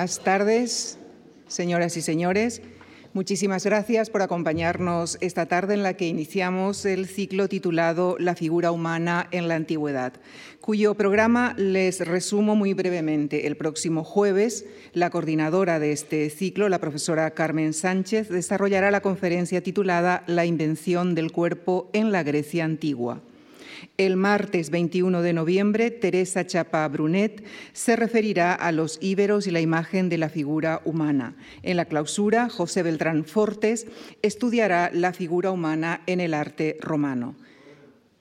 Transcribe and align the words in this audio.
Buenas 0.00 0.20
tardes, 0.20 0.98
señoras 1.46 1.94
y 1.98 2.00
señores. 2.00 2.62
Muchísimas 3.12 3.66
gracias 3.66 4.08
por 4.08 4.22
acompañarnos 4.22 5.18
esta 5.20 5.44
tarde 5.44 5.74
en 5.74 5.82
la 5.82 5.92
que 5.92 6.08
iniciamos 6.08 6.86
el 6.86 7.06
ciclo 7.06 7.50
titulado 7.50 8.16
La 8.18 8.34
figura 8.34 8.72
humana 8.72 9.28
en 9.30 9.46
la 9.46 9.56
antigüedad, 9.56 10.14
cuyo 10.62 10.94
programa 10.94 11.52
les 11.58 12.00
resumo 12.00 12.56
muy 12.56 12.72
brevemente. 12.72 13.46
El 13.46 13.58
próximo 13.58 14.02
jueves, 14.02 14.64
la 14.94 15.10
coordinadora 15.10 15.78
de 15.78 15.92
este 15.92 16.30
ciclo, 16.30 16.70
la 16.70 16.78
profesora 16.78 17.32
Carmen 17.32 17.74
Sánchez, 17.74 18.30
desarrollará 18.30 18.90
la 18.90 19.02
conferencia 19.02 19.62
titulada 19.62 20.24
La 20.26 20.46
invención 20.46 21.14
del 21.14 21.30
cuerpo 21.30 21.90
en 21.92 22.10
la 22.10 22.22
Grecia 22.22 22.64
antigua. 22.64 23.20
El 24.00 24.16
martes 24.16 24.70
21 24.70 25.20
de 25.20 25.34
noviembre, 25.34 25.90
Teresa 25.90 26.46
Chapa 26.46 26.88
Brunet 26.88 27.44
se 27.74 27.96
referirá 27.96 28.54
a 28.54 28.72
los 28.72 28.96
íberos 29.02 29.46
y 29.46 29.50
la 29.50 29.60
imagen 29.60 30.08
de 30.08 30.16
la 30.16 30.30
figura 30.30 30.80
humana. 30.86 31.36
En 31.62 31.76
la 31.76 31.84
clausura, 31.84 32.48
José 32.48 32.82
Beltrán 32.82 33.26
Fortes 33.26 33.86
estudiará 34.22 34.90
la 34.94 35.12
figura 35.12 35.50
humana 35.50 36.00
en 36.06 36.20
el 36.20 36.32
arte 36.32 36.78
romano. 36.80 37.34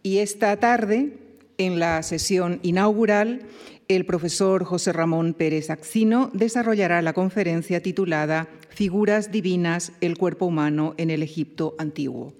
Y 0.03 0.17
esta 0.17 0.58
tarde, 0.58 1.13
en 1.58 1.80
la 1.80 2.03
sesión 2.03 2.59
inaugural, 2.61 3.44
el 3.88 4.05
profesor 4.05 4.66
José 4.66 4.91
Ramón 4.91 5.34
Pérez 5.34 5.70
Axino 5.70 6.30
desarrollará 6.34 7.02
la 7.02 7.14
conferencia 7.14 7.81
titulada 7.81 8.50
Figuras 8.67 9.31
divinas, 9.31 9.94
el 10.02 10.17
cuerpo 10.17 10.45
humano 10.45 10.94
en 10.98 11.09
el 11.09 11.23
Egipto 11.23 11.75
antiguo. 11.77 12.34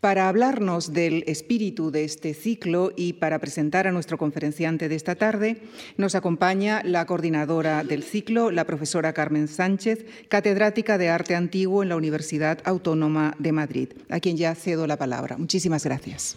Para 0.00 0.28
hablarnos 0.28 0.92
del 0.92 1.24
espíritu 1.26 1.90
de 1.90 2.04
este 2.04 2.34
ciclo 2.34 2.92
y 2.96 3.14
para 3.14 3.38
presentar 3.38 3.86
a 3.86 3.92
nuestro 3.92 4.18
conferenciante 4.18 4.88
de 4.88 4.94
esta 4.94 5.14
tarde, 5.14 5.62
nos 5.96 6.14
acompaña 6.14 6.82
la 6.84 7.06
coordinadora 7.06 7.82
del 7.82 8.02
ciclo, 8.02 8.50
la 8.50 8.66
profesora 8.66 9.14
Carmen 9.14 9.48
Sánchez, 9.48 10.04
catedrática 10.28 10.98
de 10.98 11.08
Arte 11.08 11.34
Antiguo 11.34 11.82
en 11.82 11.88
la 11.88 11.96
Universidad 11.96 12.60
Autónoma 12.64 13.34
de 13.38 13.52
Madrid, 13.52 13.88
a 14.10 14.20
quien 14.20 14.36
ya 14.36 14.54
cedo 14.54 14.86
la 14.86 14.98
palabra. 14.98 15.38
Muchísimas 15.38 15.84
gracias. 15.84 16.36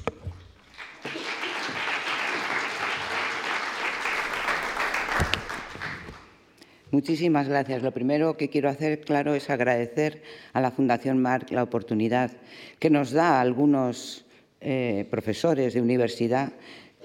Muchísimas 6.92 7.48
gracias. 7.48 7.84
Lo 7.84 7.92
primero 7.92 8.36
que 8.36 8.50
quiero 8.50 8.68
hacer, 8.68 9.02
claro, 9.02 9.36
es 9.36 9.52
agradecer 9.52 10.24
a 10.54 10.62
la 10.62 10.72
Fundación 10.72 11.22
Marc 11.22 11.52
la 11.52 11.62
oportunidad 11.62 12.32
que 12.80 12.90
nos 12.90 13.12
da 13.12 13.38
a 13.38 13.42
algunos 13.42 14.26
eh, 14.60 15.06
profesores 15.12 15.76
de 15.76 15.82
universidad 15.82 16.52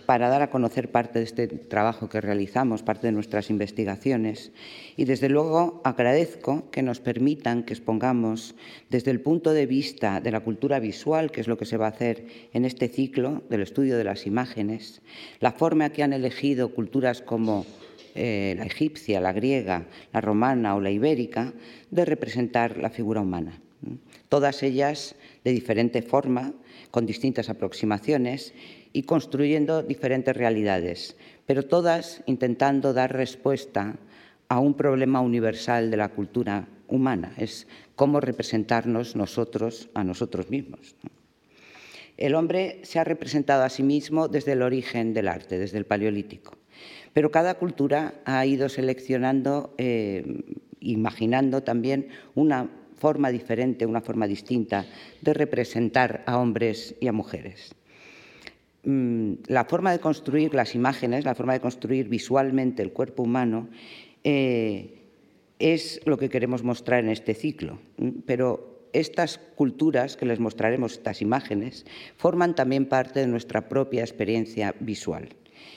para 0.06 0.28
dar 0.28 0.40
a 0.40 0.50
conocer 0.50 0.90
parte 0.90 1.18
de 1.18 1.24
este 1.26 1.46
trabajo 1.46 2.08
que 2.08 2.22
realizamos, 2.22 2.82
parte 2.82 3.08
de 3.08 3.12
nuestras 3.12 3.50
investigaciones. 3.50 4.52
Y 4.96 5.04
desde 5.04 5.28
luego 5.28 5.82
agradezco 5.84 6.70
que 6.70 6.82
nos 6.82 7.00
permitan 7.00 7.62
que 7.62 7.74
expongamos 7.74 8.54
desde 8.88 9.10
el 9.10 9.20
punto 9.20 9.52
de 9.52 9.66
vista 9.66 10.20
de 10.20 10.30
la 10.30 10.40
cultura 10.40 10.78
visual, 10.78 11.30
que 11.30 11.42
es 11.42 11.48
lo 11.48 11.58
que 11.58 11.66
se 11.66 11.76
va 11.76 11.86
a 11.86 11.90
hacer 11.90 12.26
en 12.54 12.64
este 12.64 12.88
ciclo 12.88 13.42
del 13.50 13.62
estudio 13.62 13.98
de 13.98 14.04
las 14.04 14.26
imágenes, 14.26 15.02
la 15.40 15.52
forma 15.52 15.90
que 15.90 16.02
han 16.02 16.14
elegido 16.14 16.70
culturas 16.74 17.20
como 17.20 17.66
eh, 18.14 18.54
la 18.56 18.64
egipcia, 18.64 19.20
la 19.20 19.32
griega, 19.32 19.86
la 20.12 20.20
romana 20.20 20.74
o 20.74 20.80
la 20.80 20.90
ibérica, 20.90 21.52
de 21.90 22.04
representar 22.04 22.78
la 22.78 22.90
figura 22.90 23.20
humana. 23.20 23.60
Todas 24.28 24.62
ellas 24.62 25.16
de 25.44 25.52
diferente 25.52 26.02
forma, 26.02 26.52
con 26.90 27.06
distintas 27.06 27.50
aproximaciones 27.50 28.54
y 28.92 29.02
construyendo 29.02 29.82
diferentes 29.82 30.36
realidades, 30.36 31.16
pero 31.46 31.64
todas 31.64 32.22
intentando 32.26 32.92
dar 32.92 33.12
respuesta 33.12 33.96
a 34.48 34.58
un 34.58 34.74
problema 34.74 35.20
universal 35.20 35.90
de 35.90 35.96
la 35.96 36.08
cultura 36.08 36.68
humana, 36.88 37.34
es 37.36 37.66
cómo 37.96 38.20
representarnos 38.20 39.16
nosotros 39.16 39.88
a 39.94 40.04
nosotros 40.04 40.50
mismos. 40.50 40.96
El 42.16 42.36
hombre 42.36 42.80
se 42.82 43.00
ha 43.00 43.04
representado 43.04 43.64
a 43.64 43.68
sí 43.68 43.82
mismo 43.82 44.28
desde 44.28 44.52
el 44.52 44.62
origen 44.62 45.14
del 45.14 45.28
arte, 45.28 45.58
desde 45.58 45.78
el 45.78 45.86
paleolítico. 45.86 46.56
Pero 47.14 47.30
cada 47.30 47.54
cultura 47.54 48.20
ha 48.26 48.44
ido 48.44 48.68
seleccionando, 48.68 49.72
eh, 49.78 50.42
imaginando 50.80 51.62
también 51.62 52.08
una 52.34 52.68
forma 52.96 53.30
diferente, 53.30 53.86
una 53.86 54.00
forma 54.00 54.26
distinta 54.26 54.84
de 55.22 55.32
representar 55.32 56.24
a 56.26 56.38
hombres 56.38 56.96
y 57.00 57.06
a 57.06 57.12
mujeres. 57.12 57.74
Mm, 58.82 59.34
la 59.46 59.64
forma 59.64 59.92
de 59.92 60.00
construir 60.00 60.54
las 60.54 60.74
imágenes, 60.74 61.24
la 61.24 61.36
forma 61.36 61.52
de 61.54 61.60
construir 61.60 62.08
visualmente 62.08 62.82
el 62.82 62.92
cuerpo 62.92 63.22
humano, 63.22 63.68
eh, 64.24 64.98
es 65.60 66.00
lo 66.04 66.18
que 66.18 66.28
queremos 66.28 66.64
mostrar 66.64 67.04
en 67.04 67.10
este 67.10 67.34
ciclo. 67.34 67.78
Pero 68.26 68.88
estas 68.92 69.38
culturas 69.38 70.16
que 70.16 70.26
les 70.26 70.40
mostraremos, 70.40 70.94
estas 70.94 71.22
imágenes, 71.22 71.86
forman 72.16 72.56
también 72.56 72.86
parte 72.86 73.20
de 73.20 73.28
nuestra 73.28 73.68
propia 73.68 74.02
experiencia 74.02 74.74
visual 74.80 75.28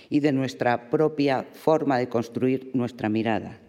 y 0.10 0.20
de 0.20 0.32
nuestra 0.32 0.90
propia 0.90 1.46
forma 1.54 1.98
de 1.98 2.10
construir 2.10 2.72
nuestra 2.74 3.10
mirada. 3.10 3.60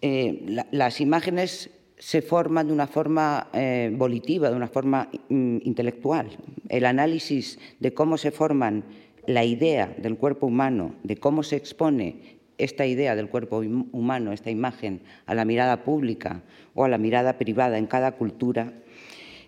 Eh, 0.00 0.64
las 0.70 1.00
imágenes 1.00 1.70
se 1.98 2.20
forman 2.20 2.66
de 2.66 2.72
una 2.72 2.88
forma 2.88 3.48
eh, 3.52 3.92
volitiva, 3.94 4.50
de 4.50 4.56
una 4.56 4.66
forma 4.66 5.08
mm, 5.28 5.58
intelectual. 5.62 6.30
El 6.68 6.84
análisis 6.84 7.60
de 7.78 7.94
cómo 7.94 8.18
se 8.18 8.32
forman 8.32 8.84
la 9.26 9.44
idea 9.44 9.94
del 9.98 10.16
cuerpo 10.16 10.48
humano, 10.48 10.96
de 11.04 11.16
cómo 11.16 11.44
se 11.44 11.54
expone 11.54 12.40
esta 12.58 12.86
idea 12.86 13.14
del 13.14 13.28
cuerpo 13.28 13.58
humano, 13.92 14.32
esta 14.32 14.50
imagen, 14.50 15.02
a 15.26 15.34
la 15.34 15.44
mirada 15.44 15.84
pública 15.84 16.42
o 16.74 16.84
a 16.84 16.88
la 16.88 16.98
mirada 16.98 17.38
privada 17.38 17.78
en 17.78 17.86
cada 17.86 18.12
cultura, 18.12 18.72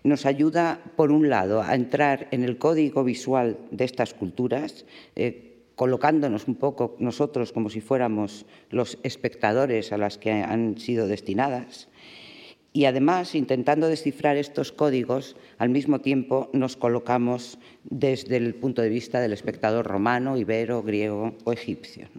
nos 0.03 0.25
ayuda, 0.25 0.79
por 0.95 1.11
un 1.11 1.29
lado, 1.29 1.61
a 1.61 1.75
entrar 1.75 2.27
en 2.31 2.43
el 2.43 2.57
código 2.57 3.03
visual 3.03 3.57
de 3.71 3.85
estas 3.85 4.13
culturas, 4.13 4.85
eh, 5.15 5.54
colocándonos 5.75 6.47
un 6.47 6.55
poco 6.55 6.95
nosotros 6.99 7.51
como 7.51 7.69
si 7.69 7.81
fuéramos 7.81 8.45
los 8.69 8.97
espectadores 9.03 9.91
a 9.91 9.97
las 9.97 10.17
que 10.17 10.31
han 10.31 10.77
sido 10.77 11.07
destinadas. 11.07 11.87
Y 12.75 12.85
además, 12.85 13.35
intentando 13.35 13.87
descifrar 13.87 14.35
estos 14.35 14.73
códigos, 14.73 15.37
al 15.57 15.69
mismo 15.69 16.01
tiempo 16.01 16.49
nos 16.51 16.75
colocamos 16.75 17.57
desde 17.85 18.35
el 18.35 18.53
punto 18.55 18.81
de 18.81 18.89
vista 18.89 19.21
del 19.21 19.31
espectador 19.31 19.85
romano, 19.87 20.37
ibero, 20.37 20.83
griego 20.83 21.35
o 21.45 21.53
egipcio. 21.53 22.09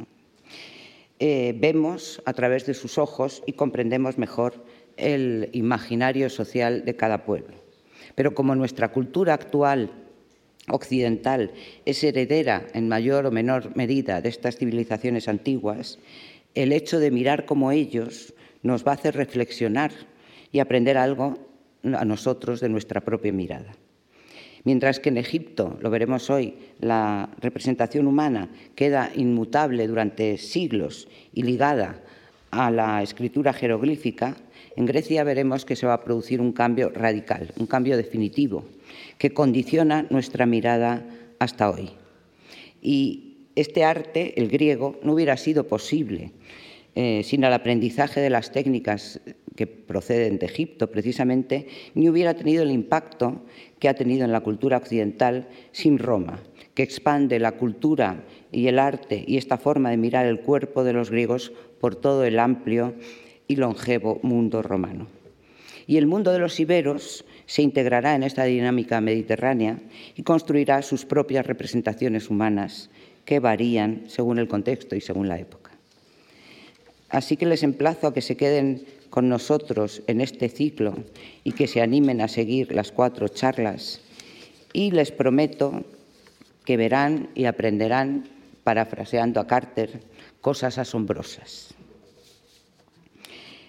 Eh, 1.19 1.55
vemos 1.59 2.23
a 2.25 2.33
través 2.33 2.65
de 2.65 2.73
sus 2.73 2.97
ojos 2.97 3.43
y 3.47 3.53
comprendemos 3.53 4.17
mejor 4.17 4.65
el 4.97 5.51
imaginario 5.53 6.31
social 6.31 6.87
de 6.87 6.97
cada 6.97 7.25
pueblo. 7.25 7.57
Pero 8.15 8.35
como 8.35 8.55
nuestra 8.55 8.93
cultura 8.93 9.35
actual 9.35 9.91
occidental 10.71 11.53
es 11.85 12.03
heredera 12.03 12.67
en 12.75 12.89
mayor 12.89 13.27
o 13.27 13.31
menor 13.31 13.77
medida 13.77 14.21
de 14.21 14.29
estas 14.29 14.57
civilizaciones 14.57 15.29
antiguas, 15.29 15.99
el 16.55 16.73
hecho 16.73 16.99
de 16.99 17.11
mirar 17.11 17.45
como 17.45 17.73
ellos 17.73 18.35
nos 18.63 18.87
va 18.87 18.93
a 18.93 18.95
hacer 18.95 19.15
reflexionar 19.15 19.93
y 20.53 20.59
aprender 20.59 20.97
algo 20.97 21.39
a 21.85 22.05
nosotros 22.05 22.61
de 22.61 22.69
nuestra 22.69 23.01
propia 23.01 23.33
mirada. 23.33 23.77
Mientras 24.65 24.99
que 24.99 25.11
en 25.11 25.19
Egipto, 25.19 25.79
lo 25.81 25.91
veremos 25.91 26.29
hoy, 26.29 26.55
la 26.81 27.31
representación 27.41 28.09
humana 28.09 28.51
queda 28.75 29.13
inmutable 29.15 29.87
durante 29.87 30.39
siglos 30.39 31.07
y 31.33 31.43
ligada 31.43 32.03
a 32.51 32.73
la 32.73 33.01
escritura 33.01 33.53
jeroglífica, 33.53 34.37
en 34.75 34.87
Grecia 34.87 35.23
veremos 35.23 35.65
que 35.65 35.77
se 35.77 35.87
va 35.87 35.95
a 35.95 36.03
producir 36.03 36.41
un 36.41 36.53
cambio 36.53 36.91
radical, 36.91 37.53
un 37.59 37.67
cambio 37.67 37.97
definitivo, 37.97 38.65
que 39.19 39.33
condiciona 39.33 40.07
nuestra 40.11 40.47
mirada 40.47 41.07
hasta 41.39 41.71
hoy. 41.71 41.91
Y 42.81 43.49
este 43.55 43.85
arte, 43.85 44.35
el 44.41 44.49
griego, 44.49 44.99
no 45.03 45.15
hubiera 45.15 45.37
sido 45.37 45.67
posible 45.67 46.33
eh, 46.95 47.23
sin 47.25 47.45
el 47.45 47.53
aprendizaje 47.53 48.21
de 48.21 48.31
las 48.31 48.53
técnicas 48.53 49.21
que 49.57 49.67
proceden 49.67 50.39
de 50.39 50.47
Egipto, 50.47 50.91
precisamente, 50.91 51.67
ni 51.95 52.09
hubiera 52.09 52.35
tenido 52.35 52.63
el 52.63 52.71
impacto 52.71 53.43
que 53.79 53.89
ha 53.89 53.95
tenido 53.95 54.25
en 54.25 54.33
la 54.33 54.41
cultura 54.43 54.77
occidental 54.77 55.49
sin 55.73 55.99
Roma, 55.99 56.41
que 56.75 56.83
expande 56.83 57.39
la 57.39 57.53
cultura 57.53 58.25
y 58.53 58.69
el 58.69 58.79
arte 58.79 59.25
y 59.27 59.37
esta 59.37 59.59
forma 59.59 59.91
de 59.91 59.97
mirar 59.97 60.27
el 60.27 60.41
cuerpo 60.41 60.85
de 60.85 60.93
los 60.93 61.11
griegos 61.11 61.53
por 61.81 61.97
todo 61.97 62.25
el 62.25 62.39
amplio 62.39 62.95
y 63.49 63.57
longevo 63.57 64.21
mundo 64.23 64.63
romano. 64.63 65.09
Y 65.87 65.99
el 65.99 66.07
mundo 66.07 66.33
de 66.33 66.39
los 66.39 66.59
iberos 66.61 67.25
se 67.47 67.63
integrará 67.63 68.15
en 68.15 68.23
esta 68.23 68.45
dinámica 68.45 69.01
mediterránea 69.01 69.79
y 70.15 70.23
construirá 70.23 70.83
sus 70.83 71.05
propias 71.05 71.47
representaciones 71.47 72.29
humanas 72.29 72.91
que 73.25 73.41
varían 73.41 74.05
según 74.09 74.39
el 74.39 74.49
contexto 74.49 74.97
y 74.97 75.01
según 75.01 75.29
la 75.29 75.39
época. 75.39 75.71
Así 77.09 77.37
que 77.37 77.47
les 77.47 77.63
emplazo 77.63 78.09
a 78.09 78.15
que 78.15 78.21
se 78.21 78.37
queden 78.37 78.85
con 79.11 79.29
nosotros 79.29 80.03
en 80.07 80.21
este 80.21 80.49
ciclo 80.49 80.95
y 81.45 81.53
que 81.53 81.69
se 81.69 81.81
animen 81.81 82.21
a 82.21 82.29
seguir 82.29 82.73
las 82.73 82.91
cuatro 82.91 83.29
charlas 83.29 84.01
y 84.73 84.91
les 84.91 85.13
prometo 85.13 85.85
que 86.65 86.77
verán 86.77 87.31
y 87.35 87.45
aprenderán, 87.45 88.29
parafraseando 88.65 89.41
a 89.41 89.47
Carter, 89.47 90.01
cosas 90.41 90.79
asombrosas. 90.79 91.76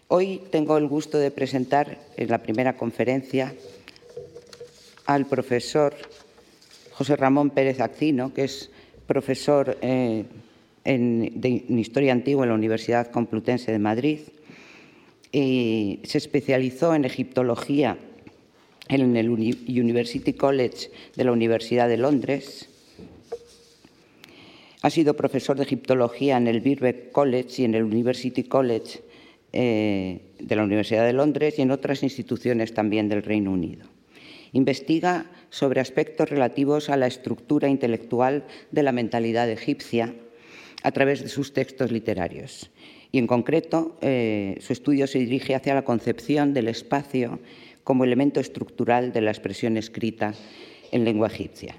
Hoy 0.09 0.41
tengo 0.51 0.77
el 0.77 0.87
gusto 0.87 1.17
de 1.17 1.31
presentar 1.31 1.97
en 2.15 2.29
la 2.29 2.37
primera 2.37 2.77
conferencia 2.77 3.53
al 5.05 5.25
profesor 5.25 5.93
José 6.93 7.17
Ramón 7.17 7.49
Pérez 7.49 7.81
Acino, 7.81 8.33
que 8.33 8.45
es 8.45 8.71
profesor 9.05 9.77
eh, 9.81 10.23
de 10.85 11.63
Historia 11.67 12.13
Antigua 12.13 12.45
en 12.45 12.49
la 12.51 12.55
Universidad 12.55 13.11
Complutense 13.11 13.73
de 13.73 13.79
Madrid. 13.79 14.19
Y 15.33 15.99
se 16.05 16.19
especializó 16.19 16.95
en 16.95 17.03
egiptología 17.03 17.97
en 18.87 19.17
el 19.17 19.29
University 19.29 20.31
College 20.31 20.89
de 21.17 21.23
la 21.25 21.33
Universidad 21.33 21.89
de 21.89 21.97
Londres. 21.97 22.69
Ha 24.83 24.89
sido 24.89 25.15
profesor 25.15 25.57
de 25.57 25.63
egiptología 25.63 26.37
en 26.37 26.47
el 26.47 26.61
Birkbeck 26.61 27.11
College 27.11 27.61
y 27.61 27.65
en 27.65 27.75
el 27.75 27.83
University 27.83 28.45
College 28.45 29.01
eh, 29.53 30.21
de 30.39 30.55
la 30.55 30.63
Universidad 30.63 31.05
de 31.05 31.13
Londres 31.13 31.55
y 31.57 31.61
en 31.61 31.71
otras 31.71 32.03
instituciones 32.03 32.73
también 32.73 33.09
del 33.09 33.23
Reino 33.23 33.51
Unido. 33.51 33.85
Investiga 34.53 35.25
sobre 35.49 35.81
aspectos 35.81 36.29
relativos 36.29 36.89
a 36.89 36.97
la 36.97 37.07
estructura 37.07 37.67
intelectual 37.67 38.45
de 38.71 38.83
la 38.83 38.91
mentalidad 38.91 39.49
egipcia 39.49 40.13
a 40.83 40.91
través 40.91 41.21
de 41.21 41.29
sus 41.29 41.53
textos 41.53 41.91
literarios. 41.91 42.69
Y 43.11 43.19
en 43.19 43.27
concreto, 43.27 43.97
eh, 44.01 44.57
su 44.59 44.73
estudio 44.73 45.07
se 45.07 45.19
dirige 45.19 45.55
hacia 45.55 45.75
la 45.75 45.85
concepción 45.85 46.53
del 46.53 46.67
espacio 46.67 47.39
como 47.83 48.03
elemento 48.03 48.39
estructural 48.39 49.13
de 49.13 49.21
la 49.21 49.31
expresión 49.31 49.77
escrita 49.77 50.33
en 50.91 51.05
lengua 51.05 51.27
egipcia. 51.27 51.75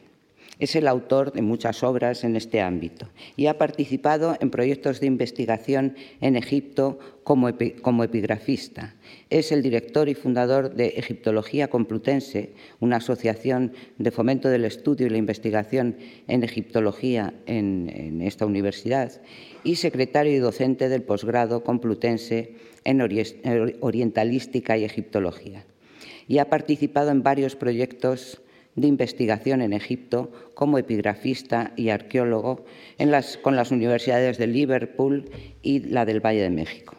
Es 0.59 0.75
el 0.75 0.89
autor 0.89 1.33
de 1.33 1.43
muchas 1.43 1.85
obras 1.85 2.25
en 2.25 2.35
este 2.35 2.61
ámbito 2.61 3.09
y 3.37 3.47
ha 3.47 3.59
participado 3.59 4.37
en 4.41 4.51
proyectos 4.51 4.99
de 4.99 5.07
investigación 5.07 5.95
en 6.21 6.35
Egipto 6.35 6.99
como, 7.23 7.49
epigrafista. 7.49 8.97
Es 9.31 9.53
el 9.53 9.63
director 9.63 10.09
y 10.09 10.15
fundador 10.15 10.75
de 10.75 10.95
Egiptología 10.97 11.69
Complutense, 11.69 12.55
una 12.81 12.97
asociación 12.97 13.73
de 13.99 14.11
fomento 14.11 14.49
del 14.49 14.65
estudio 14.65 15.07
y 15.07 15.11
la 15.11 15.19
investigación 15.19 15.97
en 16.27 16.43
egiptología 16.43 17.35
en, 17.47 17.93
en 17.95 18.23
esta 18.23 18.47
universidad, 18.47 19.21
y 19.63 19.77
secretario 19.77 20.33
y 20.33 20.39
docente 20.39 20.89
del 20.89 21.03
posgrado 21.03 21.63
Complutense 21.63 22.55
en 22.85 23.01
Orientalística 23.81 24.79
y 24.79 24.85
Egiptología. 24.85 25.67
Y 26.27 26.39
ha 26.39 26.49
participado 26.49 27.11
en 27.11 27.23
varios 27.23 27.55
proyectos 27.55 28.41
de 28.81 28.89
investigación 28.89 29.61
en 29.61 29.73
Egipto 29.73 30.31
como 30.55 30.79
epigrafista 30.79 31.73
y 31.77 31.91
arqueólogo 31.91 32.65
con 33.43 33.57
las 33.57 33.71
universidades 33.71 34.39
de 34.39 34.47
Liverpool 34.47 35.31
y 35.63 35.81
la 35.81 36.05
del 36.05 36.25
Valle 36.25 36.43
de 36.43 36.51
México. 36.51 36.95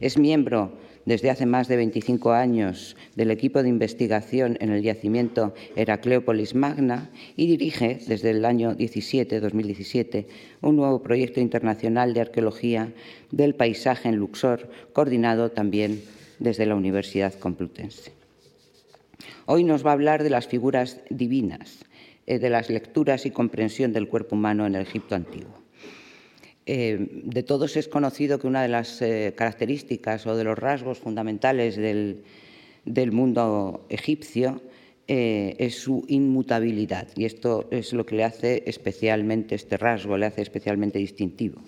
Es 0.00 0.18
miembro 0.18 0.72
desde 1.04 1.30
hace 1.30 1.46
más 1.46 1.68
de 1.68 1.76
25 1.76 2.32
años 2.32 2.96
del 3.16 3.30
equipo 3.30 3.62
de 3.62 3.68
investigación 3.68 4.56
en 4.60 4.70
el 4.70 4.82
yacimiento 4.82 5.54
Heracleópolis 5.76 6.54
Magna 6.54 7.10
y 7.36 7.46
dirige 7.46 7.98
desde 8.06 8.30
el 8.30 8.44
año 8.44 8.74
17, 8.74 9.40
2017 9.40 10.28
un 10.60 10.76
nuevo 10.76 11.02
proyecto 11.02 11.40
internacional 11.40 12.14
de 12.14 12.20
arqueología 12.20 12.92
del 13.30 13.54
paisaje 13.54 14.08
en 14.08 14.16
Luxor, 14.16 14.68
coordinado 14.92 15.50
también 15.50 16.02
desde 16.38 16.66
la 16.66 16.74
Universidad 16.74 17.34
Complutense. 17.34 18.21
Hoy 19.46 19.64
nos 19.64 19.84
va 19.84 19.90
a 19.90 19.94
hablar 19.94 20.22
de 20.22 20.30
las 20.30 20.46
figuras 20.46 21.00
divinas, 21.10 21.84
eh, 22.26 22.38
de 22.38 22.50
las 22.50 22.70
lecturas 22.70 23.26
y 23.26 23.30
comprensión 23.30 23.92
del 23.92 24.08
cuerpo 24.08 24.36
humano 24.36 24.66
en 24.66 24.74
el 24.74 24.82
Egipto 24.82 25.14
antiguo. 25.14 25.54
Eh, 26.64 27.22
de 27.24 27.42
todos 27.42 27.76
es 27.76 27.88
conocido 27.88 28.38
que 28.38 28.46
una 28.46 28.62
de 28.62 28.68
las 28.68 29.02
eh, 29.02 29.34
características 29.36 30.26
o 30.26 30.36
de 30.36 30.44
los 30.44 30.58
rasgos 30.58 30.98
fundamentales 30.98 31.76
del, 31.76 32.22
mundo 33.12 33.86
egipcio 33.88 34.62
es 35.08 35.74
su 35.74 36.04
inmutabilidad 36.08 37.08
y 37.16 37.26
esto 37.26 37.68
es 37.70 37.92
lo 37.92 38.06
que 38.06 38.16
le 38.16 38.24
hace 38.24 38.62
especialmente, 38.66 39.56
este 39.56 39.76
rasgo 39.76 40.16
le 40.16 40.26
hace 40.26 40.40
especialmente 40.40 40.98
distintivo. 41.00 41.60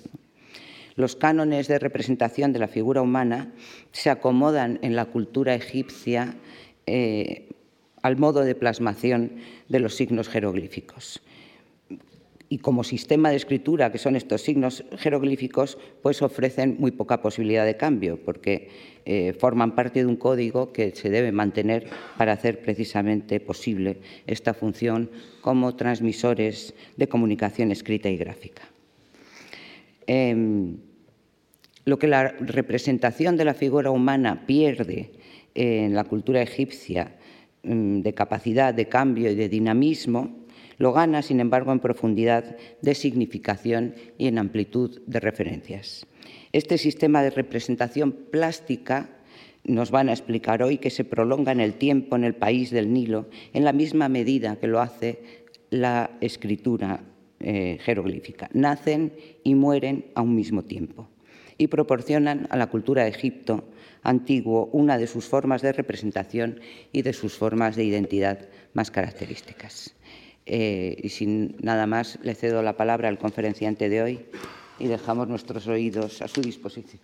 Los 0.96 1.16
cánones 1.16 1.66
de 1.66 1.80
representación 1.80 2.52
de 2.52 2.60
la 2.60 2.68
figura 2.68 3.02
humana 3.02 3.52
se 3.90 4.10
acomodan 4.10 4.78
en 4.82 4.94
la 4.94 5.06
cultura 5.06 5.54
egipcia 5.54 6.36
al 6.86 8.16
modo 8.18 8.44
de 8.44 8.54
plasmación 8.54 9.32
de 9.68 9.80
los 9.80 9.94
signos 9.94 10.28
jeroglíficos. 10.28 11.22
Y 12.50 12.58
como 12.58 12.84
sistema 12.84 13.30
de 13.30 13.36
escritura, 13.36 13.90
que 13.90 13.98
son 13.98 14.14
estos 14.14 14.42
signos 14.42 14.84
jeroglíficos, 14.98 15.78
pues 16.02 16.20
ofrecen 16.20 16.76
muy 16.78 16.90
poca 16.90 17.22
posibilidad 17.22 17.64
de 17.64 17.78
cambio, 17.78 18.20
porque 18.22 18.68
eh, 19.06 19.34
forman 19.38 19.74
parte 19.74 20.00
de 20.00 20.06
un 20.06 20.16
código 20.16 20.70
que 20.72 20.94
se 20.94 21.08
debe 21.08 21.32
mantener 21.32 21.88
para 22.18 22.32
hacer 22.32 22.60
precisamente 22.60 23.40
posible 23.40 23.98
esta 24.26 24.52
función 24.52 25.10
como 25.40 25.74
transmisores 25.74 26.74
de 26.96 27.08
comunicación 27.08 27.72
escrita 27.72 28.10
y 28.10 28.18
gráfica. 28.18 28.62
Em, 30.06 30.76
lo 31.86 31.98
que 31.98 32.06
la 32.06 32.28
representación 32.28 33.36
de 33.36 33.46
la 33.46 33.54
figura 33.54 33.90
humana 33.90 34.44
pierde 34.46 35.23
en 35.54 35.94
la 35.94 36.04
cultura 36.04 36.42
egipcia 36.42 37.16
Mm, 37.64 38.02
de 38.02 38.12
capacidad 38.12 38.74
de 38.74 38.90
cambio 38.90 39.30
y 39.30 39.34
de 39.34 39.48
dinamismo, 39.48 40.44
lo 40.76 40.92
gana, 40.92 41.22
sin 41.22 41.40
embargo, 41.40 41.72
en 41.72 41.80
profundidad 41.80 42.58
de 42.82 42.94
significación 42.94 43.94
y 44.18 44.26
en 44.26 44.36
amplitud 44.36 45.00
de 45.06 45.18
referencias. 45.18 46.06
Este 46.52 46.76
sistema 46.76 47.22
de 47.22 47.30
representación 47.30 48.12
plástica 48.12 49.08
nos 49.64 49.90
van 49.90 50.10
a 50.10 50.12
explicar 50.12 50.62
hoy 50.62 50.76
que 50.76 50.90
se 50.90 51.04
prolonga 51.04 51.52
en 51.52 51.60
el 51.60 51.74
tiempo 51.74 52.16
en 52.16 52.24
el 52.24 52.34
país 52.34 52.70
del 52.70 52.92
Nilo 52.92 53.30
en 53.54 53.64
la 53.64 53.72
misma 53.72 54.10
medida 54.10 54.56
que 54.56 54.66
lo 54.66 54.80
hace 54.80 55.22
la 55.70 56.10
escritura 56.20 57.02
eh, 57.40 57.78
jeroglífica. 57.80 58.50
Nacen 58.52 59.14
y 59.42 59.54
mueren 59.54 60.04
a 60.14 60.20
un 60.20 60.34
mismo 60.34 60.64
tiempo 60.64 61.08
y 61.58 61.68
proporcionan 61.68 62.46
a 62.50 62.56
la 62.56 62.68
cultura 62.68 63.04
de 63.04 63.10
Egipto 63.10 63.64
antiguo 64.02 64.68
una 64.72 64.98
de 64.98 65.06
sus 65.06 65.26
formas 65.26 65.62
de 65.62 65.72
representación 65.72 66.60
y 66.92 67.02
de 67.02 67.12
sus 67.12 67.34
formas 67.34 67.74
de 67.76 67.84
identidad 67.84 68.38
más 68.74 68.90
características. 68.90 69.94
Eh, 70.46 70.96
y 71.02 71.08
sin 71.08 71.56
nada 71.60 71.86
más, 71.86 72.18
le 72.22 72.34
cedo 72.34 72.62
la 72.62 72.76
palabra 72.76 73.08
al 73.08 73.18
conferenciante 73.18 73.88
de 73.88 74.02
hoy 74.02 74.26
y 74.78 74.88
dejamos 74.88 75.28
nuestros 75.28 75.66
oídos 75.66 76.20
a 76.20 76.28
su 76.28 76.42
disposición. 76.42 77.00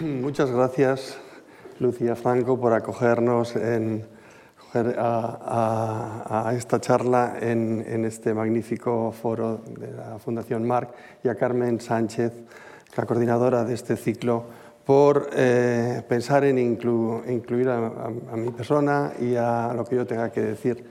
Muchas 0.00 0.52
gracias, 0.52 1.18
Lucía 1.80 2.14
Franco, 2.14 2.60
por 2.60 2.72
acogernos 2.72 3.56
en 3.56 4.06
a, 4.74 6.52
esta 6.54 6.80
charla 6.80 7.36
en, 7.40 8.04
este 8.04 8.34
magnífico 8.34 9.12
foro 9.12 9.62
de 9.66 9.92
la 9.92 10.18
Fundación 10.18 10.66
Marc 10.66 10.90
y 11.22 11.28
a 11.28 11.34
Carmen 11.34 11.80
Sánchez, 11.80 12.32
la 12.96 13.06
coordinadora 13.06 13.64
de 13.64 13.74
este 13.74 13.96
ciclo, 13.96 14.44
por 14.84 15.30
eh, 15.34 16.02
pensar 16.08 16.44
en 16.44 16.58
incluir 16.58 17.68
a, 17.68 18.10
mi 18.36 18.50
persona 18.50 19.12
y 19.20 19.34
a 19.36 19.72
lo 19.74 19.84
que 19.84 19.96
yo 19.96 20.06
tenga 20.06 20.30
que 20.30 20.40
decir 20.40 20.84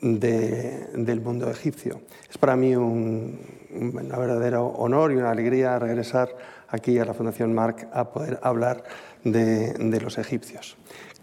del 0.00 1.20
mundo 1.20 1.50
egipcio. 1.50 2.00
Es 2.28 2.36
para 2.36 2.56
mí 2.56 2.74
un, 2.74 3.40
un 3.72 3.92
verdadero 3.92 4.66
honor 4.66 5.12
y 5.12 5.16
una 5.16 5.30
alegría 5.30 5.78
regresar 5.78 6.34
aquí 6.68 6.98
a 6.98 7.04
la 7.04 7.14
Fundación 7.14 7.54
Marc 7.54 7.88
a 7.92 8.10
poder 8.10 8.38
hablar 8.42 8.82
de 9.24 10.00
los 10.00 10.18
egipcios. 10.18 10.76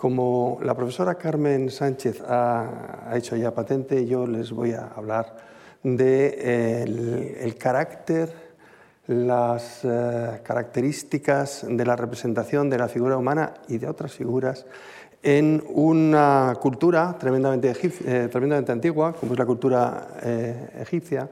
Como 0.05 0.59
la 0.61 0.75
profesora 0.75 1.15
Carmen 1.15 1.71
Sánchez 1.71 2.21
ha, 2.27 3.09
hecho 3.15 3.35
ya 3.35 3.55
patente, 3.55 4.05
yo 4.05 4.27
les 4.27 4.51
voy 4.51 4.71
a 4.71 4.91
hablar 4.95 5.35
del 5.81 5.97
de 5.97 7.37
el 7.41 7.55
carácter, 7.57 8.31
las 9.07 9.79
eh, 9.83 10.41
características 10.43 11.65
de 11.67 11.83
la 11.83 11.95
representación 11.95 12.69
de 12.69 12.77
la 12.77 12.87
figura 12.87 13.17
humana 13.17 13.55
y 13.67 13.79
de 13.79 13.87
otras 13.87 14.13
figuras 14.13 14.67
en 15.23 15.63
una 15.69 16.53
cultura 16.61 17.17
tremendamente, 17.19 17.73
eh, 18.05 18.29
antigua, 18.67 19.11
como 19.11 19.33
es 19.33 19.39
la 19.39 19.45
cultura 19.47 20.07
eh, 20.21 20.69
egipcia, 20.81 21.27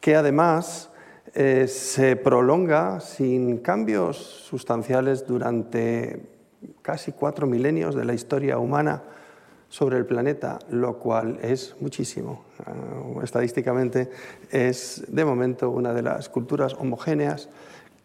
que 0.00 0.16
además 0.16 0.88
se 1.34 2.16
prolonga 2.16 2.98
sin 3.00 3.58
cambios 3.58 4.16
sustanciales 4.16 5.26
durante 5.26 6.35
casi 6.82 7.12
cuatro 7.12 7.46
milenios 7.46 7.94
de 7.94 8.04
la 8.04 8.14
historia 8.14 8.58
humana 8.58 9.02
sobre 9.68 9.98
el 9.98 10.06
planeta, 10.06 10.58
lo 10.70 10.98
cual 10.98 11.38
es 11.42 11.74
muchísimo. 11.80 12.44
Ah, 12.64 13.22
estadísticamente 13.22 14.10
es 14.50 15.04
de 15.08 15.24
momento 15.24 15.70
una 15.70 15.92
de 15.92 16.02
las 16.02 16.28
culturas 16.28 16.74
homogéneas 16.74 17.48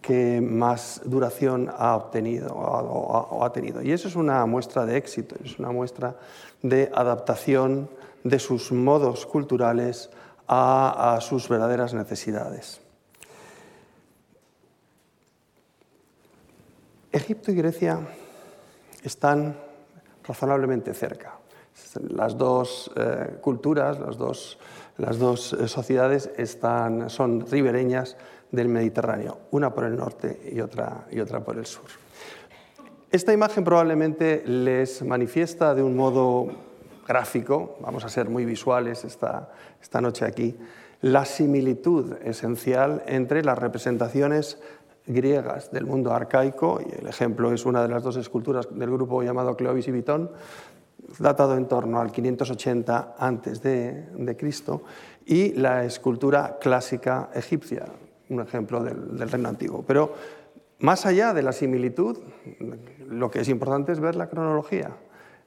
que 0.01 0.41
más 0.41 1.01
duración 1.05 1.70
ha 1.77 1.96
obtenido 1.96 2.55
o 2.55 3.46
ha 3.46 3.53
tenido. 3.53 3.84
Y 3.84 3.91
eso 3.91 4.08
es 4.08 4.15
una 4.15 4.43
muestra 4.48 4.86
de 4.88 4.98
éxito, 4.98 5.36
es 5.43 5.60
una 5.60 5.72
muestra 5.72 6.15
de 6.63 6.91
adaptación 6.93 7.88
de 8.24 8.39
sus 8.39 8.72
modos 8.72 9.25
culturales 9.27 10.10
a, 10.48 11.17
sus 11.22 11.48
verdaderas 11.48 11.93
necesidades. 11.93 12.81
Egipto 17.13 17.51
y 17.51 17.55
Grecia 17.55 18.00
están 19.03 19.55
razonablemente 20.24 20.93
cerca. 20.93 21.34
Las 22.10 22.38
dos 22.38 22.91
eh, 22.96 23.38
culturas, 23.41 24.00
las 24.00 24.17
dos, 24.17 24.60
las 24.98 25.17
dos 25.17 25.53
eh, 25.53 25.67
sociedades 25.67 26.29
están, 26.38 27.10
son 27.10 27.46
ribereñas 27.50 28.17
del 28.51 28.67
Mediterráneo, 28.67 29.39
una 29.51 29.74
por 29.74 29.86
el 29.86 29.96
norte 29.96 30.51
y 30.51 30.60
otra, 30.62 31.05
y 31.12 31.20
otra 31.20 31.39
por 31.39 31.58
el 31.58 31.65
sur. 31.65 31.86
Esta 33.10 33.34
imagen 33.34 33.63
probablemente 33.63 34.43
les 34.46 35.01
manifiesta 35.03 35.74
de 35.74 35.84
un 35.84 35.96
modo 35.96 36.48
gráfico, 37.08 37.77
vamos 37.81 38.05
a 38.05 38.10
ser 38.10 38.29
muy 38.29 38.46
visuales 38.46 39.03
esta, 39.03 39.50
esta 39.81 40.00
noche 40.01 40.25
aquí, 40.25 40.58
la 41.01 41.25
similitud 41.25 42.13
esencial 42.24 43.03
entre 43.08 43.43
las 43.43 43.58
representaciones 43.58 44.60
griegas 45.05 45.72
del 45.72 45.86
mundo 45.86 46.13
arcaico, 46.13 46.79
y 46.81 47.00
el 47.00 47.08
ejemplo 47.08 47.51
es 47.51 47.65
una 47.65 47.81
de 47.81 47.89
las 47.89 48.03
dos 48.03 48.17
esculturas 48.17 48.67
del 48.72 48.91
grupo 48.91 49.22
llamado 49.24 49.55
Cleobis 49.55 49.88
y 49.88 49.91
Bitón, 49.91 50.31
datado 51.20 51.58
en 51.58 51.67
torno 51.67 52.00
al 52.00 52.12
580 52.12 53.15
a.C., 53.17 54.08
de, 54.13 54.38
Cristo, 54.38 54.84
y 55.25 55.53
la 55.53 55.84
escultura 55.84 56.58
clásica 56.60 57.29
egipcia, 57.34 57.86
un 58.29 58.41
ejemplo 58.41 58.84
del, 58.84 59.17
del 59.17 59.29
reino 59.29 59.50
antiguo. 59.50 59.84
Pero 59.86 60.13
más 60.79 61.05
allá 61.05 61.34
de 61.34 61.43
la 61.43 61.51
similitud, 61.51 62.17
lo 63.08 63.29
que 63.29 63.41
es 63.41 63.50
importante 63.50 63.91
es 63.91 64.00
ver 64.00 64.15
la 64.15 64.29
cronología. 64.29 64.91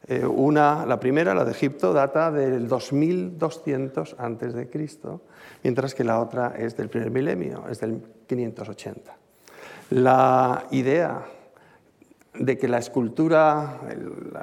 Eh, 0.07 0.25
una, 0.27 0.85
la 0.85 1.01
primera, 1.01 1.35
la 1.35 1.45
de 1.45 1.53
Egipto, 1.53 1.95
data 1.95 2.31
del 2.31 2.69
2200 2.69 4.17
antes 4.19 4.53
de 4.53 4.69
Cristo, 4.69 5.23
mientras 5.63 5.95
que 5.95 6.05
la 6.05 6.21
otra 6.21 6.55
es 6.59 6.77
del 6.77 6.91
primer 6.91 7.11
milenio, 7.11 7.65
es 7.71 7.81
del 7.81 8.03
580. 8.27 9.17
La 9.95 10.67
idea 10.73 11.25
de 12.35 12.59
que 12.59 12.67
la 12.67 12.79
escultura, 12.79 13.79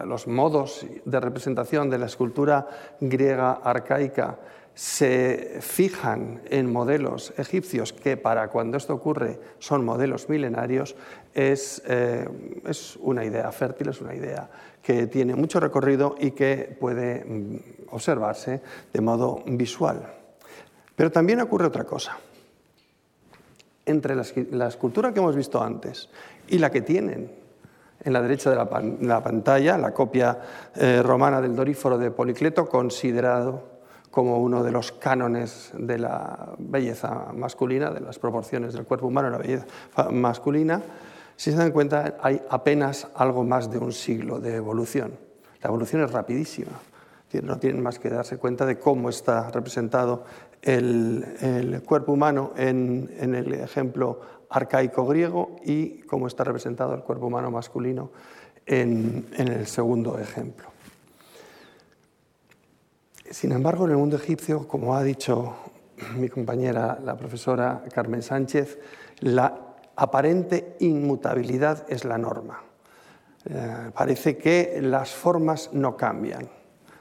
los 0.06 0.26
modos 0.26 0.86
de 1.04 1.20
representación 1.20 1.90
de 1.90 1.98
la 1.98 2.06
escultura 2.06 2.70
griega 3.02 3.60
arcaica 3.62 4.40
se 4.74 5.58
fijan 5.60 6.42
en 6.46 6.72
modelos 6.72 7.34
egipcios 7.38 7.92
que 7.92 8.16
para 8.16 8.48
cuando 8.48 8.78
esto 8.78 8.94
ocurre 8.94 9.42
son 9.60 9.84
modelos 9.84 10.30
milenarios, 10.30 10.96
es, 11.34 11.84
eh, 11.86 12.30
es, 12.66 12.96
una 13.02 13.26
idea 13.26 13.52
fértil, 13.52 13.90
es 13.90 14.00
una 14.00 14.16
idea 14.16 14.50
que 14.82 15.08
tiene 15.08 15.36
mucho 15.36 15.60
recorrido 15.60 16.16
y 16.18 16.32
que 16.32 16.78
puede 16.80 17.26
mm, 17.26 17.58
observarse 17.90 18.62
de 18.94 19.02
modo 19.02 19.44
visual. 19.46 20.14
Pero 20.96 21.12
también 21.12 21.42
ocurre 21.42 21.68
otra 21.68 21.84
cosa. 21.84 22.18
Entre 23.86 24.16
la, 24.16 24.68
escultura 24.68 25.14
que 25.14 25.20
hemos 25.20 25.36
visto 25.36 25.62
antes 25.62 26.10
y 26.48 26.60
la 26.60 26.70
que 26.70 26.82
tienen 26.82 27.32
en 28.04 28.14
la 28.14 28.22
derecha 28.22 28.50
de 28.50 28.56
la, 28.56 29.24
pantalla, 29.24 29.78
la 29.78 29.94
copia 29.94 30.40
eh, 30.76 31.02
romana 31.04 31.42
del 31.42 31.56
Doríforo 31.56 31.98
de 31.98 32.12
Policleto, 32.12 32.68
considerado 32.68 33.72
como 34.12 34.40
uno 34.40 34.64
de 34.64 34.72
los 34.72 34.92
cánones 34.92 35.72
de 35.74 35.98
la 35.98 36.54
belleza 36.58 37.32
masculina, 37.34 37.90
de 37.92 38.02
las 38.02 38.20
proporciones 38.20 38.74
del 38.74 38.86
cuerpo 38.86 39.08
humano 39.08 39.30
la 39.30 39.38
belleza 39.38 39.66
masculina, 40.12 40.82
si 41.36 41.52
se 41.52 41.58
dan 41.58 41.72
cuenta 41.72 42.18
hay 42.22 42.42
apenas 42.50 43.08
algo 43.16 43.44
más 43.44 43.72
de 43.72 43.80
un 43.80 43.92
siglo 43.94 44.40
de 44.40 44.56
evolución. 44.56 45.18
La 45.62 45.70
evolución 45.70 46.04
es 46.04 46.12
rapidísima. 46.12 46.72
No 47.42 47.58
tienen 47.58 47.82
más 47.82 47.98
que 47.98 48.10
darse 48.10 48.38
cuenta 48.38 48.66
de 48.66 48.78
cómo 48.78 49.10
está 49.10 49.50
representado 49.50 50.26
el, 50.62 51.82
cuerpo 51.86 52.14
humano 52.14 52.54
en, 52.58 53.10
el 53.20 53.54
ejemplo 53.54 54.22
arcaico 54.50 55.06
griego 55.06 55.56
y 55.64 56.00
cómo 56.02 56.28
está 56.28 56.44
representado 56.44 56.94
el 56.94 57.02
cuerpo 57.02 57.28
humano 57.28 57.52
masculino 57.52 58.12
en 58.66 59.26
el 59.38 59.66
segundo 59.66 60.20
ejemplo. 60.20 60.72
Sin 63.32 63.54
embargo, 63.54 63.86
en 63.86 63.92
el 63.92 63.98
mundo 63.98 64.18
egipcio, 64.18 64.68
como 64.68 64.94
ha 64.94 65.04
dicho 65.04 65.56
mi 66.18 66.28
compañera, 66.28 67.00
la 67.02 67.16
profesora 67.16 67.82
Carmen 67.94 68.22
Sánchez, 68.22 68.78
la 69.20 69.58
aparente 69.96 70.76
inmutabilidad 70.80 71.86
es 71.90 72.04
la 72.04 72.18
norma. 72.18 72.62
Eh, 73.50 73.92
parece 73.94 74.38
que 74.38 74.80
las 74.82 75.12
formas 75.12 75.70
no 75.72 75.96
cambian. 75.96 76.50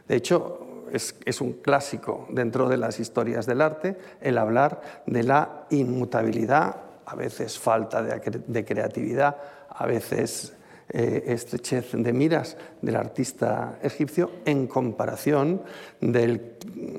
De 0.07 0.15
hecho, 0.15 0.69
es, 0.93 1.41
un 1.41 1.55
clásico 1.55 2.27
dentro 2.31 2.69
de 2.69 2.77
las 2.77 3.01
historias 3.01 3.47
del 3.47 3.61
arte 3.61 3.97
el 4.21 4.39
hablar 4.39 4.81
de 5.07 5.23
la 5.23 5.67
inmutabilidad, 5.71 6.77
a 7.07 7.15
veces 7.15 7.59
falta 7.59 8.03
de 8.03 8.65
creatividad, 8.65 9.37
a 9.69 9.87
veces 9.87 10.55
eh, 10.93 11.23
estrechez 11.27 11.93
de 11.93 12.13
miras 12.13 12.57
del 12.83 12.97
artista 12.97 13.79
egipcio 13.81 14.33
en 14.45 14.67
comparación 14.67 15.63
del 16.01 16.57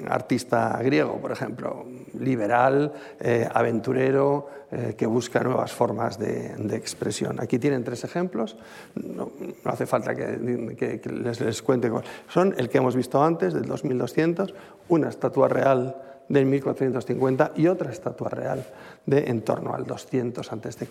artista 0.07 0.79
griego, 0.81 1.19
por 1.19 1.33
ejemplo, 1.33 1.85
liberal, 2.17 2.93
eh, 3.19 3.47
aventurero, 3.53 4.47
eh, 4.71 4.95
que 4.97 5.05
busca 5.05 5.43
nuevas 5.43 5.73
formas 5.73 6.17
de, 6.17 6.55
expresión. 6.73 7.41
Aquí 7.41 7.59
tienen 7.59 7.83
tres 7.83 8.05
ejemplos, 8.05 8.55
no, 8.95 9.33
hace 9.65 9.85
falta 9.85 10.15
que, 10.15 11.01
les, 11.11 11.61
cuente. 11.61 11.91
Son 12.29 12.55
el 12.57 12.69
que 12.69 12.77
hemos 12.77 12.95
visto 12.95 13.21
antes, 13.21 13.53
del 13.53 13.65
2200, 13.65 14.53
una 14.87 15.09
estatua 15.09 15.49
real 15.49 15.97
del 16.29 16.45
1450 16.45 17.51
y 17.57 17.67
otra 17.67 17.91
estatua 17.91 18.29
real 18.29 18.65
de 19.05 19.25
en 19.25 19.41
torno 19.41 19.73
al 19.73 19.85
200 19.85 20.49
a.C. 20.49 20.87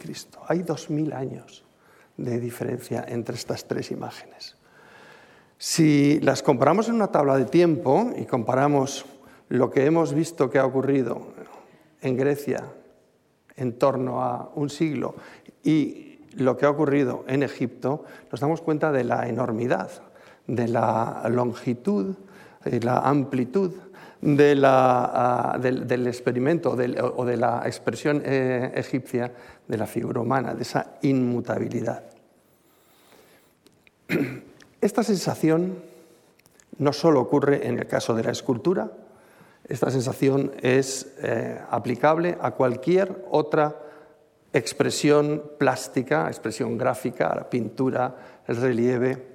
Hay 0.48 0.58
2000 0.62 1.12
años 1.14 1.64
de 2.24 2.38
diferencia 2.38 3.04
entre 3.08 3.34
estas 3.34 3.66
tres 3.66 3.90
imágenes. 3.90 4.56
Si 5.58 6.20
las 6.20 6.42
comparamos 6.42 6.88
en 6.88 6.94
una 6.94 7.08
tabla 7.08 7.36
de 7.36 7.44
tiempo 7.44 8.10
y 8.16 8.24
comparamos 8.24 9.04
lo 9.48 9.70
que 9.70 9.84
hemos 9.84 10.14
visto 10.14 10.48
que 10.48 10.58
ha 10.58 10.64
ocurrido 10.64 11.34
en 12.00 12.16
Grecia 12.16 12.64
en 13.56 13.78
torno 13.78 14.22
a 14.22 14.50
un 14.54 14.70
siglo 14.70 15.16
y 15.62 16.18
lo 16.34 16.56
que 16.56 16.64
ha 16.64 16.70
ocurrido 16.70 17.24
en 17.26 17.42
Egipto, 17.42 18.04
nos 18.30 18.40
damos 18.40 18.62
cuenta 18.62 18.92
de 18.92 19.04
la 19.04 19.28
enormidad, 19.28 19.90
de 20.46 20.68
la 20.68 21.26
longitud 21.28 22.14
y 22.64 22.80
la 22.80 23.00
amplitud 23.00 23.72
ah, 24.64 25.58
del, 25.60 26.06
experimento 26.06 26.70
o 26.70 27.24
de 27.24 27.36
la 27.36 27.62
expresión 27.66 28.22
eh, 28.24 28.72
egipcia 28.74 29.32
de 29.66 29.76
la 29.76 29.86
figura 29.86 30.20
humana, 30.20 30.54
de 30.54 30.62
esa 30.62 30.94
inmutabilidad. 31.02 32.09
Esta 34.80 35.02
sensación 35.02 35.76
no 36.78 36.92
solo 36.92 37.20
ocurre 37.20 37.66
en 37.66 37.78
el 37.78 37.86
caso 37.86 38.14
de 38.14 38.24
la 38.24 38.30
escultura, 38.30 38.90
esta 39.68 39.90
sensación 39.90 40.52
es 40.62 41.14
eh, 41.22 41.60
aplicable 41.70 42.36
a 42.40 42.52
cualquier 42.52 43.24
otra 43.30 43.76
expresión 44.52 45.44
plástica, 45.58 46.26
expresión 46.26 46.76
gráfica, 46.76 47.32
la 47.36 47.48
pintura, 47.48 48.42
el 48.48 48.56
relieve, 48.56 49.30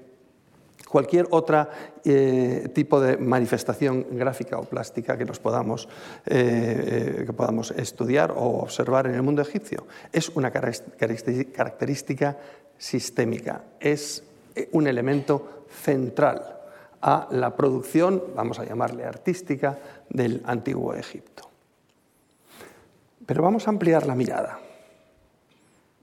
cualquier 0.90 1.28
otro 1.30 1.70
eh, 2.04 2.70
tipo 2.74 3.00
de 3.00 3.16
manifestación 3.16 4.08
gráfica 4.12 4.58
o 4.58 4.64
plástica 4.64 5.18
que 5.18 5.24
nos 5.24 5.40
podamos, 5.40 5.88
eh, 6.26 7.24
que 7.26 7.34
podamos 7.34 7.72
estudiar 7.72 8.32
o 8.32 8.60
observar 8.60 9.08
en 9.08 9.16
el 9.16 9.22
mundo 9.22 9.42
egipcio. 9.42 9.88
Es 10.12 10.30
una 10.30 10.52
característica 10.52 12.38
sistémica, 12.78 13.64
es 13.80 14.24
un 14.72 14.88
elemento 14.88 15.66
central 15.70 16.56
a 17.02 17.28
la 17.32 17.56
producción, 17.56 18.24
vamos 18.36 18.60
a 18.60 18.66
llamarle 18.66 19.06
artística, 19.06 19.78
del 20.10 20.42
antiguo 20.46 20.94
Egipto. 20.94 21.50
Pero 23.26 23.44
vamos 23.44 23.68
a 23.68 23.72
ampliar 23.72 24.06
la 24.06 24.16
mirada. 24.16 24.60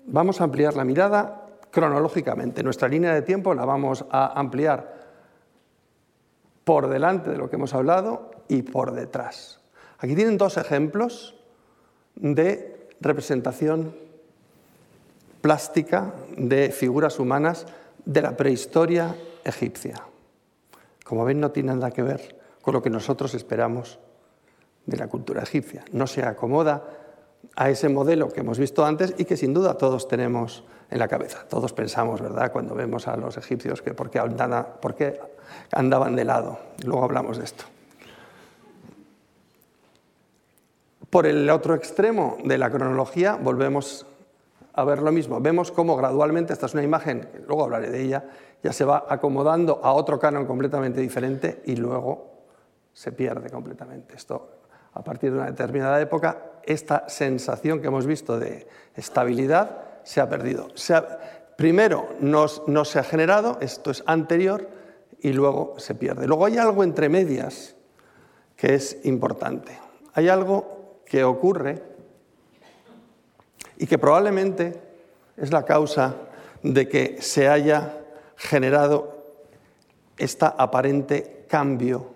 Vamos 0.06 0.40
a 0.40 0.44
ampliar 0.44 0.76
la 0.76 0.84
mirada 0.84 1.46
cronológicamente. 1.70 2.62
Nuestra 2.62 2.88
línea 2.88 3.14
de 3.14 3.22
tiempo 3.22 3.54
la 3.54 3.64
vamos 3.64 4.04
a 4.10 4.38
ampliar 4.38 5.02
por 6.64 6.88
delante 6.88 7.30
de 7.30 7.38
lo 7.38 7.48
que 7.48 7.56
hemos 7.56 7.74
hablado 7.74 8.30
y 8.48 8.62
por 8.62 8.92
detrás. 8.92 9.60
Aquí 9.98 10.14
tienen 10.14 10.38
dos 10.38 10.56
ejemplos 10.56 11.34
de 12.14 12.88
representación 13.00 13.96
plástica 15.40 16.12
de 16.36 16.70
figuras 16.70 17.18
humanas 17.18 17.66
de 18.04 18.22
la 18.22 18.36
prehistoria 18.36 19.14
egipcia. 19.44 20.02
Como 21.04 21.24
ven, 21.24 21.40
no 21.40 21.50
tiene 21.50 21.74
nada 21.74 21.90
que 21.90 22.02
ver 22.02 22.38
con 22.60 22.74
lo 22.74 22.82
que 22.82 22.90
nosotros 22.90 23.34
esperamos 23.34 23.98
de 24.86 24.96
la 24.96 25.08
cultura 25.08 25.42
egipcia. 25.42 25.84
No 25.92 26.06
se 26.06 26.24
acomoda 26.24 26.84
a 27.56 27.70
ese 27.70 27.88
modelo 27.88 28.28
que 28.28 28.40
hemos 28.40 28.58
visto 28.58 28.84
antes 28.84 29.14
y 29.18 29.24
que 29.24 29.36
sin 29.36 29.52
duda 29.52 29.76
todos 29.76 30.08
tenemos 30.08 30.64
en 30.90 30.98
la 30.98 31.08
cabeza. 31.08 31.44
Todos 31.48 31.72
pensamos, 31.72 32.20
¿verdad?, 32.20 32.52
cuando 32.52 32.74
vemos 32.74 33.08
a 33.08 33.16
los 33.16 33.36
egipcios 33.36 33.82
que 33.82 33.94
por 33.94 34.10
qué, 34.10 35.20
andaban 35.72 36.16
de 36.16 36.24
lado. 36.24 36.58
Luego 36.84 37.04
hablamos 37.04 37.38
de 37.38 37.44
esto. 37.44 37.64
Por 41.10 41.26
el 41.26 41.48
otro 41.50 41.74
extremo 41.74 42.38
de 42.44 42.56
la 42.56 42.70
cronología 42.70 43.36
volvemos 43.36 44.06
a 44.74 44.84
ver 44.84 45.02
lo 45.02 45.12
mismo. 45.12 45.40
Vemos 45.40 45.70
cómo 45.70 45.96
gradualmente, 45.96 46.52
esta 46.52 46.66
es 46.66 46.74
una 46.74 46.82
imagen, 46.82 47.28
luego 47.46 47.64
hablaré 47.64 47.90
de 47.90 48.02
ella, 48.02 48.24
ya 48.62 48.72
se 48.72 48.84
va 48.84 49.06
acomodando 49.08 49.80
a 49.82 49.92
otro 49.92 50.18
canon 50.18 50.46
completamente 50.46 51.00
diferente 51.00 51.62
y 51.66 51.76
luego 51.76 52.32
se 52.92 53.12
pierde 53.12 53.50
completamente. 53.50 54.14
Esto, 54.14 54.50
a 54.94 55.02
partir 55.02 55.32
de 55.32 55.38
una 55.38 55.46
determinada 55.46 56.00
época, 56.00 56.52
esta 56.64 57.08
sensación 57.08 57.80
que 57.80 57.88
hemos 57.88 58.06
visto 58.06 58.38
de 58.38 58.66
estabilidad 58.94 59.82
se 60.04 60.20
ha 60.20 60.28
perdido. 60.28 60.68
primero 61.56 62.08
no, 62.20 62.46
no 62.66 62.84
se 62.84 62.98
ha 62.98 63.04
generado, 63.04 63.58
esto 63.60 63.90
es 63.90 64.02
anterior, 64.06 64.68
y 65.20 65.32
luego 65.32 65.74
se 65.78 65.94
pierde. 65.94 66.26
Luego 66.26 66.46
hay 66.46 66.58
algo 66.58 66.82
entre 66.82 67.08
medias 67.08 67.76
que 68.56 68.74
es 68.74 68.98
importante. 69.04 69.78
Hay 70.14 70.28
algo 70.28 71.02
que 71.06 71.24
ocurre 71.24 71.82
y 73.82 73.86
que 73.88 73.98
probablemente 73.98 74.80
es 75.36 75.50
la 75.50 75.64
causa 75.64 76.14
de 76.62 76.88
que 76.88 77.16
se 77.20 77.48
haya 77.48 77.98
generado 78.36 79.24
esta 80.16 80.54
aparente 80.56 81.46
cambio, 81.48 82.12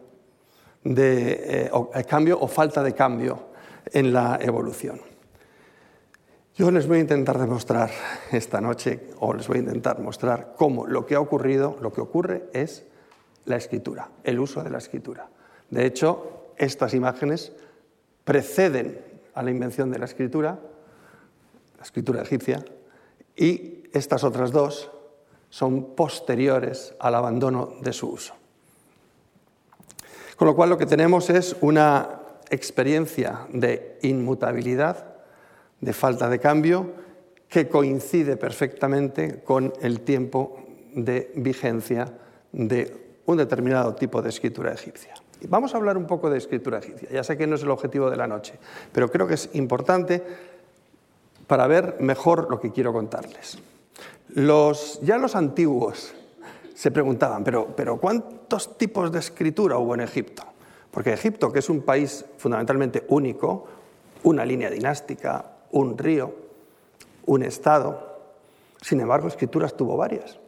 de, 0.84 1.64
eh, 1.64 1.70
o, 1.72 1.90
cambio 2.08 2.38
o 2.38 2.46
falta 2.46 2.84
de 2.84 2.94
cambio 2.94 3.48
en 3.92 4.12
la 4.12 4.38
evolución. 4.40 5.00
Yo 6.54 6.70
les 6.70 6.86
voy 6.86 6.98
a 6.98 7.00
intentar 7.00 7.36
demostrar 7.36 7.90
esta 8.30 8.60
noche, 8.60 9.08
o 9.18 9.34
les 9.34 9.48
voy 9.48 9.56
a 9.56 9.62
intentar 9.62 9.98
mostrar 9.98 10.54
cómo 10.56 10.86
lo 10.86 11.04
que 11.04 11.16
ha 11.16 11.20
ocurrido, 11.20 11.78
lo 11.80 11.92
que 11.92 12.00
ocurre 12.00 12.44
es 12.52 12.84
la 13.44 13.56
escritura, 13.56 14.08
el 14.22 14.38
uso 14.38 14.62
de 14.62 14.70
la 14.70 14.78
escritura. 14.78 15.28
De 15.68 15.84
hecho, 15.84 16.52
estas 16.58 16.94
imágenes 16.94 17.50
preceden 18.22 19.00
a 19.34 19.42
la 19.42 19.50
invención 19.50 19.90
de 19.90 19.98
la 19.98 20.04
escritura 20.04 20.60
escritura 21.86 22.22
egipcia, 22.22 22.64
y 23.36 23.84
estas 23.92 24.24
otras 24.24 24.50
dos 24.50 24.90
son 25.50 25.94
posteriores 25.94 26.94
al 26.98 27.14
abandono 27.14 27.74
de 27.80 27.92
su 27.92 28.10
uso. 28.10 28.34
Con 30.36 30.48
lo 30.48 30.56
cual 30.56 30.70
lo 30.70 30.78
que 30.78 30.86
tenemos 30.86 31.30
es 31.30 31.56
una 31.60 32.20
experiencia 32.50 33.46
de 33.52 33.98
inmutabilidad, 34.02 35.14
de 35.80 35.92
falta 35.92 36.28
de 36.28 36.40
cambio, 36.40 36.92
que 37.48 37.68
coincide 37.68 38.36
perfectamente 38.36 39.42
con 39.42 39.72
el 39.80 40.00
tiempo 40.00 40.58
de 40.94 41.30
vigencia 41.36 42.12
de 42.52 43.20
un 43.26 43.36
determinado 43.36 43.94
tipo 43.94 44.20
de 44.20 44.30
escritura 44.30 44.74
egipcia. 44.74 45.14
Vamos 45.48 45.74
a 45.74 45.76
hablar 45.76 45.96
un 45.96 46.06
poco 46.06 46.30
de 46.30 46.38
escritura 46.38 46.78
egipcia. 46.78 47.08
Ya 47.10 47.22
sé 47.22 47.36
que 47.36 47.46
no 47.46 47.56
es 47.56 47.62
el 47.62 47.70
objetivo 47.70 48.10
de 48.10 48.16
la 48.16 48.26
noche, 48.26 48.54
pero 48.92 49.10
creo 49.10 49.26
que 49.26 49.34
es 49.34 49.50
importante 49.52 50.22
para 51.46 51.66
ver 51.66 51.96
mejor 52.00 52.50
lo 52.50 52.60
que 52.60 52.72
quiero 52.72 52.92
contarles. 52.92 53.58
Ya 55.02 55.18
los 55.18 55.36
antiguos 55.36 56.14
se 56.74 56.90
preguntaban, 56.90 57.44
pero, 57.44 57.68
pero 57.74 57.98
¿cuántos 57.98 58.76
tipos 58.76 59.10
de 59.10 59.18
escritura 59.18 59.78
hubo 59.78 59.94
en 59.94 60.00
Egipto? 60.00 60.42
Porque 60.90 61.12
Egipto, 61.12 61.52
que 61.52 61.60
es 61.60 61.70
un 61.70 61.82
país 61.82 62.24
fundamentalmente 62.38 63.04
único, 63.08 63.66
una 64.24 64.44
línea 64.44 64.70
dinástica, 64.70 65.52
un 65.72 65.96
río, 65.96 66.34
un 67.26 67.42
estado, 67.42 68.16
sin 68.80 69.00
embargo, 69.00 69.28
escrituras 69.28 69.76
tuvo 69.76 69.96
varias. 69.96 70.38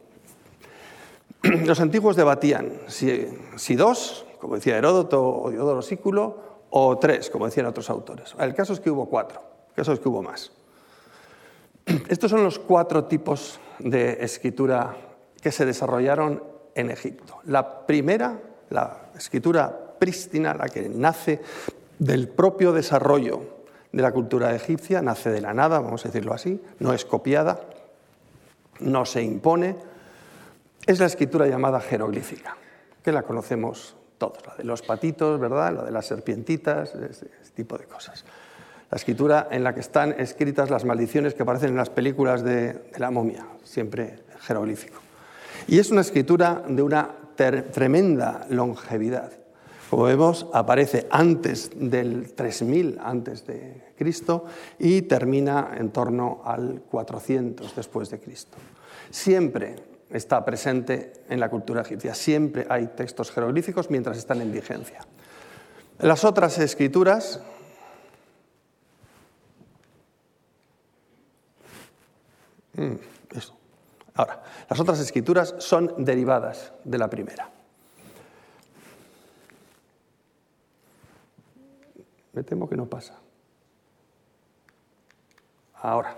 Los 1.43 1.79
antiguos 1.79 2.15
debatían 2.15 2.73
si, 2.87 3.27
si 3.55 3.75
dos, 3.75 4.25
como 4.39 4.55
decía 4.55 4.77
Heródoto 4.77 5.27
o 5.27 5.49
Diodoro 5.49 5.81
Sículo, 5.81 6.49
o 6.69 6.97
tres, 6.99 7.29
como 7.29 7.45
decían 7.45 7.65
otros 7.65 7.89
autores. 7.89 8.35
El 8.39 8.53
caso 8.53 8.73
es 8.73 8.79
que 8.79 8.91
hubo 8.91 9.07
cuatro, 9.07 9.41
el 9.69 9.75
caso 9.75 9.93
es 9.93 9.99
que 9.99 10.09
hubo 10.09 10.21
más. 10.21 10.51
Estos 12.09 12.31
son 12.31 12.43
los 12.43 12.59
cuatro 12.59 13.05
tipos 13.05 13.59
de 13.79 14.17
escritura 14.23 14.95
que 15.41 15.51
se 15.51 15.65
desarrollaron 15.65 16.43
en 16.75 16.91
Egipto. 16.91 17.37
La 17.45 17.85
primera, 17.85 18.39
la 18.69 19.09
escritura 19.17 19.95
prístina, 19.97 20.53
la 20.53 20.69
que 20.69 20.87
nace 20.89 21.41
del 21.97 22.27
propio 22.27 22.71
desarrollo 22.73 23.41
de 23.91 24.01
la 24.01 24.11
cultura 24.11 24.55
egipcia, 24.55 25.01
nace 25.01 25.31
de 25.31 25.41
la 25.41 25.53
nada, 25.53 25.79
vamos 25.79 26.05
a 26.05 26.09
decirlo 26.09 26.33
así, 26.33 26.61
no 26.79 26.93
es 26.93 27.05
copiada, 27.05 27.59
no 28.79 29.05
se 29.05 29.23
impone, 29.23 29.75
es 30.85 30.99
la 30.99 31.07
escritura 31.07 31.47
llamada 31.47 31.81
jeroglífica, 31.81 32.55
que 33.03 33.11
la 33.11 33.23
conocemos 33.23 33.95
todos, 34.17 34.45
la 34.45 34.55
de 34.55 34.63
los 34.63 34.81
patitos, 34.81 35.39
¿verdad? 35.39 35.73
la 35.73 35.83
de 35.83 35.91
las 35.91 36.05
serpientitas, 36.05 36.93
ese 36.95 37.27
tipo 37.55 37.77
de 37.77 37.85
cosas 37.85 38.25
la 38.91 38.95
escritura 38.95 39.47
en 39.51 39.63
la 39.63 39.73
que 39.73 39.81
están 39.81 40.15
escritas 40.17 40.69
las 40.69 40.85
maldiciones 40.85 41.33
que 41.33 41.43
aparecen 41.43 41.69
en 41.69 41.77
las 41.77 41.89
películas 41.89 42.43
de, 42.43 42.89
la 42.97 43.11
momia, 43.11 43.45
siempre 43.63 44.23
jeroglífico. 44.41 44.99
Y 45.67 45.77
es 45.77 45.91
una 45.91 46.01
escritura 46.01 46.63
de 46.67 46.81
una 46.81 47.09
tremenda 47.71 48.47
longevidad. 48.49 49.31
Como 49.89 50.03
vemos, 50.03 50.47
aparece 50.53 51.07
antes 51.09 51.71
del 51.75 52.33
3000 52.33 52.99
antes 53.01 53.45
de 53.47 53.93
Cristo 53.97 54.45
y 54.77 55.03
termina 55.03 55.71
en 55.77 55.89
torno 55.89 56.41
al 56.45 56.81
400 56.89 57.75
después 57.75 58.09
de 58.09 58.19
Cristo. 58.19 58.57
Siempre 59.09 59.75
está 60.11 60.43
presente 60.45 61.13
en 61.29 61.39
la 61.39 61.49
cultura 61.49 61.81
egipcia, 61.81 62.13
siempre 62.13 62.65
hay 62.69 62.87
textos 62.87 63.31
jeroglíficos 63.31 63.89
mientras 63.89 64.17
están 64.17 64.41
en 64.41 64.51
vigencia. 64.51 64.99
Las 65.99 66.23
otras 66.23 66.57
escrituras 66.59 67.41
Mm, 72.73 72.95
eso. 73.35 73.55
Ahora, 74.15 74.43
las 74.69 74.79
otras 74.79 74.99
escrituras 74.99 75.55
son 75.59 75.93
derivadas 76.03 76.73
de 76.83 76.97
la 76.97 77.09
primera. 77.09 77.49
Me 82.33 82.43
temo 82.43 82.69
que 82.69 82.75
no 82.75 82.85
pasa. 82.85 83.15
Ahora. 85.75 86.15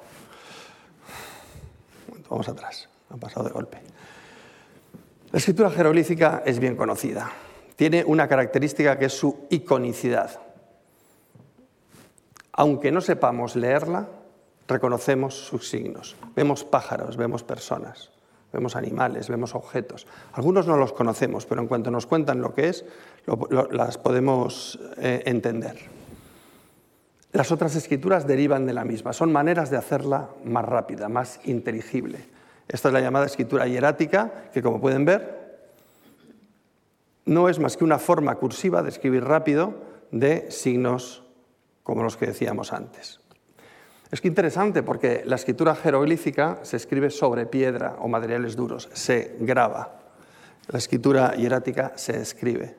Vamos 2.30 2.48
atrás. 2.48 2.90
Ha 3.10 3.18
pasado 3.18 3.46
de 3.46 3.52
golpe. 3.52 3.78
La 5.32 5.38
escritura 5.38 5.70
jeroglífica 5.70 6.44
es 6.46 6.60
bien 6.60 6.76
conocida. 6.76 7.32
Tiene 7.76 8.04
una 8.06 8.28
característica 8.28 8.98
que 8.98 9.06
es 9.06 9.14
su 9.14 9.48
iconicidad. 9.50 10.40
Aunque 12.54 12.92
no 12.92 13.02
sepamos 13.02 13.56
leerla, 13.56 14.08
reconocemos 14.72 15.36
sus 15.36 15.70
signos. 15.70 16.16
Vemos 16.36 16.64
pájaros, 16.64 17.18
vemos 17.18 17.44
personas, 17.44 18.12
vemos 18.52 18.76
animales, 18.76 19.30
vemos 19.30 19.54
objetos. 19.56 20.08
Algunos 20.34 20.68
no 20.68 20.78
los 20.78 20.94
conocemos, 20.94 21.46
pero 21.46 21.62
en 21.62 21.68
cuanto 21.68 21.92
nos 21.92 22.06
cuentan 22.06 22.42
lo 22.42 22.54
que 22.54 22.70
es, 22.70 22.86
las 23.72 23.98
podemos 23.98 24.80
eh, 24.98 25.24
entender. 25.26 25.78
Las 27.34 27.52
otras 27.52 27.76
escrituras 27.76 28.28
derivan 28.28 28.66
de 28.66 28.74
la 28.74 28.84
misma, 28.84 29.14
son 29.14 29.32
maneras 29.32 29.70
de 29.70 29.78
hacerla 29.78 30.30
más 30.44 30.66
rápida, 30.66 31.08
más 31.08 31.40
inteligible. 31.46 32.26
Esta 32.68 32.90
es 32.90 32.94
la 32.94 33.02
llamada 33.02 33.26
escritura 33.26 33.68
hierática, 33.68 34.50
que 34.54 34.62
como 34.62 34.82
pueden 34.82 35.06
ver, 35.06 35.42
no 37.26 37.48
es 37.48 37.60
más 37.60 37.78
que 37.78 37.84
una 37.84 38.00
forma 38.00 38.36
cursiva 38.36 38.82
de 38.82 38.90
escribir 38.90 39.24
rápido 39.24 39.76
de 40.12 40.52
signos 40.52 41.24
como 41.84 42.04
los 42.04 42.18
que 42.18 42.28
decíamos 42.28 42.74
antes. 42.74 43.21
Es 44.12 44.20
que 44.20 44.28
interesante 44.28 44.84
porque 44.84 45.24
la 45.26 45.38
escritura 45.38 45.74
jeroglífica 45.74 46.60
se 46.64 46.76
escribe 46.76 47.10
sobre 47.10 47.46
piedra 47.46 47.96
o 48.00 48.10
materiales 48.10 48.58
duros, 48.58 48.90
se 48.92 49.38
graba. 49.40 50.00
La 50.68 50.80
escritura 50.80 51.34
hierática 51.36 51.94
se 51.96 52.20
escribe. 52.20 52.76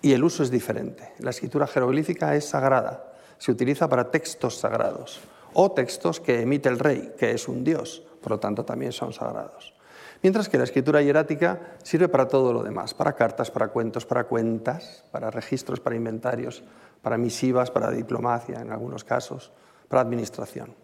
Y 0.00 0.12
el 0.12 0.22
uso 0.22 0.44
es 0.44 0.50
diferente. 0.52 1.12
La 1.18 1.30
escritura 1.30 1.66
jeroglífica 1.66 2.36
es 2.36 2.44
sagrada, 2.44 3.12
se 3.36 3.50
utiliza 3.50 3.88
para 3.88 4.12
textos 4.12 4.58
sagrados 4.58 5.20
o 5.54 5.72
textos 5.72 6.20
que 6.20 6.42
emite 6.42 6.68
el 6.68 6.78
rey, 6.78 7.14
que 7.18 7.32
es 7.32 7.48
un 7.48 7.64
dios, 7.64 8.04
por 8.22 8.30
lo 8.30 8.38
tanto 8.38 8.64
también 8.64 8.92
son 8.92 9.12
sagrados. 9.12 9.74
Mientras 10.22 10.48
que 10.48 10.58
la 10.58 10.64
escritura 10.64 11.02
hierática 11.02 11.74
sirve 11.82 12.08
para 12.08 12.28
todo 12.28 12.52
lo 12.52 12.62
demás, 12.62 12.94
para 12.94 13.14
cartas, 13.14 13.50
para 13.50 13.68
cuentos, 13.68 14.06
para 14.06 14.24
cuentas, 14.24 15.02
para 15.10 15.32
registros, 15.32 15.80
para 15.80 15.96
inventarios, 15.96 16.62
para 17.02 17.18
misivas, 17.18 17.72
para 17.72 17.90
diplomacia 17.90 18.60
en 18.60 18.70
algunos 18.70 19.02
casos 19.02 19.50
para 19.88 20.02
administración. 20.02 20.74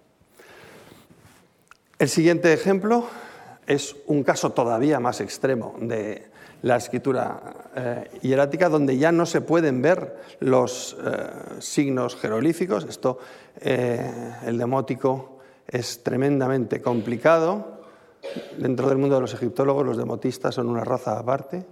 El 1.98 2.08
siguiente 2.08 2.52
ejemplo 2.52 3.06
es 3.66 3.96
un 4.06 4.24
caso 4.24 4.52
todavía 4.52 5.00
más 5.00 5.20
extremo 5.20 5.76
de 5.80 6.26
la 6.62 6.76
escritura 6.76 7.70
eh, 7.76 8.10
hierática, 8.22 8.68
donde 8.68 8.96
ya 8.96 9.12
no 9.12 9.26
se 9.26 9.42
pueden 9.42 9.82
ver 9.82 10.16
los 10.40 10.96
eh, 11.04 11.60
signos 11.60 12.16
jeroglíficos. 12.16 12.84
Esto, 12.84 13.18
eh, 13.60 14.34
el 14.46 14.56
demótico, 14.56 15.38
es 15.66 16.02
tremendamente 16.02 16.80
complicado. 16.80 17.82
Dentro 18.56 18.88
del 18.88 18.96
mundo 18.96 19.16
de 19.16 19.20
los 19.20 19.34
egiptólogos, 19.34 19.84
los 19.84 19.98
demotistas 19.98 20.54
son 20.54 20.68
una 20.68 20.84
raza 20.84 21.18
aparte. 21.18 21.66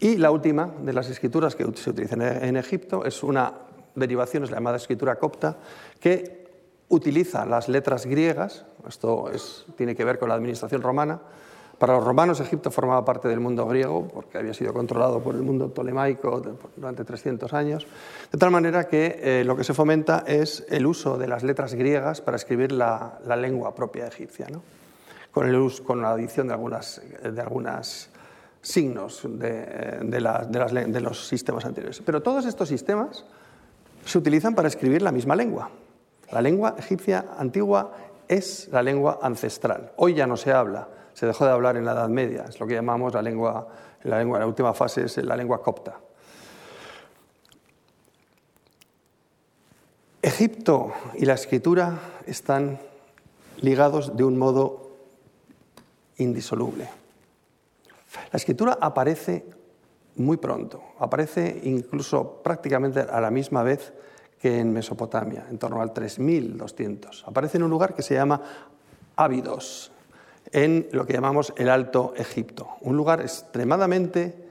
Y 0.00 0.16
la 0.16 0.30
última 0.30 0.70
de 0.82 0.92
las 0.92 1.08
escrituras 1.08 1.54
que 1.54 1.64
se 1.76 1.90
utilizan 1.90 2.20
en 2.20 2.56
Egipto 2.56 3.06
es 3.06 3.22
una 3.22 3.54
derivaciones, 3.94 4.50
la 4.50 4.56
llamada 4.56 4.76
escritura 4.76 5.16
copta, 5.16 5.56
que 6.00 6.44
utiliza 6.88 7.46
las 7.46 7.68
letras 7.68 8.06
griegas, 8.06 8.64
esto 8.88 9.30
tiene 9.76 9.94
que 9.94 10.04
ver 10.04 10.18
con 10.18 10.28
la 10.28 10.34
administración 10.34 10.82
romana, 10.82 11.20
para 11.78 11.94
los 11.94 12.04
romanos 12.04 12.40
Egipto 12.40 12.70
formaba 12.70 13.04
parte 13.04 13.28
del 13.28 13.40
mundo 13.40 13.66
griego 13.66 14.06
porque 14.06 14.38
había 14.38 14.54
sido 14.54 14.72
controlado 14.72 15.20
por 15.20 15.34
el 15.34 15.42
mundo 15.42 15.68
tolemaico 15.68 16.40
durante 16.76 17.04
300 17.04 17.52
años, 17.52 17.86
de 18.30 18.38
tal 18.38 18.50
manera 18.50 18.84
que 18.84 19.20
eh, 19.22 19.44
lo 19.44 19.56
que 19.56 19.64
se 19.64 19.74
fomenta 19.74 20.24
es 20.26 20.64
el 20.68 20.86
uso 20.86 21.18
de 21.18 21.26
las 21.26 21.42
letras 21.42 21.74
griegas 21.74 22.20
para 22.20 22.36
escribir 22.36 22.70
la, 22.72 23.18
lengua 23.36 23.74
propia 23.74 24.06
egipcia, 24.06 24.46
con, 25.32 25.48
el 25.48 25.82
con 25.82 26.00
la 26.00 26.12
adición 26.12 26.46
de 26.46 26.54
algunas, 26.54 27.02
de 27.22 27.40
algunas 27.40 28.10
signos 28.62 29.22
de, 29.24 29.98
de 30.00 31.00
los 31.00 31.26
sistemas 31.26 31.64
anteriores. 31.64 32.00
Pero 32.04 32.22
todos 32.22 32.46
estos 32.46 32.68
sistemas 32.68 33.24
se 34.04 34.18
utilizan 34.18 34.54
para 34.54 34.68
escribir 34.68 35.02
la 35.02 35.12
misma 35.12 35.36
lengua. 35.36 35.70
La 36.30 36.40
lengua 36.40 36.74
egipcia 36.78 37.26
antigua 37.38 37.92
es 38.28 38.68
la 38.72 38.82
lengua 38.82 39.18
ancestral. 39.22 39.92
Hoy 39.96 40.14
ya 40.14 40.26
no 40.26 40.36
se 40.36 40.52
habla 40.52 40.88
se 41.14 41.26
dejó 41.26 41.46
de 41.46 41.52
hablar 41.52 41.76
en 41.76 41.84
la 41.84 41.92
Edad 41.92 42.08
Media, 42.08 42.44
es 42.48 42.58
lo 42.60 42.66
que 42.66 42.74
llamamos 42.74 43.14
la 43.14 43.22
lengua, 43.22 43.68
la 44.02 44.18
lengua, 44.18 44.40
la 44.40 44.46
última 44.46 44.74
fase 44.74 45.04
es 45.04 45.16
la 45.18 45.36
lengua 45.36 45.62
copta. 45.62 45.98
Egipto 50.20 50.92
y 51.14 51.24
la 51.24 51.34
escritura 51.34 51.98
están 52.26 52.80
ligados 53.60 54.16
de 54.16 54.24
un 54.24 54.36
modo 54.36 54.90
indisoluble. 56.16 56.88
La 58.32 58.36
escritura 58.36 58.78
aparece 58.80 59.44
muy 60.16 60.36
pronto, 60.36 60.82
aparece 60.98 61.60
incluso 61.64 62.40
prácticamente 62.42 63.00
a 63.00 63.20
la 63.20 63.30
misma 63.30 63.62
vez 63.62 63.92
que 64.40 64.60
en 64.60 64.72
Mesopotamia, 64.72 65.46
en 65.50 65.58
torno 65.58 65.80
al 65.80 65.92
3200. 65.92 67.24
Aparece 67.26 67.56
en 67.56 67.64
un 67.64 67.70
lugar 67.70 67.94
que 67.94 68.02
se 68.02 68.14
llama 68.14 68.40
Ávidos, 69.16 69.90
en 70.52 70.88
lo 70.92 71.06
que 71.06 71.14
llamamos 71.14 71.52
el 71.56 71.68
Alto 71.68 72.14
Egipto, 72.16 72.68
un 72.82 72.96
lugar 72.96 73.20
extremadamente 73.20 74.44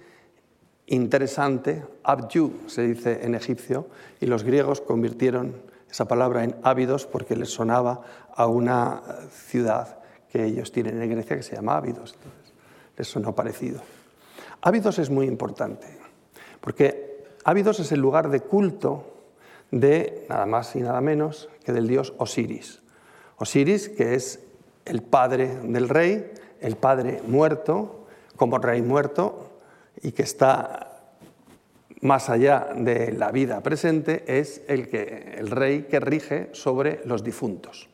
interesante, 0.88 1.84
Abju 2.04 2.68
se 2.68 2.82
dice 2.82 3.20
en 3.24 3.36
egipcio, 3.36 3.88
y 4.20 4.26
los 4.26 4.44
griegos 4.44 4.82
convirtieron 4.82 5.56
esa 5.90 6.06
palabra 6.08 6.44
en 6.44 6.56
ávidos 6.64 7.06
porque 7.06 7.36
les 7.36 7.50
sonaba 7.50 8.02
a 8.36 8.48
una 8.48 9.04
ciudad 9.30 10.00
que 10.32 10.44
ellos 10.44 10.72
tienen 10.72 11.02
en 11.02 11.12
Grecia 11.12 11.38
que 11.38 11.44
se 11.44 11.56
llama 11.56 11.78
Ávidos, 11.78 12.16
entonces 12.16 12.54
les 12.98 13.08
sonó 13.08 13.36
parecido. 13.36 13.82
Ávidos 14.66 14.98
es 14.98 15.10
muy 15.10 15.28
importante, 15.28 15.88
porque 16.62 17.26
Ávidos 17.44 17.82
es 17.82 17.92
el 17.92 18.00
lugar 18.00 18.30
de 18.30 18.40
culto 18.40 19.04
de 19.72 20.26
nada 20.30 20.46
más 20.46 20.74
y 20.78 20.80
nada 20.80 21.02
menos 21.02 21.50
que 21.66 21.74
del 21.74 21.86
dios 21.86 22.14
Osiris. 22.18 22.82
Osiris, 23.38 23.90
que 23.90 24.16
es 24.16 24.40
el 24.86 25.02
padre 25.02 25.48
del 25.64 25.90
rey, 25.90 26.32
el 26.62 26.78
padre 26.78 27.22
muerto, 27.28 28.06
como 28.38 28.58
rey 28.58 28.82
muerto, 28.82 29.50
y 30.02 30.14
que 30.14 30.24
está 30.24 31.02
más 32.00 32.30
allá 32.30 32.70
de 32.74 33.12
la 33.12 33.32
vida 33.32 33.62
presente, 33.62 34.24
es 34.28 34.62
el, 34.70 34.88
que, 34.88 35.36
el 35.38 35.52
rey 35.52 35.84
que 35.84 36.00
rige 36.00 36.50
sobre 36.54 37.02
los 37.04 37.22
difuntos. 37.22 37.90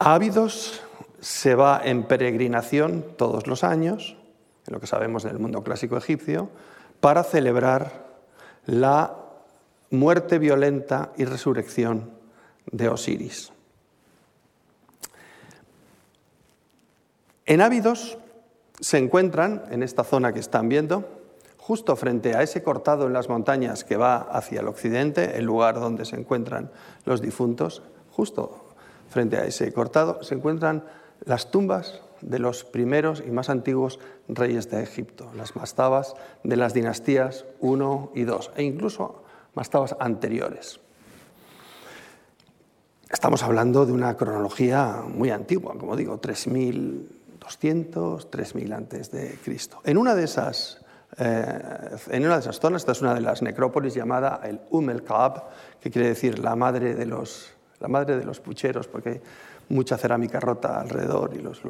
Ávidos 0.00 0.82
se 1.20 1.54
va 1.54 1.82
en 1.84 2.02
peregrinación 2.02 3.04
todos 3.16 3.46
los 3.46 3.62
años, 3.62 4.16
en 4.66 4.74
lo 4.74 4.80
que 4.80 4.86
sabemos 4.86 5.22
del 5.22 5.38
mundo 5.38 5.62
clásico 5.62 5.96
egipcio, 5.96 6.50
para 7.00 7.22
celebrar 7.22 8.06
la 8.66 9.16
muerte 9.90 10.38
violenta 10.38 11.12
y 11.16 11.24
resurrección 11.24 12.10
de 12.70 12.88
Osiris. 12.88 13.52
En 17.44 17.60
Ávidos 17.60 18.18
se 18.80 18.98
encuentran, 18.98 19.64
en 19.70 19.82
esta 19.82 20.02
zona 20.02 20.32
que 20.32 20.40
están 20.40 20.68
viendo, 20.68 21.08
justo 21.56 21.96
frente 21.96 22.34
a 22.34 22.42
ese 22.42 22.62
cortado 22.62 23.06
en 23.06 23.12
las 23.12 23.28
montañas 23.28 23.84
que 23.84 23.96
va 23.96 24.16
hacia 24.16 24.60
el 24.60 24.68
occidente, 24.68 25.38
el 25.38 25.44
lugar 25.44 25.80
donde 25.80 26.04
se 26.04 26.16
encuentran 26.16 26.70
los 27.04 27.22
difuntos, 27.22 27.82
justo 28.10 28.74
frente 29.08 29.36
a 29.36 29.44
ese 29.44 29.72
cortado 29.72 30.22
se 30.22 30.34
encuentran 30.34 30.84
las 31.24 31.50
tumbas 31.50 32.02
de 32.26 32.38
los 32.38 32.64
primeros 32.64 33.22
y 33.26 33.30
más 33.30 33.48
antiguos 33.48 33.98
reyes 34.28 34.68
de 34.70 34.82
Egipto, 34.82 35.30
las 35.34 35.56
mastabas 35.56 36.14
de 36.44 36.56
las 36.56 36.74
dinastías 36.74 37.46
1 37.60 38.12
y 38.14 38.24
2, 38.24 38.52
e 38.56 38.64
incluso 38.64 39.22
mastabas 39.54 39.96
anteriores. 39.98 40.80
Estamos 43.08 43.42
hablando 43.42 43.86
de 43.86 43.92
una 43.92 44.14
cronología 44.16 45.02
muy 45.06 45.30
antigua, 45.30 45.74
como 45.78 45.96
digo, 45.96 46.20
3.000 46.20 47.16
200, 47.46 48.30
3000 48.30 48.72
antes 48.72 49.10
de 49.10 49.38
Cristo. 49.44 49.80
En 49.84 49.98
una 49.98 50.14
de 50.14 50.24
esas 50.24 50.80
eh, 51.18 51.96
en 52.10 52.24
una 52.24 52.34
de 52.34 52.40
esas 52.40 52.58
zonas, 52.58 52.82
esta 52.82 52.92
es 52.92 53.00
una 53.00 53.14
de 53.14 53.20
las 53.20 53.40
necrópolis 53.40 53.94
llamada 53.94 54.40
el 54.42 54.60
el 54.90 55.02
Kaab, 55.04 55.44
que 55.80 55.90
quiere 55.90 56.08
decir 56.08 56.38
la 56.40 56.56
madre 56.56 56.94
de 56.94 57.06
los, 57.06 57.52
la 57.78 57.88
madre 57.88 58.16
de 58.18 58.24
los 58.24 58.40
pucheros, 58.40 58.88
porque 58.88 59.08
hay 59.08 59.20
mucha 59.68 59.96
cerámica 59.96 60.40
rota 60.40 60.80
alrededor 60.80 61.34
y 61.34 61.38
los, 61.38 61.62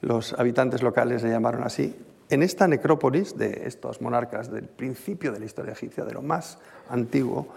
los 0.00 0.32
habitantes 0.34 0.82
locales 0.82 1.22
le 1.22 1.30
llamaron 1.30 1.64
así. 1.64 1.94
En 2.28 2.42
esta 2.42 2.66
necrópolis 2.66 3.36
de 3.38 3.62
estos 3.66 4.00
monarcas 4.00 4.50
del 4.50 4.64
principio 4.64 5.32
de 5.32 5.38
la 5.38 5.44
historia 5.44 5.72
egipcia, 5.72 6.04
de 6.04 6.12
lo 6.12 6.22
más 6.22 6.58
antiguo, 6.88 7.48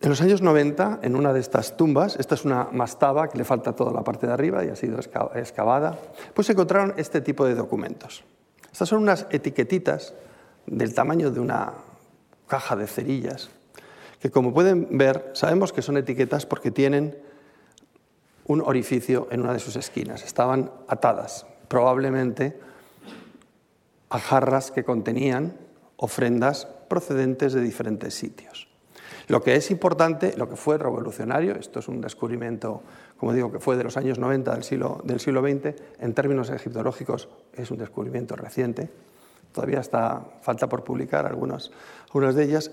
en 0.00 0.10
los 0.10 0.20
años 0.20 0.42
90, 0.42 1.00
en 1.02 1.16
una 1.16 1.32
de 1.32 1.40
estas 1.40 1.76
tumbas, 1.76 2.16
esta 2.20 2.36
es 2.36 2.44
una 2.44 2.68
mastaba 2.70 3.28
que 3.28 3.36
le 3.36 3.44
falta 3.44 3.74
toda 3.74 3.92
la 3.92 4.04
parte 4.04 4.28
de 4.28 4.32
arriba 4.32 4.64
y 4.64 4.68
ha 4.68 4.76
sido 4.76 5.00
excavada, 5.34 5.98
pues 6.34 6.46
se 6.46 6.52
encontraron 6.52 6.94
este 6.96 7.20
tipo 7.20 7.44
de 7.44 7.56
documentos. 7.56 8.22
Estas 8.70 8.88
son 8.88 9.02
unas 9.02 9.26
etiquetitas 9.30 10.14
del 10.66 10.94
tamaño 10.94 11.32
de 11.32 11.40
una 11.40 11.72
caja 12.46 12.76
de 12.76 12.86
cerillas, 12.86 13.50
que 14.20 14.30
como 14.30 14.54
pueden 14.54 14.96
ver, 14.96 15.30
sabemos 15.32 15.72
que 15.72 15.82
son 15.82 15.96
etiquetas 15.96 16.46
porque 16.46 16.70
tienen 16.70 17.18
un 18.48 18.62
orificio 18.62 19.28
en 19.30 19.42
una 19.42 19.52
de 19.52 19.60
sus 19.60 19.76
esquinas. 19.76 20.24
Estaban 20.24 20.72
atadas, 20.88 21.46
probablemente 21.68 22.58
a 24.10 24.18
jarras 24.18 24.70
que 24.70 24.84
contenían 24.84 25.56
ofrendas 25.96 26.66
procedentes 26.88 27.52
de 27.52 27.60
diferentes 27.60 28.14
sitios. 28.14 28.68
Lo 29.28 29.42
que 29.42 29.56
es 29.56 29.70
importante, 29.70 30.34
lo 30.38 30.48
que 30.48 30.56
fue 30.56 30.78
revolucionario, 30.78 31.54
esto 31.54 31.80
es 31.80 31.88
un 31.88 32.00
descubrimiento, 32.00 32.82
como 33.18 33.34
digo, 33.34 33.52
que 33.52 33.60
fue 33.60 33.76
de 33.76 33.84
los 33.84 33.98
años 33.98 34.18
90 34.18 34.54
del 34.54 34.64
siglo, 34.64 35.02
del 35.04 35.20
siglo 35.20 35.42
XX, 35.42 35.74
en 36.00 36.14
términos 36.14 36.48
egiptológicos 36.48 37.28
es 37.52 37.70
un 37.70 37.76
descubrimiento 37.76 38.34
reciente, 38.36 38.88
todavía 39.52 39.80
está, 39.80 40.24
falta 40.40 40.66
por 40.66 40.82
publicar 40.82 41.26
algunas, 41.26 41.70
algunas 42.06 42.34
de 42.34 42.44
ellas. 42.44 42.70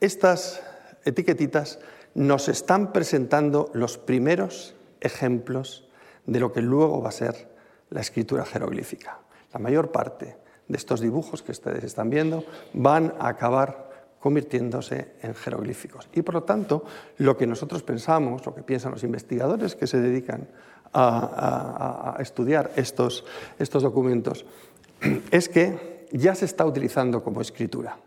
Estas 0.00 0.62
etiquetitas 1.04 1.80
nos 2.14 2.48
están 2.48 2.92
presentando 2.92 3.70
los 3.72 3.98
primeros 3.98 4.75
ejemplos 5.00 5.88
de 6.26 6.40
lo 6.40 6.52
que 6.52 6.62
luego 6.62 7.00
va 7.02 7.10
a 7.10 7.12
ser 7.12 7.48
la 7.90 8.00
escritura 8.00 8.44
jeroglífica. 8.44 9.20
La 9.52 9.60
mayor 9.60 9.92
parte 9.92 10.36
de 10.68 10.76
estos 10.76 11.00
dibujos 11.00 11.42
que 11.42 11.52
ustedes 11.52 11.84
están 11.84 12.10
viendo 12.10 12.44
van 12.72 13.14
a 13.18 13.28
acabar 13.28 13.86
convirtiéndose 14.20 15.12
en 15.22 15.34
jeroglíficos. 15.34 16.08
Y 16.12 16.22
por 16.22 16.34
lo 16.34 16.42
tanto, 16.42 16.84
lo 17.18 17.36
que 17.36 17.46
nosotros 17.46 17.82
pensamos, 17.82 18.44
lo 18.44 18.54
que 18.54 18.62
piensan 18.62 18.90
los 18.90 19.04
investigadores 19.04 19.76
que 19.76 19.86
se 19.86 20.00
dedican 20.00 20.48
a, 20.92 22.16
estudiar 22.18 22.72
estos, 22.74 23.24
estos 23.58 23.82
documentos, 23.82 24.44
es 25.30 25.48
que 25.48 26.06
ya 26.10 26.34
se 26.34 26.46
está 26.46 26.64
utilizando 26.64 27.22
como 27.22 27.40
escritura, 27.40 27.98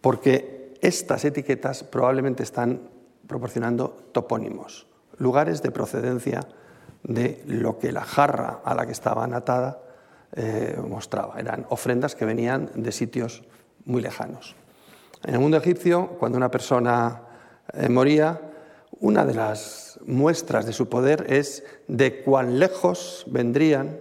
porque 0.00 0.74
estas 0.80 1.24
etiquetas 1.24 1.84
probablemente 1.84 2.42
están 2.42 2.90
proporcionando 3.26 3.88
topónimos, 4.12 4.86
lugares 5.22 5.62
de 5.62 5.70
procedencia 5.70 6.40
de 7.04 7.42
lo 7.46 7.78
que 7.78 7.92
la 7.92 8.02
jarra 8.02 8.60
a 8.64 8.74
la 8.74 8.86
que 8.86 8.92
estaba 8.92 9.24
atada 9.24 9.80
eh, 10.34 10.76
mostraba. 10.86 11.38
Eran 11.38 11.66
ofrendas 11.70 12.14
que 12.14 12.24
venían 12.24 12.70
de 12.74 12.92
sitios 12.92 13.42
muy 13.84 14.02
lejanos. 14.02 14.56
En 15.24 15.34
el 15.34 15.40
mundo 15.40 15.56
egipcio, 15.56 16.08
cuando 16.18 16.36
una 16.36 16.50
persona 16.50 17.22
eh, 17.72 17.88
moría, 17.88 18.40
una 19.00 19.24
de 19.24 19.34
las 19.34 19.98
muestras 20.06 20.66
de 20.66 20.72
su 20.72 20.88
poder 20.88 21.26
es 21.28 21.64
de 21.86 22.22
cuán 22.22 22.58
lejos 22.58 23.24
vendrían 23.28 24.00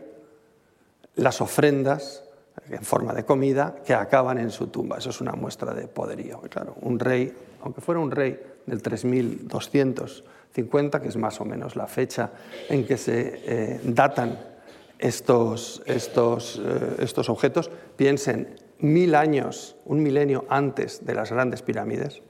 las 1.15 1.41
ofrendas 1.41 2.23
en 2.69 2.83
forma 2.83 3.13
de 3.13 3.25
comida 3.25 3.75
que 3.85 3.93
acaban 3.93 4.37
en 4.37 4.49
su 4.49 4.67
tumba. 4.67 4.97
Eso 4.97 5.09
es 5.09 5.21
una 5.21 5.33
muestra 5.33 5.73
de 5.73 5.87
poderío. 5.87 6.41
claro, 6.49 6.75
un 6.81 6.99
rey, 6.99 7.33
aunque 7.61 7.81
fuera 7.81 7.99
un 7.99 8.11
rey 8.11 8.39
del 8.65 8.81
3250, 10.53 11.01
que 11.01 11.07
es 11.07 11.17
más 11.17 11.39
o 11.41 11.45
menos 11.45 11.75
la 11.75 11.87
fecha 11.87 12.31
en 12.69 12.85
que 12.85 12.97
se 12.97 13.41
eh, 13.45 13.79
datan 13.83 14.37
estos, 14.99 15.81
estos, 15.85 16.61
eh, 16.63 16.95
estos 16.99 17.29
objetos, 17.29 17.71
piensen 17.95 18.55
mil 18.79 19.15
años, 19.15 19.75
un 19.85 20.03
milenio 20.03 20.45
antes 20.49 21.05
de 21.05 21.15
las 21.15 21.31
grandes 21.31 21.61
pirámides, 21.61 22.21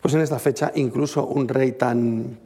pues 0.00 0.14
en 0.14 0.20
esta 0.20 0.38
fecha 0.38 0.72
incluso 0.74 1.26
un 1.26 1.48
rey 1.48 1.72
tan 1.72 2.38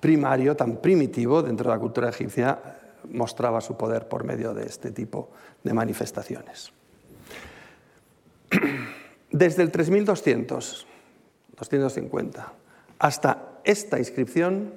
primario, 0.00 0.56
tan 0.56 0.76
primitivo 0.76 1.42
dentro 1.42 1.70
de 1.70 1.76
la 1.76 1.80
cultura 1.80 2.08
egipcia, 2.08 2.58
mostraba 3.10 3.60
su 3.60 3.76
poder 3.76 4.08
por 4.08 4.24
medio 4.24 4.52
de 4.52 4.66
este 4.66 4.90
tipo 4.90 5.30
de 5.62 5.72
manifestaciones. 5.72 6.72
Desde 9.30 9.62
el 9.62 9.70
3200, 9.70 10.86
250, 11.56 12.52
hasta 12.98 13.49
esta 13.64 13.98
inscripción, 13.98 14.72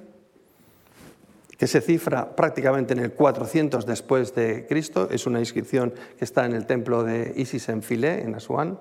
que 1.58 1.66
se 1.66 1.80
cifra 1.80 2.34
prácticamente 2.34 2.92
en 2.94 3.00
el 3.00 3.12
400 3.12 3.86
después 3.86 4.34
de 4.34 4.66
Cristo, 4.66 5.08
es 5.10 5.26
una 5.26 5.38
inscripción 5.38 5.94
que 6.18 6.24
está 6.24 6.44
en 6.46 6.52
el 6.52 6.66
templo 6.66 7.04
de 7.04 7.32
Isis 7.36 7.68
en 7.68 7.82
Filé, 7.82 8.22
en 8.22 8.34
Asuán, 8.34 8.78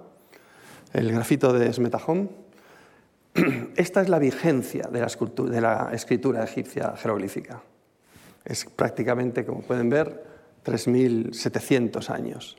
el 0.93 1.11
grafito 1.11 1.53
de 1.53 1.67
Esmetahom. 1.67 2.29
Esta 3.75 4.01
es 4.01 4.09
la 4.09 4.19
vigencia 4.19 4.89
de 4.91 4.99
la, 4.99 5.07
de 5.07 5.61
la 5.61 5.89
escritura 5.93 6.43
egipcia 6.43 6.95
jeroglífica. 6.97 7.61
Es 8.45 8.65
prácticamente, 8.65 9.45
como 9.45 9.61
pueden 9.61 9.89
ver, 9.89 10.23
3.700 10.65 12.09
años. 12.09 12.57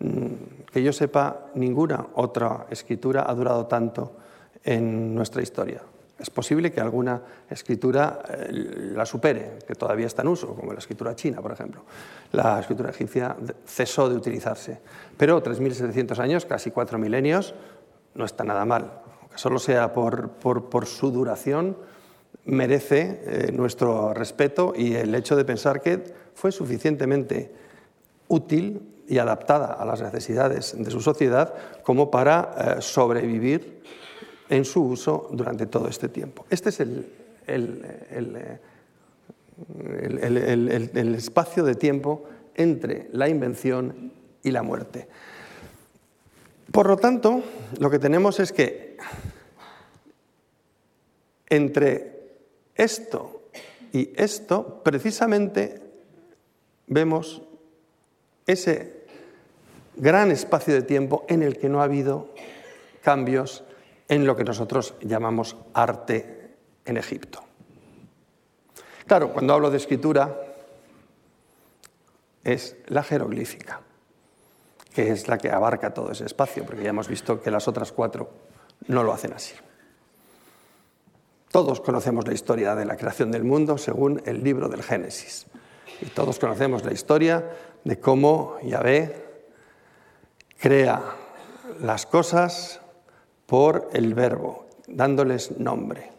Mm, 0.00 0.66
que 0.72 0.82
yo 0.82 0.92
sepa, 0.92 1.46
ninguna 1.54 2.08
otra 2.14 2.66
escritura 2.70 3.24
ha 3.26 3.34
durado 3.34 3.66
tanto 3.66 4.16
en 4.62 5.14
nuestra 5.14 5.42
historia. 5.42 5.80
Es 6.18 6.30
posible 6.30 6.72
que 6.72 6.80
alguna 6.80 7.20
escritura 7.50 8.22
eh, 8.28 8.48
la 8.94 9.04
supere, 9.04 9.58
que 9.66 9.74
todavía 9.74 10.06
está 10.06 10.22
en 10.22 10.28
uso, 10.28 10.54
como 10.54 10.72
la 10.72 10.78
escritura 10.78 11.14
china, 11.14 11.42
por 11.42 11.52
ejemplo. 11.52 11.82
La 12.32 12.58
escritura 12.58 12.90
egipcia 12.90 13.36
cesó 13.66 14.08
de 14.08 14.16
utilizarse. 14.16 14.80
Pero 15.16 15.42
3.700 15.42 16.18
años, 16.18 16.46
casi 16.46 16.70
cuatro 16.70 16.98
milenios, 16.98 17.54
no 18.14 18.24
está 18.24 18.44
nada 18.44 18.64
mal. 18.64 19.02
Aunque 19.20 19.36
solo 19.36 19.58
sea 19.58 19.92
por, 19.92 20.86
su 20.86 21.10
duración, 21.10 21.76
merece 22.46 23.20
eh, 23.24 23.52
nuestro 23.52 24.14
respeto 24.14 24.72
y 24.74 24.94
el 24.94 25.14
hecho 25.14 25.36
de 25.36 25.44
pensar 25.44 25.82
que 25.82 26.02
fue 26.34 26.50
suficientemente 26.50 27.52
útil 28.28 28.94
y 29.06 29.18
adaptada 29.18 29.74
a 29.74 29.84
las 29.84 30.00
necesidades 30.00 30.74
de 30.76 30.90
su 30.90 31.00
sociedad 31.00 31.54
como 31.82 32.10
para 32.10 32.54
eh, 32.78 32.82
sobrevivir 32.82 33.82
en 34.48 34.64
su 34.64 34.82
uso 34.82 35.28
durante 35.32 35.66
todo 35.66 35.88
este 35.88 36.08
tiempo. 36.08 36.46
Este 36.50 36.70
es 36.70 36.80
el, 36.80 37.06
el, 37.46 38.58
espacio 41.14 41.64
de 41.64 41.74
tiempo 41.74 42.24
entre 42.54 43.08
la 43.12 43.28
invención 43.28 44.12
y 44.42 44.50
la 44.50 44.62
muerte. 44.62 45.08
Por 46.72 46.88
lo 46.88 46.96
tanto, 46.96 47.42
lo 47.78 47.90
que 47.90 47.98
tenemos 47.98 48.40
es 48.40 48.52
que 48.52 48.96
entre 51.48 52.16
esto 52.74 53.42
y 53.92 54.10
esto, 54.16 54.82
precisamente 54.82 55.80
vemos 56.86 57.42
ese 58.46 59.06
gran 59.96 60.30
espacio 60.30 60.74
de 60.74 60.82
tiempo 60.82 61.24
en 61.28 61.42
el 61.42 61.56
que 61.56 61.68
no 61.68 61.80
ha 61.80 61.84
habido 61.84 62.28
cambios 63.02 63.64
en 64.08 64.26
lo 64.26 64.36
que 64.36 64.44
nosotros 64.44 64.94
llamamos 65.00 65.56
arte 65.74 66.56
en 66.84 66.96
Egipto. 66.96 67.42
Claro, 69.06 69.32
cuando 69.32 69.54
hablo 69.54 69.70
de 69.70 69.76
escritura 69.76 70.36
es 72.42 72.76
la 72.86 73.02
jeroglífica, 73.02 73.80
que 74.94 75.10
es 75.10 75.28
la 75.28 75.38
que 75.38 75.50
abarca 75.50 75.92
todo 75.92 76.12
ese 76.12 76.26
espacio, 76.26 76.64
porque 76.64 76.82
ya 76.82 76.90
hemos 76.90 77.08
visto 77.08 77.40
que 77.40 77.50
las 77.50 77.68
otras 77.68 77.92
cuatro 77.92 78.30
no 78.88 79.02
lo 79.02 79.12
hacen 79.12 79.32
así. 79.32 79.54
Todos 81.50 81.80
conocemos 81.80 82.26
la 82.26 82.34
historia 82.34 82.74
de 82.74 82.84
la 82.84 82.96
creación 82.96 83.30
del 83.30 83.44
mundo 83.44 83.78
según 83.78 84.22
el 84.26 84.44
libro 84.44 84.68
del 84.68 84.82
Génesis. 84.82 85.46
Y 86.00 86.06
todos 86.06 86.38
conocemos 86.38 86.84
la 86.84 86.92
historia 86.92 87.50
de 87.84 87.98
cómo 87.98 88.58
Yahvé 88.62 89.24
crea 90.58 91.02
las 91.80 92.06
cosas 92.06 92.80
por 93.46 93.88
el 93.92 94.14
verbo, 94.14 94.66
dándoles 94.88 95.58
nombre. 95.58 96.10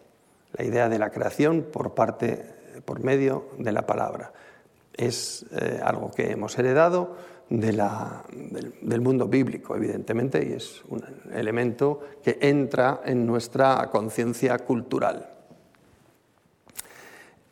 La 0.54 0.66
idea 0.66 0.90
de 0.90 1.00
la 1.00 1.10
creación 1.10 1.68
por 1.72 1.94
parte, 1.94 2.46
por 2.86 3.04
medio 3.04 3.50
de 3.58 3.72
la 3.72 3.86
palabra. 3.86 4.32
Es 4.94 5.46
eh, 5.52 5.80
algo 5.84 6.12
que 6.12 6.32
hemos 6.32 6.58
heredado 6.58 7.16
del, 7.50 7.82
del, 8.82 9.02
mundo 9.02 9.28
bíblico, 9.28 9.76
evidentemente, 9.76 10.46
y 10.48 10.54
es 10.54 10.84
un 10.90 11.04
elemento 11.34 12.02
que 12.24 12.38
entra 12.42 13.02
en 13.06 13.26
nuestra 13.26 13.90
conciencia 13.92 14.58
cultural. 14.60 15.30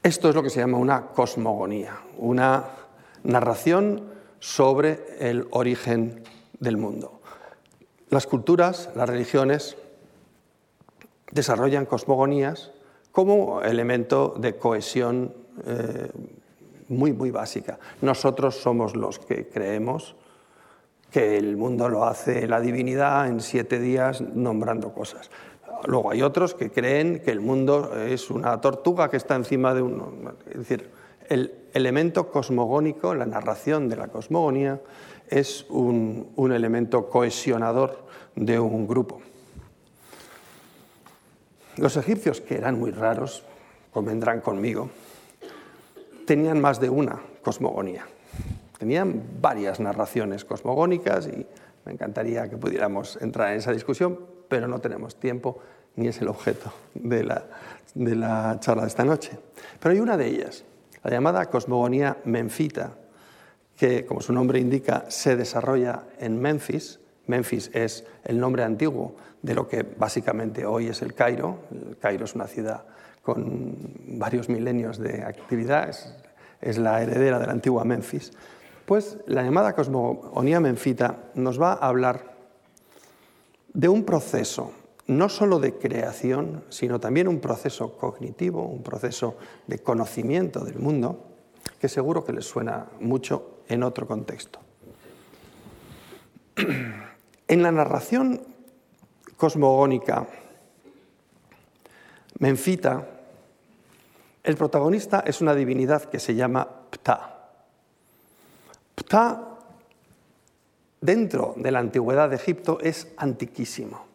Esto 0.02 0.30
es 0.30 0.36
lo 0.36 0.44
que 0.44 0.50
se 0.50 0.60
llama 0.60 0.78
una 0.78 1.08
cosmogonía, 1.08 1.98
una 2.18 2.66
narración 3.24 4.04
sobre 4.40 5.00
el 5.20 5.48
origen 5.52 6.24
del 6.60 6.78
mundo. 6.78 7.15
Las 8.10 8.28
culturas, 8.28 8.90
las 8.96 9.10
religiones, 9.10 9.78
desarrollan 11.32 11.86
cosmogonías 11.86 12.72
como 13.12 13.62
elemento 13.62 14.36
de 14.38 14.58
cohesión 14.58 15.34
eh, 15.66 16.10
muy, 16.90 17.14
muy 17.14 17.32
básica. 17.32 17.80
Nosotros 18.02 18.56
somos 18.56 18.96
los 18.96 19.20
que 19.20 19.48
creemos 19.48 20.16
que 21.12 21.38
el 21.38 21.56
mundo 21.56 21.88
lo 21.90 22.06
hace 22.06 22.48
la 22.48 22.60
divinidad 22.60 23.28
en 23.28 23.40
siete 23.40 23.80
días 23.80 24.22
nombrando 24.22 24.94
cosas. 24.94 25.32
Luego 25.86 26.12
hay 26.12 26.22
otros 26.22 26.54
que 26.54 26.72
creen 26.72 27.20
que 27.20 27.32
el 27.32 27.40
mundo 27.40 27.96
es 27.96 28.30
una 28.30 28.60
tortuga 28.60 29.10
que 29.10 29.18
está 29.18 29.36
encima 29.36 29.74
de 29.74 29.82
un... 29.82 30.34
Es 30.50 30.58
decir, 30.58 30.90
el 31.30 31.54
elemento 31.74 32.30
cosmogónico, 32.32 33.16
la 33.16 33.26
narración 33.26 33.90
de 33.90 33.96
la 33.96 34.08
cosmogonía, 34.08 34.82
es 35.30 35.66
un, 35.70 36.34
elemento 36.54 37.10
cohesionador 37.10 38.06
de 38.36 38.60
un 38.60 38.88
grupo. 38.88 39.22
Los 41.78 41.98
egipcios, 41.98 42.42
que 42.42 42.56
eran 42.56 42.80
muy 42.80 42.92
raros, 42.92 43.44
convendrán 43.92 44.42
conmigo, 44.42 44.90
tenían 46.26 46.62
más 46.62 46.80
de 46.80 46.90
una 46.90 47.22
cosmogonía. 47.42 48.06
Tenían 48.78 49.24
varias 49.42 49.80
narraciones 49.80 50.46
cosmogónicas 50.46 51.28
y 51.28 51.46
me 51.86 51.94
encantaría 51.94 52.50
que 52.50 52.58
pudiéramos 52.58 53.18
entrar 53.22 53.52
en 53.52 53.58
esa 53.58 53.72
discusión, 53.72 54.20
pero 54.48 54.68
no 54.68 54.80
tenemos 54.80 55.16
tiempo 55.16 55.60
ni 55.96 56.08
es 56.08 56.22
el 56.22 56.28
objeto 56.28 56.74
de 56.94 57.24
la, 57.24 57.46
de 57.94 58.16
la 58.16 58.58
charla 58.60 58.84
de 58.84 58.90
esta 58.90 59.06
noche. 59.06 59.38
Pero 59.80 59.94
hay 59.94 60.00
una 60.00 60.18
de 60.18 60.28
ellas, 60.28 60.66
la 61.04 61.12
llamada 61.12 61.46
cosmogonía 61.50 62.18
menfita, 62.26 62.96
que, 63.78 64.06
como 64.06 64.22
su 64.22 64.34
nombre 64.34 64.60
indica, 64.60 65.06
se 65.10 65.36
desarrolla 65.36 66.04
en 66.20 66.40
Memphis. 66.40 67.00
Memphis 67.28 67.72
es 67.74 68.06
el 68.24 68.40
nombre 68.40 68.64
antiguo 68.64 69.16
de 69.42 69.54
lo 69.54 69.68
que 69.68 69.84
básicamente 69.84 70.66
hoy 70.66 70.88
es 70.88 71.02
el 71.02 71.14
Cairo. 71.14 71.60
El 71.72 71.98
Cairo 71.98 72.26
es 72.26 72.36
una 72.36 72.48
ciudad 72.48 72.86
con 73.22 73.76
varios 74.08 74.50
milenios 74.50 75.00
de 75.00 75.24
actividad, 75.24 75.90
es, 76.62 76.78
la 76.78 77.02
heredera 77.02 77.40
de 77.40 77.48
la 77.48 77.54
antigua 77.54 77.84
Memphis. 77.84 78.32
Pues 78.86 79.18
la 79.26 79.42
llamada 79.42 79.74
cosmogonía 79.74 80.60
menfita 80.60 81.18
nos 81.34 81.60
va 81.60 81.74
a 81.74 81.88
hablar 81.88 82.36
de 83.74 83.90
un 83.90 84.06
proceso, 84.06 84.72
no 85.08 85.28
solo 85.28 85.60
de 85.60 85.74
creación, 85.74 86.64
sino 86.70 87.00
también 87.00 87.28
un 87.28 87.40
proceso 87.40 87.98
cognitivo, 87.98 88.64
un 88.64 88.84
proceso 88.84 89.38
de 89.66 89.80
conocimiento 89.80 90.64
del 90.64 90.78
mundo, 90.78 91.26
que 91.80 91.90
seguro 91.90 92.24
que 92.24 92.34
les 92.34 92.46
suena 92.46 92.88
mucho 93.00 93.55
en 93.68 93.84
otro 93.84 94.08
contexto. 94.08 94.60
En 97.48 97.62
la 97.62 97.72
narración 97.72 98.42
cosmogónica 99.38 100.26
menfita, 102.40 103.08
el 104.44 104.56
protagonista 104.56 105.20
es 105.20 105.42
una 105.42 105.54
divinidad 105.54 106.06
que 106.06 106.20
se 106.20 106.34
llama 106.34 106.68
Ptah. 106.90 107.36
Ptah, 108.96 109.60
dentro 111.02 111.54
de 111.58 111.72
la 111.72 111.80
antigüedad 111.80 112.30
de 112.30 112.38
Egipto, 112.38 112.80
es 112.82 113.10
antiquísimo. 113.18 114.06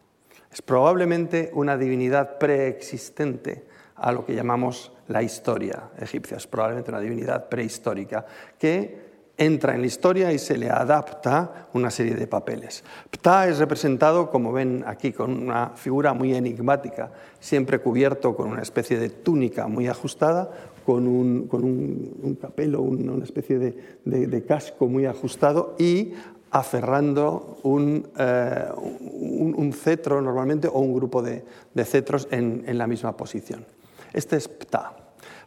Es 0.53 0.61
probablemente 0.61 1.51
una 1.55 1.77
divinidad 1.77 2.39
preexistente 2.39 3.65
a 3.95 4.11
lo 4.11 4.27
que 4.27 4.35
llamamos 4.35 4.93
la 5.09 5.23
historia 5.23 5.91
egipcia. 5.99 6.37
Es 6.37 6.47
probablemente 6.47 6.91
una 6.91 7.01
divinidad 7.01 7.49
prehistórica 7.49 8.27
que 8.59 9.10
entra 9.41 9.75
en 9.75 9.81
la 9.81 9.87
historia 9.87 10.33
y 10.33 10.39
se 10.39 10.59
le 10.59 10.71
adapta 10.71 11.69
una 11.73 11.91
serie 11.91 12.15
de 12.15 12.27
papeles. 12.27 12.85
Ptah 13.11 13.49
es 13.49 13.59
representado, 13.59 14.31
como 14.31 14.53
ven 14.53 14.85
aquí, 14.87 15.13
con 15.13 15.33
una 15.33 15.71
figura 15.71 16.13
muy 16.13 16.35
enigmática, 16.35 17.11
siempre 17.41 17.79
cubierto 17.79 18.37
con 18.37 18.49
una 18.49 18.61
especie 18.61 18.99
de 18.99 19.09
túnica 19.09 19.67
muy 19.67 19.89
ajustada, 19.89 20.51
con 20.85 21.07
un, 21.07 21.49
con 21.49 21.65
un, 21.65 22.37
capelo, 22.39 22.83
una 22.83 23.25
especie 23.25 23.59
de, 23.59 24.45
casco 24.47 24.89
muy 24.89 25.07
ajustado 25.07 25.75
y 25.79 26.13
aferrando 26.51 27.59
un, 27.63 28.09
eh, 28.19 28.69
un, 28.77 29.73
cetro 29.73 30.21
normalmente 30.21 30.69
o 30.69 30.81
un 30.81 30.93
grupo 30.93 31.23
de, 31.23 31.45
cetros 31.85 32.29
en, 32.31 32.65
en, 32.67 32.77
la 32.77 32.87
misma 32.87 33.17
posición. 33.17 33.65
Este 34.13 34.37
es 34.37 34.49
Ptah. 34.49 34.97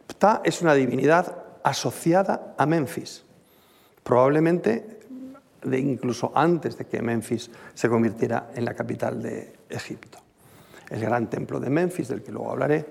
Ptah 0.08 0.40
es 0.42 0.62
una 0.62 0.74
divinidad 0.74 1.44
asociada 1.62 2.54
a 2.58 2.66
Memphis, 2.66 3.23
probablemente 4.04 5.00
incluso 5.72 6.30
antes 6.34 6.76
de 6.76 6.84
que 6.84 7.02
Memphis 7.02 7.50
se 7.72 7.88
convirtiera 7.88 8.50
en 8.54 8.64
la 8.64 8.74
capital 8.74 9.20
de 9.22 9.54
Egipto. 9.68 10.18
El 10.90 11.00
gran 11.00 11.28
templo 11.30 11.58
de 11.58 11.70
Memphis, 11.70 12.08
del 12.08 12.22
que 12.22 12.30
luego 12.30 12.50
hablaré, 12.50 12.84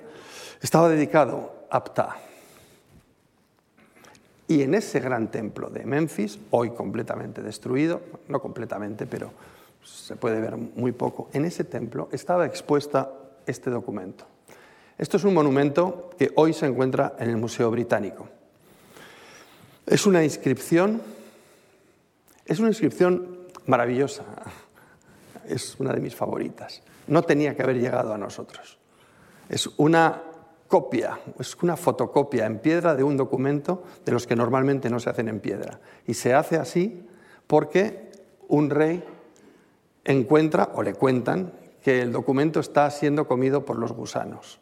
estaba 0.60 0.90
dedicado 0.90 1.68
a 1.70 1.84
Ptah. 1.84 2.16
Y 4.48 4.64
en 4.64 4.74
ese 4.74 5.00
gran 5.00 5.30
templo 5.30 5.70
de 5.70 5.86
Memphis, 5.86 6.40
hoy 6.50 6.72
completamente 6.72 7.42
destruido, 7.42 8.02
no 8.28 8.42
completamente, 8.42 9.06
pero 9.06 9.32
se 9.84 10.16
puede 10.16 10.42
ver 10.42 10.58
muy 10.58 10.92
poco, 10.92 11.30
en 11.34 11.46
ese 11.46 11.64
templo 11.64 12.10
estaba 12.12 12.46
expuesta 12.46 13.12
este 13.46 13.70
documento. 13.70 14.26
Esto 14.98 15.18
es 15.18 15.24
un 15.24 15.34
monumento 15.34 16.10
que 16.18 16.32
hoy 16.36 16.54
se 16.54 16.66
encuentra 16.66 17.16
en 17.20 17.30
el 17.30 17.38
Museo 17.38 17.70
Británico. 17.72 18.28
Es 19.86 20.06
una 20.06 20.24
inscripción, 20.24 21.02
es 22.46 22.60
una 22.60 22.70
inscripción 22.70 23.40
maravillosa, 23.66 24.24
es 25.48 25.76
una 25.80 25.94
de 25.94 26.00
mis 26.00 26.16
favoritas. 26.16 26.82
No 27.08 27.24
tenía 27.24 27.56
que 27.56 27.64
haber 27.64 27.80
llegado 27.80 28.14
a 28.14 28.18
nosotros. 28.18 28.78
Es 29.50 29.70
una 29.78 30.24
copia, 30.68 31.20
es 31.40 31.56
una 31.62 31.76
fotocopia 31.76 32.46
en 32.46 32.60
piedra 32.60 32.96
de 32.96 33.04
un 33.04 33.18
documento 33.18 33.84
de 34.06 34.12
los 34.12 34.26
que 34.26 34.36
normalmente 34.36 34.90
no 34.90 35.00
se 35.00 35.10
hacen 35.10 35.28
en 35.28 35.40
piedra. 35.40 35.80
Y 36.08 36.14
se 36.14 36.34
hace 36.34 36.58
así 36.58 37.06
porque 37.46 38.12
un 38.48 38.70
rey 38.70 39.04
encuentra 40.06 40.72
o 40.74 40.82
le 40.82 40.94
cuentan 40.94 41.54
que 41.84 42.02
el 42.02 42.12
documento 42.12 42.60
está 42.60 42.90
siendo 42.90 43.28
comido 43.28 43.66
por 43.66 43.78
los 43.78 43.92
gusanos. 43.92 44.60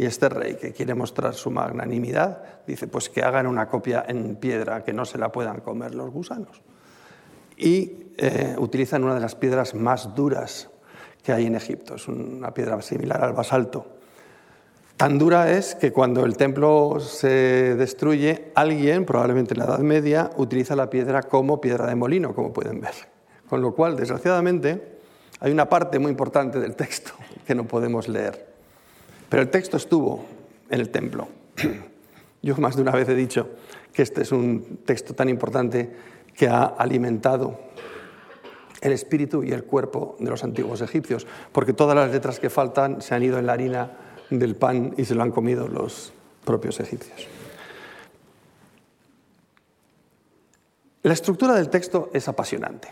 Y 0.00 0.06
este 0.06 0.30
rey, 0.30 0.54
que 0.54 0.72
quiere 0.72 0.94
mostrar 0.94 1.34
su 1.34 1.50
magnanimidad, 1.50 2.42
dice, 2.66 2.86
pues 2.86 3.10
que 3.10 3.22
hagan 3.22 3.46
una 3.46 3.68
copia 3.68 4.02
en 4.08 4.36
piedra, 4.36 4.82
que 4.82 4.94
no 4.94 5.04
se 5.04 5.18
la 5.18 5.30
puedan 5.30 5.60
comer 5.60 5.94
los 5.94 6.10
gusanos. 6.10 6.62
Y 7.58 8.06
eh, 8.16 8.56
utilizan 8.56 9.04
una 9.04 9.14
de 9.14 9.20
las 9.20 9.34
piedras 9.34 9.74
más 9.74 10.14
duras 10.14 10.70
que 11.22 11.34
hay 11.34 11.44
en 11.44 11.54
Egipto. 11.54 11.96
Es 11.96 12.08
una 12.08 12.54
piedra 12.54 12.80
similar 12.80 13.22
al 13.22 13.34
basalto. 13.34 13.88
Tan 14.96 15.18
dura 15.18 15.52
es 15.52 15.74
que 15.74 15.92
cuando 15.92 16.24
el 16.24 16.34
templo 16.38 16.98
se 16.98 17.76
destruye, 17.76 18.52
alguien, 18.54 19.04
probablemente 19.04 19.52
en 19.52 19.58
la 19.58 19.66
Edad 19.66 19.80
Media, 19.80 20.30
utiliza 20.38 20.74
la 20.76 20.88
piedra 20.88 21.24
como 21.24 21.60
piedra 21.60 21.86
de 21.86 21.94
molino, 21.94 22.34
como 22.34 22.54
pueden 22.54 22.80
ver. 22.80 22.94
Con 23.50 23.60
lo 23.60 23.74
cual, 23.74 23.96
desgraciadamente, 23.96 24.98
hay 25.40 25.52
una 25.52 25.68
parte 25.68 25.98
muy 25.98 26.10
importante 26.10 26.58
del 26.58 26.74
texto 26.74 27.12
que 27.46 27.54
no 27.54 27.64
podemos 27.64 28.08
leer. 28.08 28.49
Pero 29.30 29.42
el 29.42 29.48
texto 29.48 29.78
estuvo 29.78 30.26
en 30.68 30.80
el 30.80 30.90
templo. 30.90 31.28
Yo 32.42 32.56
más 32.56 32.76
de 32.76 32.82
una 32.82 32.90
vez 32.90 33.08
he 33.08 33.14
dicho 33.14 33.48
que 33.92 34.02
este 34.02 34.22
es 34.22 34.32
un 34.32 34.80
texto 34.84 35.14
tan 35.14 35.28
importante 35.28 35.90
que 36.36 36.48
ha 36.48 36.64
alimentado 36.64 37.58
el 38.80 38.92
espíritu 38.92 39.44
y 39.44 39.52
el 39.52 39.64
cuerpo 39.64 40.16
de 40.18 40.30
los 40.30 40.42
antiguos 40.42 40.80
egipcios, 40.80 41.26
porque 41.52 41.72
todas 41.72 41.94
las 41.94 42.10
letras 42.10 42.40
que 42.40 42.50
faltan 42.50 43.00
se 43.02 43.14
han 43.14 43.22
ido 43.22 43.38
en 43.38 43.46
la 43.46 43.52
harina 43.52 43.90
del 44.30 44.56
pan 44.56 44.94
y 44.96 45.04
se 45.04 45.14
lo 45.14 45.22
han 45.22 45.30
comido 45.30 45.68
los 45.68 46.12
propios 46.44 46.80
egipcios. 46.80 47.28
La 51.02 51.12
estructura 51.12 51.54
del 51.54 51.68
texto 51.68 52.10
es 52.12 52.26
apasionante. 52.28 52.88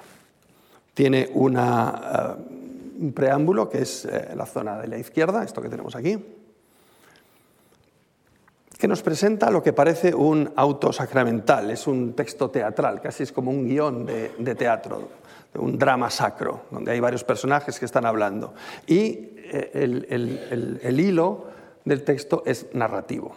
Tiene 0.95 1.23
eh, 1.23 1.31
un 2.99 3.13
preámbulo, 3.13 3.69
que 3.69 3.83
es 3.83 4.05
eh, 4.05 4.33
la 4.35 4.47
zona 4.47 4.79
de 4.79 4.89
la 4.89 4.99
izquierda, 4.99 5.45
esto 5.45 5.63
que 5.63 5.69
tenemos 5.69 5.95
aquí, 5.95 6.19
que 8.79 8.89
nos 8.89 9.03
presenta 9.03 9.51
lo 9.51 9.63
que 9.63 9.73
parece 9.73 10.15
un 10.15 10.53
auto 10.55 10.93
sacramental, 10.93 11.71
es 11.71 11.87
un 11.87 12.15
texto 12.15 12.51
teatral, 12.51 13.01
casi 13.01 13.25
es 13.25 13.33
como 13.33 13.51
un 13.51 13.67
guion 13.67 14.07
de, 14.07 14.33
de 14.39 14.55
teatro, 14.55 15.09
un 15.55 15.79
drama 15.79 16.11
sacro, 16.11 16.63
donde 16.71 16.93
hay 16.93 17.01
varios 17.01 17.25
personajes 17.25 17.79
que 17.79 17.85
están 17.85 18.07
hablando. 18.07 18.55
Y 18.87 19.39
el, 19.53 21.01
hilo 21.01 21.47
del 21.85 22.05
texto 22.05 22.43
es 22.47 22.67
narrativo. 22.75 23.35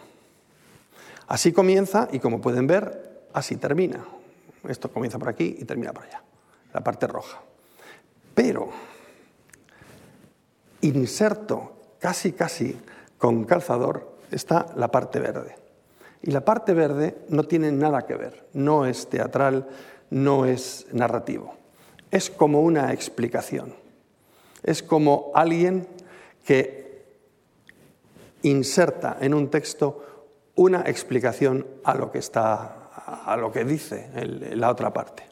Así 1.28 1.52
comienza 1.52 2.08
y 2.12 2.18
como 2.18 2.40
pueden 2.40 2.66
ver, 2.66 3.26
así 3.32 3.56
termina. 3.56 4.04
Esto 4.68 4.90
comienza 4.90 5.18
por 5.18 5.28
aquí 5.28 5.56
y 5.58 5.64
termina 5.64 5.92
por 5.92 6.04
allá, 6.04 6.22
la 6.72 6.80
parte 6.82 7.06
roja. 7.06 7.40
Pero 8.34 8.70
inserto 10.82 11.72
casi 11.98 12.32
casi 12.32 12.78
con 13.18 13.44
calzador 13.44 14.16
está 14.30 14.66
la 14.76 14.90
parte 14.90 15.20
verde. 15.20 15.56
Y 16.22 16.30
la 16.30 16.44
parte 16.44 16.74
verde 16.74 17.18
no 17.28 17.44
tiene 17.44 17.72
nada 17.72 18.06
que 18.06 18.14
ver, 18.14 18.46
no 18.52 18.86
es 18.86 19.08
teatral, 19.08 19.68
no 20.10 20.46
es 20.46 20.86
narrativo. 20.92 21.54
Es 22.10 22.30
como 22.30 22.60
una 22.60 22.92
explicación. 22.92 23.74
Es 24.62 24.82
como 24.82 25.32
alguien 25.34 25.88
que 26.44 27.04
inserta 28.42 29.18
en 29.20 29.34
un 29.34 29.48
texto 29.48 30.04
una 30.54 30.82
explicación 30.82 31.66
a 31.84 31.94
lo 31.94 32.12
que 32.12 32.18
está 32.18 32.82
a 33.24 33.36
lo 33.36 33.50
que 33.50 33.64
dice 33.64 34.10
la 34.54 34.70
otra 34.70 34.92
parte. 34.92 35.24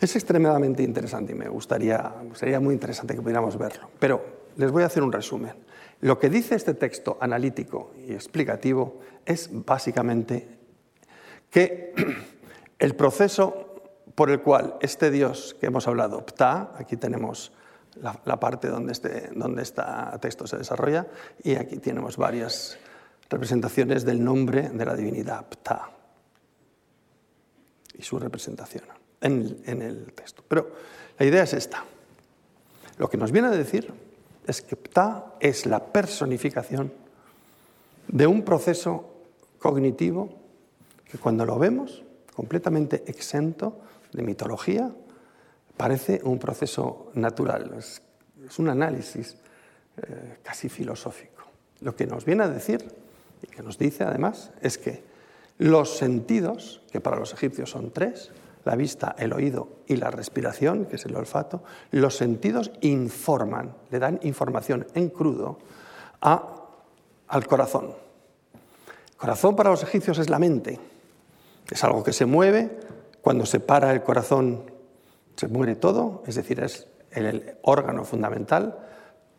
Es 0.00 0.14
extremadamente 0.16 0.82
interesante 0.82 1.32
y 1.32 1.34
me 1.34 1.48
gustaría, 1.48 2.12
sería 2.34 2.60
muy 2.60 2.74
interesante 2.74 3.14
que 3.14 3.22
pudiéramos 3.22 3.56
verlo. 3.56 3.88
Pero 3.98 4.43
les 4.56 4.70
voy 4.70 4.82
a 4.82 4.86
hacer 4.86 5.02
un 5.02 5.12
resumen. 5.12 5.54
Lo 6.00 6.18
que 6.18 6.28
dice 6.28 6.54
este 6.54 6.74
texto 6.74 7.16
analítico 7.20 7.92
y 8.06 8.12
explicativo 8.12 9.00
es 9.24 9.48
básicamente 9.50 10.58
que 11.50 11.94
el 12.78 12.94
proceso 12.94 13.64
por 14.14 14.30
el 14.30 14.42
cual 14.42 14.76
este 14.80 15.10
Dios 15.10 15.56
que 15.58 15.66
hemos 15.66 15.88
hablado, 15.88 16.24
Ptah, 16.24 16.72
aquí 16.76 16.96
tenemos 16.96 17.52
la, 17.96 18.38
parte 18.38 18.68
donde 18.68 18.92
este, 18.92 19.30
donde 19.34 19.62
este 19.62 19.82
texto 20.20 20.46
se 20.46 20.58
desarrolla, 20.58 21.06
y 21.42 21.54
aquí 21.56 21.78
tenemos 21.78 22.16
varias 22.16 22.78
representaciones 23.30 24.04
del 24.04 24.22
nombre 24.22 24.68
de 24.68 24.84
la 24.84 24.94
divinidad, 24.94 25.48
Ptah, 25.48 25.90
y 27.96 28.02
su 28.02 28.18
representación 28.18 28.84
en, 29.20 29.62
en 29.64 29.82
el 29.82 30.12
texto. 30.12 30.44
Pero 30.46 30.70
la 31.18 31.26
idea 31.26 31.42
es 31.42 31.54
esta. 31.54 31.84
Lo 32.98 33.08
que 33.08 33.16
nos 33.16 33.32
viene 33.32 33.48
a 33.48 33.52
decir 33.52 33.92
Ptah 34.46 35.34
es 35.40 35.66
la 35.66 35.84
personificación 35.84 36.92
de 38.08 38.26
un 38.26 38.42
proceso 38.42 39.10
cognitivo 39.58 40.28
que 41.04 41.18
cuando 41.18 41.46
lo 41.46 41.58
vemos 41.58 42.02
completamente 42.34 43.04
exento 43.06 43.80
de 44.12 44.22
mitología, 44.22 44.92
parece 45.76 46.20
un 46.24 46.38
proceso 46.38 47.10
natural, 47.14 47.74
es, 47.78 48.02
un 48.58 48.68
análisis 48.68 49.36
eh, 49.96 50.38
casi 50.42 50.68
filosófico. 50.68 51.44
Lo 51.80 51.96
que 51.96 52.06
nos 52.06 52.24
viene 52.24 52.44
a 52.44 52.48
decir, 52.48 52.84
y 53.42 53.46
que 53.46 53.62
nos 53.62 53.78
dice 53.78 54.04
además, 54.04 54.50
es 54.60 54.78
que 54.78 55.02
los 55.58 55.96
sentidos, 55.96 56.82
que 56.90 57.00
para 57.00 57.16
los 57.16 57.32
egipcios 57.32 57.70
son 57.70 57.90
tres, 57.90 58.30
la 58.64 58.76
vista, 58.76 59.14
el 59.18 59.32
oído 59.32 59.68
y 59.86 59.96
la 59.96 60.10
respiración, 60.10 60.86
que 60.86 60.96
es 60.96 61.04
el 61.04 61.16
olfato, 61.16 61.62
los 61.90 62.16
sentidos 62.16 62.70
informan, 62.80 63.74
le 63.90 63.98
dan 63.98 64.18
información 64.22 64.86
en 64.94 65.10
crudo 65.10 65.58
al 66.20 67.46
corazón. 67.46 67.94
Corazón 69.16 69.56
para 69.56 69.70
los 69.70 69.82
egipcios 69.82 70.18
es 70.18 70.30
la 70.30 70.38
mente, 70.38 70.78
es 71.70 71.84
algo 71.84 72.02
que 72.02 72.12
se 72.12 72.26
mueve, 72.26 72.78
cuando 73.20 73.46
se 73.46 73.60
para 73.60 73.92
el 73.92 74.02
corazón 74.02 74.70
se 75.36 75.48
muere 75.48 75.76
todo, 75.76 76.22
es 76.26 76.34
decir, 76.34 76.60
es 76.60 76.86
el 77.10 77.56
órgano 77.62 78.04
fundamental. 78.04 78.78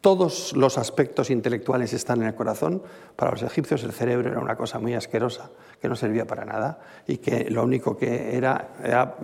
Todos 0.06 0.56
los 0.56 0.78
aspectos 0.78 1.32
intelectuales 1.32 1.92
están 1.92 2.22
en 2.22 2.28
el 2.28 2.36
corazón. 2.36 2.84
Para 3.16 3.32
los 3.32 3.42
egipcios 3.42 3.84
el 3.84 3.92
cerebro 3.92 4.30
era 4.30 4.40
una 4.40 4.56
cosa 4.56 4.78
muy 4.78 4.94
asquerosa, 4.94 5.50
que 5.82 5.90
no 5.90 5.96
servía 5.96 6.28
para 6.28 6.46
nada 6.46 6.78
y 7.08 7.18
que 7.18 7.50
lo 7.50 7.64
único 7.64 7.98
que 7.98 8.38
era, 8.38 8.76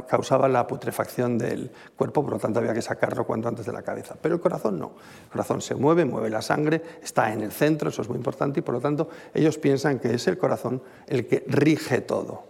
causaba 0.10 0.50
la 0.50 0.66
putrefacción 0.66 1.38
del 1.38 1.70
cuerpo, 1.96 2.24
por 2.24 2.34
lo 2.34 2.40
tanto 2.40 2.58
había 2.58 2.74
que 2.74 2.82
sacarlo 2.82 3.28
cuanto 3.28 3.48
antes 3.48 3.68
de 3.68 3.74
la 3.74 3.84
cabeza. 3.84 4.16
Pero 4.20 4.34
el 4.34 4.42
corazón 4.42 4.80
no. 4.80 4.94
El 5.26 5.30
corazón 5.30 5.62
se 5.62 5.76
mueve, 5.76 6.04
mueve 6.04 6.32
la 6.32 6.42
sangre, 6.42 6.82
está 7.04 7.32
en 7.32 7.42
el 7.42 7.52
centro, 7.52 7.90
eso 7.90 8.02
es 8.02 8.10
muy 8.10 8.18
importante 8.18 8.62
y 8.62 8.64
por 8.64 8.74
lo 8.74 8.82
tanto 8.82 9.08
ellos 9.36 9.60
piensan 9.60 10.00
que 10.00 10.16
es 10.16 10.28
el 10.28 10.40
corazón 10.40 10.82
el 11.06 11.28
que 11.28 11.44
rige 11.46 12.02
todo. 12.02 12.46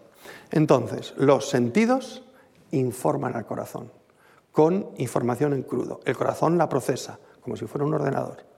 Entonces, 0.51 1.13
los 1.17 1.49
sentidos 1.49 2.23
informan 2.71 3.35
al 3.35 3.45
corazón 3.45 3.91
con 4.53 4.89
información 4.97 5.51
en 5.51 5.63
crudo. 5.63 5.99
El 6.05 6.15
corazón 6.15 6.57
la 6.57 6.69
procesa 6.69 7.19
como 7.41 7.55
si 7.55 7.65
fuera 7.65 7.85
un 7.85 7.93
ordenador 7.93 8.51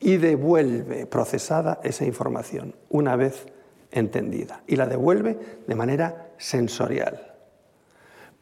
y 0.00 0.16
devuelve 0.16 1.06
procesada 1.06 1.80
esa 1.82 2.04
información 2.04 2.74
una 2.90 3.16
vez 3.16 3.46
entendida 3.90 4.62
y 4.66 4.76
la 4.76 4.86
devuelve 4.86 5.38
de 5.66 5.74
manera 5.74 6.32
sensorial. 6.38 7.34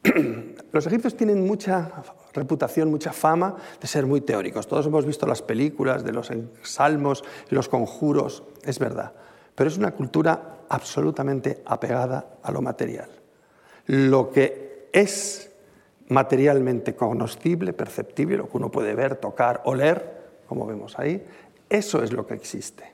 Los 0.72 0.86
egipcios 0.86 1.16
tienen 1.16 1.46
mucha 1.46 1.90
reputación, 2.34 2.90
mucha 2.90 3.12
fama 3.12 3.56
de 3.80 3.86
ser 3.86 4.06
muy 4.06 4.20
teóricos. 4.20 4.66
Todos 4.66 4.86
hemos 4.86 5.06
visto 5.06 5.26
las 5.26 5.40
películas 5.40 6.04
de 6.04 6.12
los 6.12 6.30
salmos, 6.62 7.24
los 7.48 7.68
conjuros, 7.68 8.42
es 8.62 8.78
verdad. 8.78 9.12
Pero 9.54 9.68
es 9.68 9.78
una 9.78 9.92
cultura 9.92 10.58
absolutamente 10.68 11.62
apegada 11.64 12.36
a 12.42 12.52
lo 12.52 12.60
material. 12.60 13.08
Lo 13.86 14.30
que 14.30 14.90
es 14.92 15.50
materialmente 16.08 16.94
cognoscible, 16.94 17.72
perceptible, 17.72 18.36
lo 18.36 18.48
que 18.48 18.56
uno 18.56 18.70
puede 18.70 18.94
ver, 18.94 19.16
tocar, 19.16 19.62
oler, 19.64 20.16
como 20.48 20.66
vemos 20.66 20.98
ahí, 20.98 21.24
eso 21.68 22.02
es 22.02 22.12
lo 22.12 22.26
que 22.26 22.34
existe. 22.34 22.92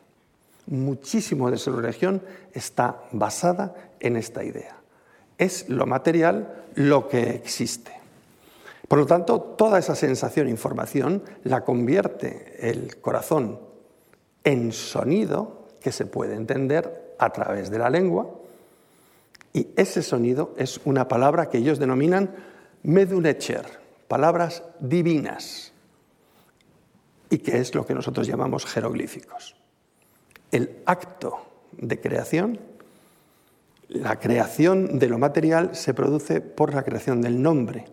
Muchísimo 0.66 1.50
de 1.50 1.58
su 1.58 1.72
religión 1.72 2.22
está 2.52 3.02
basada 3.12 3.74
en 4.00 4.16
esta 4.16 4.44
idea. 4.44 4.76
Es 5.36 5.68
lo 5.68 5.86
material 5.86 6.64
lo 6.74 7.08
que 7.08 7.30
existe. 7.30 7.92
Por 8.88 8.98
lo 8.98 9.06
tanto, 9.06 9.40
toda 9.40 9.78
esa 9.78 9.94
sensación, 9.94 10.48
información, 10.48 11.22
la 11.44 11.64
convierte 11.64 12.70
el 12.70 12.98
corazón 13.00 13.58
en 14.44 14.72
sonido 14.72 15.68
que 15.80 15.92
se 15.92 16.06
puede 16.06 16.34
entender 16.34 17.14
a 17.18 17.30
través 17.30 17.70
de 17.70 17.78
la 17.78 17.90
lengua. 17.90 18.28
Y 19.52 19.68
ese 19.76 20.02
sonido 20.02 20.54
es 20.56 20.80
una 20.84 21.08
palabra 21.08 21.48
que 21.48 21.58
ellos 21.58 21.78
denominan 21.78 22.34
medunecher, 22.82 23.66
palabras 24.08 24.62
divinas, 24.80 25.72
y 27.30 27.38
que 27.38 27.58
es 27.58 27.74
lo 27.74 27.86
que 27.86 27.94
nosotros 27.94 28.26
llamamos 28.26 28.66
jeroglíficos. 28.66 29.56
El 30.50 30.82
acto 30.84 31.46
de 31.72 31.98
creación, 31.98 32.60
la 33.88 34.18
creación 34.18 34.98
de 34.98 35.08
lo 35.08 35.18
material 35.18 35.74
se 35.74 35.94
produce 35.94 36.40
por 36.40 36.74
la 36.74 36.82
creación 36.82 37.22
del 37.22 37.40
nombre. 37.40 37.86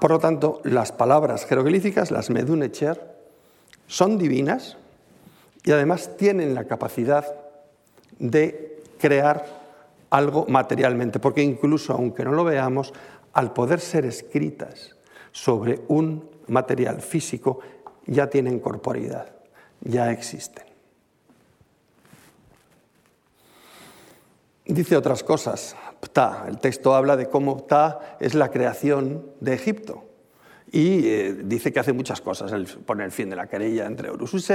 Por 0.00 0.12
lo 0.12 0.18
tanto, 0.18 0.62
las 0.64 0.92
palabras 0.92 1.44
jeroglíficas, 1.44 2.10
las 2.10 2.30
medunecher, 2.30 3.18
son 3.86 4.16
divinas 4.16 4.78
y 5.62 5.72
además 5.72 6.16
tienen 6.16 6.54
la 6.54 6.64
capacidad 6.64 7.26
de 8.18 8.82
crear 8.98 9.59
algo 10.10 10.46
materialmente, 10.48 11.18
porque 11.18 11.42
incluso 11.42 11.92
aunque 11.92 12.24
no 12.24 12.32
lo 12.32 12.44
veamos, 12.44 12.92
al 13.32 13.52
poder 13.52 13.80
ser 13.80 14.04
escritas 14.04 14.96
sobre 15.32 15.80
un 15.88 16.28
material 16.48 17.00
físico, 17.00 17.60
ya 18.06 18.28
tienen 18.28 18.58
corporeidad, 18.58 19.32
ya 19.80 20.10
existen. 20.10 20.64
Dice 24.66 24.96
otras 24.96 25.24
cosas, 25.24 25.76
Ptah, 26.00 26.46
el 26.48 26.58
texto 26.58 26.94
habla 26.94 27.16
de 27.16 27.28
cómo 27.28 27.66
Ptah 27.66 28.16
es 28.20 28.34
la 28.34 28.50
creación 28.50 29.26
de 29.40 29.54
Egipto 29.54 30.09
y 30.72 31.08
eh, 31.08 31.36
dice 31.44 31.72
que 31.72 31.80
hace 31.80 31.92
muchas 31.92 32.20
cosas. 32.20 32.52
Él 32.52 32.66
pone 32.86 33.04
el 33.04 33.10
fin 33.10 33.28
de 33.28 33.36
la 33.36 33.48
querella 33.48 33.86
entre 33.86 34.10
Horus 34.10 34.52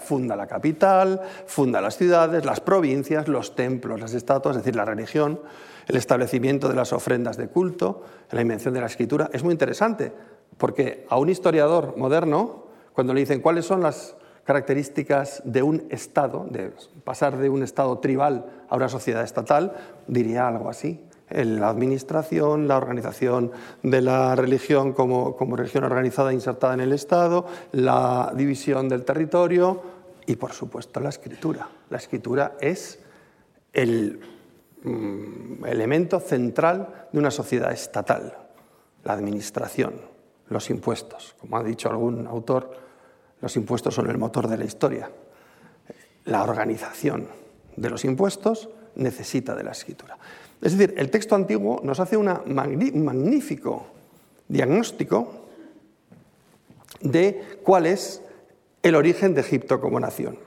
funda 0.00 0.34
la 0.34 0.46
capital, 0.46 1.20
funda 1.46 1.80
las 1.80 1.96
ciudades, 1.96 2.44
las 2.44 2.60
provincias, 2.60 3.28
los 3.28 3.54
templos, 3.54 4.00
las 4.00 4.14
estatuas, 4.14 4.56
es 4.56 4.62
decir, 4.62 4.76
la 4.76 4.84
religión, 4.84 5.40
el 5.86 5.96
establecimiento 5.96 6.68
de 6.68 6.74
las 6.74 6.92
ofrendas 6.92 7.36
de 7.36 7.48
culto, 7.48 8.02
la 8.30 8.40
invención 8.40 8.72
de 8.72 8.80
la 8.80 8.86
escritura. 8.86 9.28
Es 9.32 9.44
muy 9.44 9.52
interesante, 9.52 10.12
porque 10.56 11.06
a 11.10 11.18
un 11.18 11.28
historiador 11.28 11.96
moderno, 11.98 12.66
cuando 12.94 13.12
le 13.12 13.20
dicen 13.20 13.40
cuáles 13.40 13.66
son 13.66 13.82
las 13.82 14.16
características 14.44 15.42
de 15.44 15.62
un 15.62 15.86
Estado, 15.90 16.46
de 16.50 16.72
pasar 17.04 17.36
de 17.36 17.50
un 17.50 17.62
Estado 17.62 17.98
tribal 17.98 18.46
a 18.70 18.76
una 18.76 18.88
sociedad 18.88 19.22
estatal, 19.22 19.74
diría 20.06 20.48
algo 20.48 20.70
así 20.70 21.07
la 21.30 21.68
administración, 21.68 22.68
la 22.68 22.76
organización 22.76 23.52
de 23.82 24.00
la 24.00 24.34
religión 24.34 24.92
como, 24.92 25.36
religión 25.56 25.84
organizada 25.84 26.30
e 26.30 26.34
insertada 26.34 26.74
en 26.74 26.80
el 26.80 26.92
Estado, 26.92 27.46
la 27.72 28.32
división 28.34 28.88
del 28.88 29.04
territorio 29.04 29.82
y, 30.26 30.36
por 30.36 30.52
supuesto, 30.52 31.00
la 31.00 31.10
escritura. 31.10 31.68
La 31.90 31.98
escritura 31.98 32.56
es 32.60 33.00
el 33.72 34.20
mm, 34.82 35.64
elemento 35.66 36.20
central 36.20 37.08
de 37.12 37.18
una 37.18 37.30
sociedad 37.30 37.72
estatal, 37.72 38.36
la 39.04 39.12
administración, 39.12 39.94
los 40.48 40.70
impuestos. 40.70 41.34
Como 41.38 41.58
ha 41.58 41.62
dicho 41.62 41.90
algún 41.90 42.26
autor, 42.26 42.70
los 43.40 43.54
impuestos 43.56 43.94
son 43.94 44.08
el 44.10 44.18
motor 44.18 44.48
de 44.48 44.58
la 44.58 44.64
historia. 44.64 45.10
La 46.24 46.42
organización 46.42 47.28
de 47.76 47.90
los 47.90 48.04
impuestos 48.04 48.68
necesita 48.96 49.54
de 49.54 49.62
la 49.62 49.70
escritura. 49.72 50.18
Es 50.60 50.76
decir, 50.76 50.94
el 50.98 51.10
texto 51.10 51.34
antiguo 51.34 51.80
nos 51.84 52.00
hace 52.00 52.16
un 52.16 52.26
magnífico 52.46 53.86
diagnóstico 54.48 55.46
de 57.00 57.60
cuál 57.62 57.86
es 57.86 58.22
el 58.82 58.94
origen 58.94 59.34
de 59.34 59.40
Egipto 59.40 59.80
como 59.80 60.00
nación. 60.00 60.38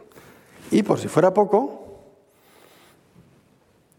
Y 0.69 0.83
por 0.83 0.99
si 0.99 1.07
fuera 1.07 1.33
poco, 1.33 1.81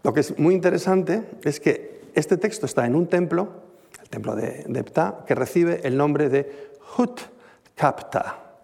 lo 0.03 0.13
que 0.13 0.21
es 0.21 0.39
muy 0.39 0.55
interesante 0.55 1.23
es 1.45 1.61
que 1.61 2.03
este 2.15 2.37
texto 2.37 2.67
está 2.67 2.87
en 2.87 2.95
un 2.95 3.07
templo, 3.07 3.49
el 4.03 4.09
templo 4.09 4.35
de, 4.35 4.85
Ptah, 4.85 5.25
que 5.27 5.35
recibe 5.35 5.81
el 5.85 5.97
nombre 5.97 6.29
de 6.29 6.73
Hut 6.97 7.21
Kapta, 7.75 8.59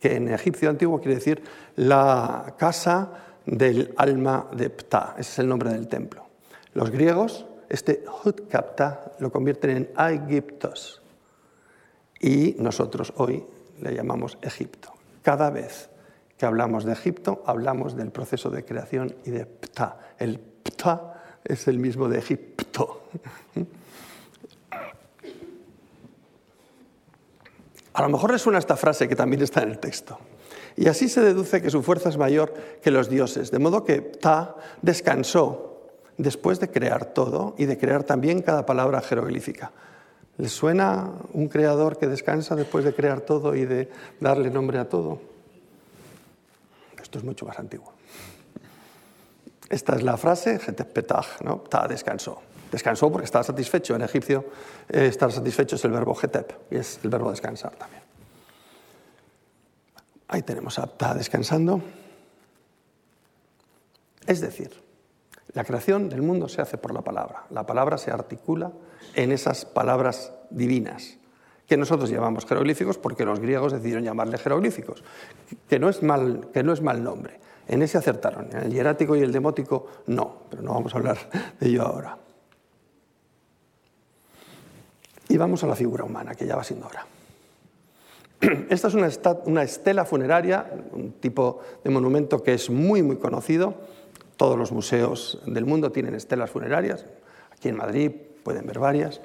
que 0.00 0.16
en 0.16 0.28
egipcio 0.28 0.70
antiguo 0.70 1.00
quiere 1.00 1.16
decir 1.16 1.42
la 1.76 2.54
casa 2.56 3.10
del 3.44 3.92
alma 3.96 4.48
de 4.52 4.70
Ptah. 4.70 5.16
Ese 5.18 5.32
es 5.32 5.38
el 5.40 5.48
nombre 5.48 5.70
del 5.70 5.88
templo. 5.88 6.23
Los 6.74 6.90
griegos, 6.90 7.46
este 7.68 8.04
Hutkapta 8.24 9.12
lo 9.20 9.30
convierten 9.30 9.70
en 9.70 9.90
Aegyptos 9.94 11.00
y 12.20 12.56
nosotros 12.58 13.12
hoy 13.16 13.44
le 13.80 13.94
llamamos 13.94 14.38
Egipto. 14.42 14.92
Cada 15.22 15.50
vez 15.50 15.88
que 16.36 16.46
hablamos 16.46 16.84
de 16.84 16.92
Egipto, 16.92 17.44
hablamos 17.46 17.96
del 17.96 18.10
proceso 18.10 18.50
de 18.50 18.64
creación 18.64 19.14
y 19.24 19.30
de 19.30 19.46
Ptah. 19.46 19.98
El 20.18 20.40
Ptah 20.40 21.22
es 21.44 21.68
el 21.68 21.78
mismo 21.78 22.08
de 22.08 22.18
Egipto. 22.18 23.02
A 27.92 28.02
lo 28.02 28.08
mejor 28.08 28.32
resuena 28.32 28.58
esta 28.58 28.76
frase 28.76 29.08
que 29.08 29.14
también 29.14 29.42
está 29.42 29.62
en 29.62 29.70
el 29.70 29.78
texto. 29.78 30.18
Y 30.76 30.88
así 30.88 31.08
se 31.08 31.20
deduce 31.20 31.62
que 31.62 31.70
su 31.70 31.84
fuerza 31.84 32.08
es 32.08 32.16
mayor 32.16 32.52
que 32.82 32.90
los 32.90 33.08
dioses, 33.08 33.52
de 33.52 33.60
modo 33.60 33.84
que 33.84 34.02
Ptah 34.02 34.56
descansó 34.82 35.73
después 36.16 36.60
de 36.60 36.70
crear 36.70 37.06
todo 37.06 37.54
y 37.58 37.66
de 37.66 37.78
crear 37.78 38.04
también 38.04 38.42
cada 38.42 38.66
palabra 38.66 39.00
jeroglífica. 39.00 39.72
¿Les 40.36 40.52
suena 40.52 41.12
un 41.32 41.48
creador 41.48 41.98
que 41.98 42.06
descansa 42.06 42.56
después 42.56 42.84
de 42.84 42.94
crear 42.94 43.20
todo 43.20 43.54
y 43.54 43.64
de 43.64 43.90
darle 44.20 44.50
nombre 44.50 44.78
a 44.78 44.88
todo? 44.88 45.20
Esto 47.00 47.18
es 47.18 47.24
mucho 47.24 47.46
más 47.46 47.58
antiguo. 47.58 47.92
Esta 49.68 49.94
es 49.96 50.02
la 50.02 50.16
frase, 50.16 50.58
petach, 50.58 51.40
¿no? 51.42 51.58
Ta 51.58 51.86
descansó. 51.86 52.42
Descansó 52.70 53.10
porque 53.10 53.24
estaba 53.24 53.44
satisfecho. 53.44 53.94
En 53.94 54.02
egipcio, 54.02 54.44
eh, 54.88 55.06
estar 55.06 55.30
satisfecho 55.30 55.76
es 55.76 55.84
el 55.84 55.92
verbo 55.92 56.14
getep 56.14 56.52
y 56.70 56.76
es 56.76 56.98
el 57.04 57.10
verbo 57.10 57.30
descansar 57.30 57.72
también. 57.76 58.02
Ahí 60.28 60.42
tenemos 60.42 60.78
a 60.78 60.86
Ta 60.86 61.14
descansando. 61.14 61.80
Es 64.26 64.40
decir, 64.40 64.83
la 65.54 65.64
creación 65.64 66.08
del 66.08 66.20
mundo 66.20 66.48
se 66.48 66.60
hace 66.60 66.78
por 66.78 66.92
la 66.92 67.02
palabra. 67.02 67.44
La 67.50 67.64
palabra 67.64 67.96
se 67.96 68.10
articula 68.10 68.72
en 69.14 69.30
esas 69.30 69.64
palabras 69.64 70.32
divinas, 70.50 71.16
que 71.66 71.76
nosotros 71.76 72.10
llamamos 72.10 72.44
jeroglíficos 72.44 72.98
porque 72.98 73.24
los 73.24 73.38
griegos 73.38 73.72
decidieron 73.72 74.04
llamarle 74.04 74.36
jeroglíficos, 74.38 75.04
que 75.68 75.78
no 75.78 75.88
es 75.88 76.02
mal, 76.02 76.48
que 76.52 76.64
no 76.64 76.72
es 76.72 76.82
mal 76.82 77.02
nombre. 77.02 77.38
En 77.68 77.82
ese 77.82 77.96
acertaron, 77.96 78.48
en 78.50 78.64
el 78.64 78.72
hierático 78.72 79.16
y 79.16 79.20
el 79.20 79.32
demótico 79.32 79.86
no, 80.06 80.42
pero 80.50 80.62
no 80.62 80.74
vamos 80.74 80.92
a 80.92 80.98
hablar 80.98 81.18
de 81.60 81.68
ello 81.68 81.82
ahora. 81.82 82.18
Y 85.28 85.36
vamos 85.36 85.62
a 85.64 85.68
la 85.68 85.76
figura 85.76 86.04
humana, 86.04 86.34
que 86.34 86.46
ya 86.46 86.56
va 86.56 86.64
siendo 86.64 86.86
hora. 86.86 87.06
Esta 88.68 88.88
es 88.88 88.94
una, 89.46 89.62
estela 89.62 90.04
funeraria, 90.04 90.70
un 90.92 91.12
tipo 91.12 91.60
de 91.82 91.90
monumento 91.90 92.42
que 92.42 92.54
es 92.54 92.68
muy, 92.68 93.02
muy 93.02 93.16
conocido 93.16 93.74
todos 94.36 94.58
los 94.58 94.72
museos 94.72 95.40
del 95.46 95.64
mundo 95.64 95.92
tienen 95.92 96.14
estelas 96.14 96.50
funerarias. 96.50 97.06
Aquí 97.52 97.68
en 97.68 97.76
Madrid 97.76 98.10
pueden 98.42 98.66
ver 98.66 98.78
varias 98.78 99.20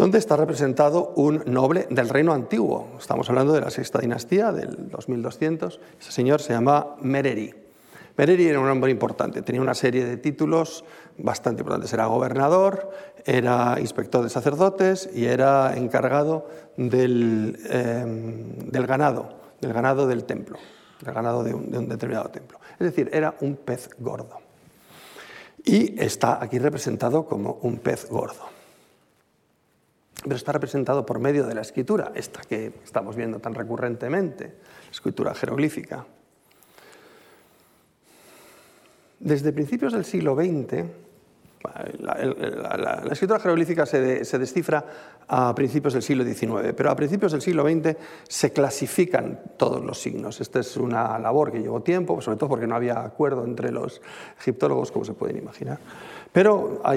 donde 0.00 0.16
está 0.16 0.34
representado 0.34 1.12
un 1.16 1.42
noble 1.44 1.86
del 1.90 2.08
reino 2.08 2.32
antiguo. 2.32 2.88
Estamos 2.98 3.28
hablando 3.28 3.52
de 3.52 3.60
la 3.60 3.68
sexta 3.68 3.98
dinastía, 3.98 4.50
del 4.50 4.88
2200. 4.88 5.78
Ese 6.00 6.10
señor 6.12 6.40
se 6.40 6.54
llama 6.54 6.96
Mereri. 7.02 7.54
Mereri 8.16 8.46
era 8.46 8.60
un 8.60 8.68
hombre 8.68 8.90
importante, 8.90 9.42
tenía 9.42 9.60
una 9.60 9.74
serie 9.74 10.06
de 10.06 10.16
títulos 10.16 10.84
bastante 11.18 11.60
importantes. 11.60 11.92
Era 11.92 12.06
gobernador, 12.06 12.90
era 13.26 13.76
inspector 13.78 14.22
de 14.22 14.30
sacerdotes 14.30 15.10
y 15.14 15.26
era 15.26 15.76
encargado 15.76 16.48
del, 16.78 17.58
em, 17.68 18.70
del 18.70 18.86
ganado, 18.86 19.28
del 19.60 19.74
ganado 19.74 20.06
del 20.06 20.24
templo, 20.24 20.58
del 21.02 21.14
ganado 21.14 21.44
de 21.44 21.52
un 21.52 21.88
determinado 21.88 22.30
templo. 22.30 22.58
Es 22.80 22.86
decir, 22.86 23.10
era 23.12 23.36
un 23.42 23.56
pez 23.56 23.90
gordo. 23.98 24.40
Y 25.62 26.02
está 26.02 26.42
aquí 26.42 26.58
representado 26.58 27.26
como 27.26 27.58
un 27.62 27.78
pez 27.78 28.08
gordo. 28.08 28.48
pero 30.22 30.36
está 30.36 30.52
representado 30.52 31.04
por 31.04 31.18
medio 31.18 31.46
de 31.46 31.54
la 31.54 31.60
escritura, 31.60 32.12
esta 32.14 32.40
que 32.42 32.72
estamos 32.84 33.16
viendo 33.16 33.38
tan 33.38 33.54
recurrentemente, 33.54 34.54
escritura 34.90 35.34
jeroglífica. 35.34 36.06
Desde 39.18 39.52
principios 39.52 39.92
del 39.92 40.04
siglo 40.04 40.34
XX, 40.34 40.84
la, 41.98 43.02
escritura 43.10 43.38
jeroglífica 43.38 43.84
se, 43.84 44.00
descifra 44.38 44.84
a 45.28 45.54
principios 45.54 45.94
del 45.94 46.02
siglo 46.02 46.24
XIX, 46.24 46.72
pero 46.76 46.90
a 46.90 46.96
principios 46.96 47.32
del 47.32 47.42
siglo 47.42 47.64
XX 47.64 47.96
se 48.26 48.52
clasifican 48.52 49.40
todos 49.56 49.84
los 49.84 50.00
signos. 50.00 50.40
Esta 50.40 50.60
es 50.60 50.76
una 50.76 51.18
labor 51.18 51.52
que 51.52 51.60
llevó 51.60 51.82
tiempo, 51.82 52.20
sobre 52.20 52.38
todo 52.38 52.48
porque 52.48 52.66
no 52.66 52.76
había 52.76 53.00
acuerdo 53.00 53.44
entre 53.44 53.70
los 53.72 54.00
egiptólogos, 54.40 54.90
como 54.90 55.04
se 55.04 55.12
pueden 55.12 55.36
imaginar. 55.38 55.78
Pero 56.32 56.80
a 56.84 56.94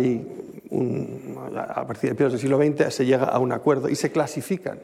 principios 1.87 2.31
del 2.31 2.41
siglo 2.41 2.57
XX 2.57 2.93
se 2.93 3.05
llega 3.05 3.25
a 3.25 3.39
un 3.39 3.51
acuerdo 3.51 3.89
y 3.89 3.95
se 3.95 4.11
clasifican. 4.11 4.79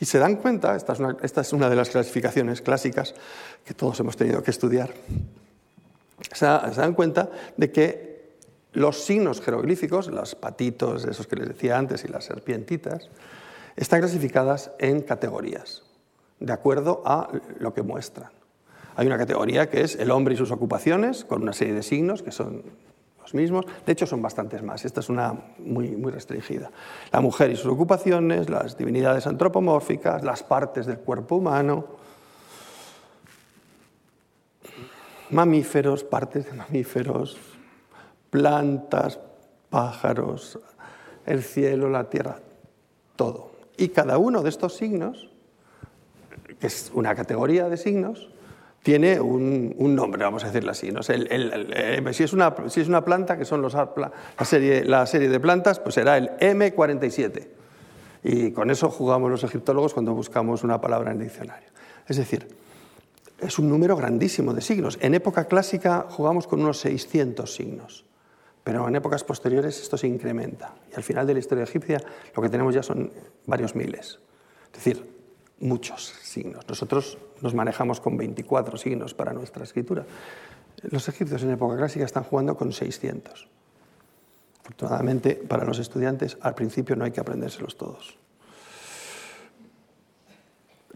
Y 0.00 0.04
se 0.04 0.20
dan 0.20 0.36
cuenta, 0.36 0.76
esta 0.76 1.40
es 1.40 1.52
una 1.52 1.68
de 1.68 1.74
las 1.74 1.90
clasificaciones 1.90 2.62
clásicas 2.62 3.14
que 3.64 3.74
todos 3.74 3.98
hemos 3.98 4.16
tenido 4.16 4.44
que 4.44 4.52
estudiar, 4.52 4.90
se, 6.32 6.46
dan 6.46 6.94
cuenta 6.94 7.30
de 7.56 7.70
que 7.70 8.07
los 8.72 9.04
signos 9.04 9.40
jeroglíficos, 9.40 10.08
los 10.08 10.34
patitos, 10.34 11.04
esos 11.04 11.26
que 11.26 11.36
les 11.36 11.48
decía 11.48 11.78
antes, 11.78 12.04
y 12.04 12.08
las 12.08 12.24
serpientitas, 12.24 13.08
están 13.76 14.00
clasificadas 14.00 14.72
en 14.78 15.02
categorías, 15.02 15.82
de 16.40 16.52
acuerdo 16.52 17.02
a 17.04 17.28
lo 17.58 17.72
que 17.72 17.82
muestran. 17.82 18.30
Hay 18.96 19.06
una 19.06 19.16
categoría 19.16 19.70
que 19.70 19.82
es 19.82 19.94
el 19.94 20.10
hombre 20.10 20.34
y 20.34 20.36
sus 20.36 20.50
ocupaciones, 20.50 21.24
con 21.24 21.42
una 21.42 21.52
serie 21.52 21.74
de 21.74 21.84
signos 21.84 22.22
que 22.22 22.32
son 22.32 22.64
los 23.20 23.32
mismos. 23.32 23.64
De 23.86 23.92
hecho, 23.92 24.06
son 24.06 24.20
bastantes 24.20 24.62
más. 24.62 24.84
Esta 24.84 25.00
es 25.00 25.08
una 25.08 25.34
muy, 25.58 25.90
muy 25.90 26.10
restringida. 26.10 26.70
La 27.12 27.20
mujer 27.20 27.50
y 27.50 27.56
sus 27.56 27.66
ocupaciones, 27.66 28.50
las 28.50 28.76
divinidades 28.76 29.28
antropomórficas, 29.28 30.24
las 30.24 30.42
partes 30.42 30.86
del 30.86 30.98
cuerpo 30.98 31.36
humano, 31.36 31.86
mamíferos, 35.30 36.02
partes 36.02 36.46
de 36.46 36.52
mamíferos, 36.54 37.36
plantas, 38.30 39.18
pájaros, 39.70 40.58
el 41.26 41.42
cielo, 41.42 41.88
la 41.88 42.08
tierra, 42.10 42.40
todo. 43.16 43.52
Y 43.76 43.88
cada 43.88 44.18
uno 44.18 44.42
de 44.42 44.48
estos 44.48 44.74
signos, 44.74 45.30
que 46.58 46.66
es 46.66 46.90
una 46.94 47.14
categoría 47.14 47.68
de 47.68 47.76
signos, 47.76 48.30
tiene 48.82 49.20
un, 49.20 49.94
nombre, 49.94 50.22
vamos 50.22 50.44
a 50.44 50.46
decirlo 50.46 50.70
así. 50.70 50.90
¿no? 50.90 51.02
si, 51.02 51.12
es 51.12 52.32
una, 52.32 52.54
si, 52.68 52.80
es 52.80 52.88
una, 52.88 53.04
planta, 53.04 53.36
que 53.36 53.44
son 53.44 53.60
los, 53.60 53.74
la, 53.74 54.12
serie, 54.44 54.84
la 54.84 55.06
serie 55.06 55.28
de 55.28 55.40
plantas, 55.40 55.78
pues 55.78 55.94
será 55.94 56.16
el 56.16 56.30
M47. 56.38 57.48
Y 58.24 58.52
con 58.52 58.70
eso 58.70 58.90
jugamos 58.90 59.30
los 59.30 59.44
egiptólogos 59.44 59.94
cuando 59.94 60.14
buscamos 60.14 60.64
una 60.64 60.80
palabra 60.80 61.12
en 61.12 61.20
el 61.20 61.24
diccionario. 61.24 61.68
Es 62.06 62.16
decir, 62.16 62.48
es 63.40 63.58
un 63.58 63.68
número 63.68 63.96
grandísimo 63.96 64.54
de 64.54 64.60
signos. 64.60 64.98
En 65.00 65.14
época 65.14 65.44
clásica 65.44 66.06
jugamos 66.08 66.46
con 66.46 66.60
unos 66.60 66.78
600 66.80 67.52
signos, 67.52 68.04
pero 68.64 68.86
en 68.86 68.96
épocas 68.96 69.24
posteriores 69.24 69.80
esto 69.80 69.96
se 69.96 70.06
incrementa. 70.06 70.74
Y 70.92 70.94
al 70.94 71.02
final 71.02 71.26
de 71.26 71.34
la 71.34 71.40
historia 71.40 71.64
egipcia 71.64 72.02
lo 72.34 72.42
que 72.42 72.48
tenemos 72.48 72.74
ya 72.74 72.82
son 72.82 73.10
varios 73.46 73.74
miles. 73.74 74.18
Es 74.66 74.84
decir, 74.84 75.18
muchos 75.60 76.14
signos. 76.22 76.68
Nosotros 76.68 77.18
nos 77.40 77.54
manejamos 77.54 78.00
con 78.00 78.16
24 78.16 78.76
signos 78.76 79.14
para 79.14 79.32
nuestra 79.32 79.64
escritura. 79.64 80.04
Los 80.82 81.08
egipcios 81.08 81.42
en 81.42 81.50
época 81.50 81.76
clásica 81.76 82.04
están 82.04 82.24
jugando 82.24 82.56
con 82.56 82.72
600. 82.72 83.48
Afortunadamente, 84.60 85.34
para 85.34 85.64
los 85.64 85.78
estudiantes, 85.78 86.36
al 86.40 86.54
principio 86.54 86.94
no 86.94 87.04
hay 87.04 87.10
que 87.10 87.20
aprendérselos 87.20 87.76
todos. 87.76 88.18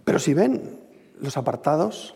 Pero 0.05 0.19
si 0.19 0.35
ven 0.35 0.79
los 1.21 1.37
apartados, 1.37 2.15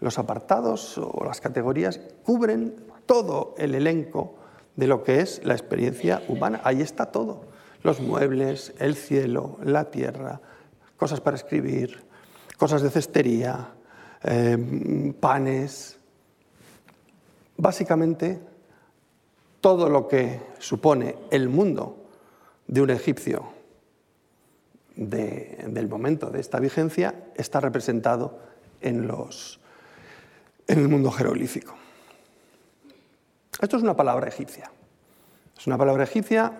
los 0.00 0.18
apartados 0.18 0.98
o 0.98 1.24
las 1.24 1.40
categorías 1.40 2.00
cubren 2.24 2.74
todo 3.06 3.54
el 3.58 3.74
elenco 3.74 4.36
de 4.76 4.86
lo 4.86 5.02
que 5.02 5.20
es 5.20 5.44
la 5.44 5.54
experiencia 5.54 6.22
humana. 6.28 6.60
Ahí 6.64 6.80
está 6.80 7.06
todo. 7.06 7.44
Los 7.82 8.00
muebles, 8.00 8.72
el 8.78 8.94
cielo, 8.94 9.58
la 9.62 9.90
tierra, 9.90 10.40
cosas 10.96 11.20
para 11.20 11.36
escribir, 11.36 12.04
cosas 12.56 12.82
de 12.82 12.90
cestería, 12.90 13.70
eh, 14.22 15.12
panes. 15.18 15.98
Básicamente, 17.56 18.40
todo 19.60 19.88
lo 19.88 20.08
que 20.08 20.40
supone 20.58 21.16
el 21.30 21.48
mundo 21.48 22.06
de 22.66 22.82
un 22.82 22.90
egipcio 22.90 23.52
del 24.94 25.88
momento 25.88 26.30
de 26.30 26.40
esta 26.40 26.60
vigencia 26.60 27.14
está 27.34 27.60
representado 27.60 28.38
en 28.80 29.06
los 29.06 29.60
en 30.66 30.78
el 30.78 30.88
mundo 30.88 31.10
jeroglífico. 31.10 31.74
Esto 33.62 33.76
es 33.76 33.84
una 33.84 33.94
palabra 33.94 34.26
egipcia. 34.26 34.72
Es 35.56 35.68
una 35.68 35.78
palabra 35.78 36.02
egipcia 36.02 36.52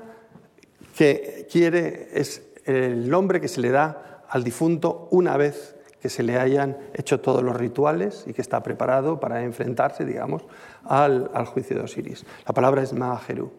que 0.96 1.48
quiere, 1.50 2.10
es 2.12 2.46
el 2.64 3.10
nombre 3.10 3.40
que 3.40 3.48
se 3.48 3.60
le 3.60 3.70
da 3.70 4.22
al 4.28 4.44
difunto 4.44 5.08
una 5.10 5.36
vez 5.36 5.74
que 6.00 6.08
se 6.08 6.22
le 6.22 6.38
hayan 6.38 6.78
hecho 6.94 7.20
todos 7.20 7.42
los 7.42 7.56
rituales 7.56 8.22
y 8.28 8.32
que 8.32 8.40
está 8.40 8.62
preparado 8.62 9.18
para 9.18 9.42
enfrentarse, 9.42 10.04
digamos, 10.04 10.44
al, 10.84 11.28
juicio 11.46 11.76
de 11.76 11.82
Osiris. 11.82 12.24
La 12.46 12.54
palabra 12.54 12.82
es 12.82 12.92
Mahajeru. 12.92 13.52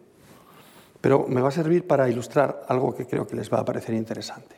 Pero 1.02 1.26
me 1.28 1.42
va 1.42 1.48
a 1.48 1.52
servir 1.52 1.86
para 1.86 2.08
ilustrar 2.08 2.64
algo 2.66 2.94
que 2.94 3.06
creo 3.06 3.26
que 3.26 3.36
les 3.36 3.52
va 3.52 3.60
a 3.60 3.64
parecer 3.64 3.94
interesante. 3.94 4.56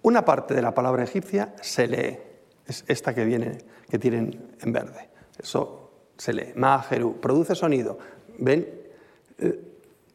Una 0.00 0.24
parte 0.24 0.54
de 0.54 0.62
la 0.62 0.72
palabra 0.72 1.04
egipcia 1.04 1.54
se 1.60 1.86
lee, 1.86 2.18
es 2.66 2.82
esta 2.88 3.14
que 3.14 3.26
viene 3.26 3.58
que 3.90 3.98
tienen 3.98 4.56
en 4.60 4.72
verde. 4.72 5.10
Eso 5.38 5.83
se 6.16 6.32
lee. 6.32 6.52
Mahajeru, 6.54 7.20
produce 7.20 7.54
sonido. 7.54 7.98
¿Ven 8.38 8.68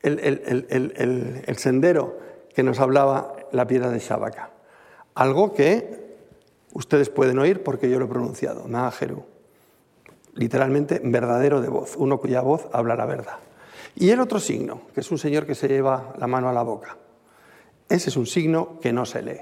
el, 0.01 1.55
sendero 1.57 2.17
que 2.53 2.63
nos 2.63 2.79
hablaba 2.79 3.33
la 3.51 3.67
piedra 3.67 3.89
de 3.89 3.99
Shabaka? 3.99 4.51
Algo 5.15 5.53
que 5.53 6.17
ustedes 6.73 7.09
pueden 7.09 7.39
oír 7.39 7.63
porque 7.63 7.89
yo 7.89 7.99
lo 7.99 8.05
he 8.05 8.09
pronunciado. 8.09 8.67
Mahajeru. 8.67 9.23
Literalmente 10.35 11.01
verdadero 11.03 11.61
de 11.61 11.69
voz, 11.69 11.95
uno 11.97 12.19
cuya 12.19 12.41
voz 12.41 12.67
habla 12.71 12.95
la 12.95 13.05
verdad. 13.05 13.39
Y 13.95 14.11
el 14.11 14.19
otro 14.21 14.39
signo, 14.39 14.83
que 14.93 15.01
es 15.01 15.11
un 15.11 15.17
señor 15.17 15.45
que 15.45 15.55
se 15.55 15.67
lleva 15.67 16.13
la 16.17 16.27
mano 16.27 16.47
a 16.47 16.53
la 16.53 16.63
boca. 16.63 16.97
Ese 17.89 18.09
es 18.09 18.17
un 18.17 18.27
signo 18.27 18.79
que 18.79 18.93
no 18.93 19.05
se 19.05 19.21
lee. 19.23 19.41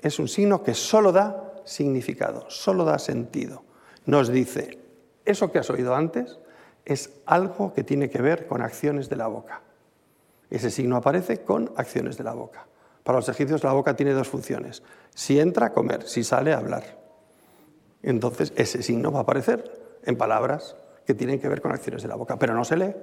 Es 0.00 0.18
un 0.18 0.26
signo 0.26 0.62
que 0.62 0.74
solo 0.74 1.12
da 1.12 1.54
significado, 1.64 2.46
solo 2.48 2.84
da 2.84 2.98
sentido. 2.98 3.62
Nos 4.06 4.30
dice, 4.30 4.78
eso 5.28 5.52
que 5.52 5.58
has 5.58 5.70
oído 5.70 5.94
antes 5.94 6.38
es 6.84 7.10
algo 7.26 7.74
que 7.74 7.84
tiene 7.84 8.08
que 8.08 8.22
ver 8.22 8.46
con 8.46 8.62
acciones 8.62 9.08
de 9.08 9.16
la 9.16 9.26
boca. 9.26 9.60
Ese 10.50 10.70
signo 10.70 10.96
aparece 10.96 11.42
con 11.42 11.72
acciones 11.76 12.16
de 12.16 12.24
la 12.24 12.32
boca. 12.32 12.66
Para 13.04 13.18
los 13.18 13.28
egipcios 13.28 13.62
la 13.62 13.72
boca 13.72 13.94
tiene 13.94 14.12
dos 14.12 14.28
funciones. 14.28 14.82
Si 15.14 15.38
entra, 15.38 15.72
comer. 15.72 16.08
Si 16.08 16.24
sale, 16.24 16.54
hablar. 16.54 16.98
Entonces 18.02 18.52
ese 18.56 18.82
signo 18.82 19.12
va 19.12 19.20
a 19.20 19.22
aparecer 19.22 19.98
en 20.04 20.16
palabras 20.16 20.76
que 21.06 21.14
tienen 21.14 21.40
que 21.40 21.48
ver 21.48 21.60
con 21.60 21.72
acciones 21.72 22.02
de 22.02 22.08
la 22.08 22.14
boca, 22.14 22.38
pero 22.38 22.54
no 22.54 22.64
se 22.64 22.76
lee. 22.76 22.94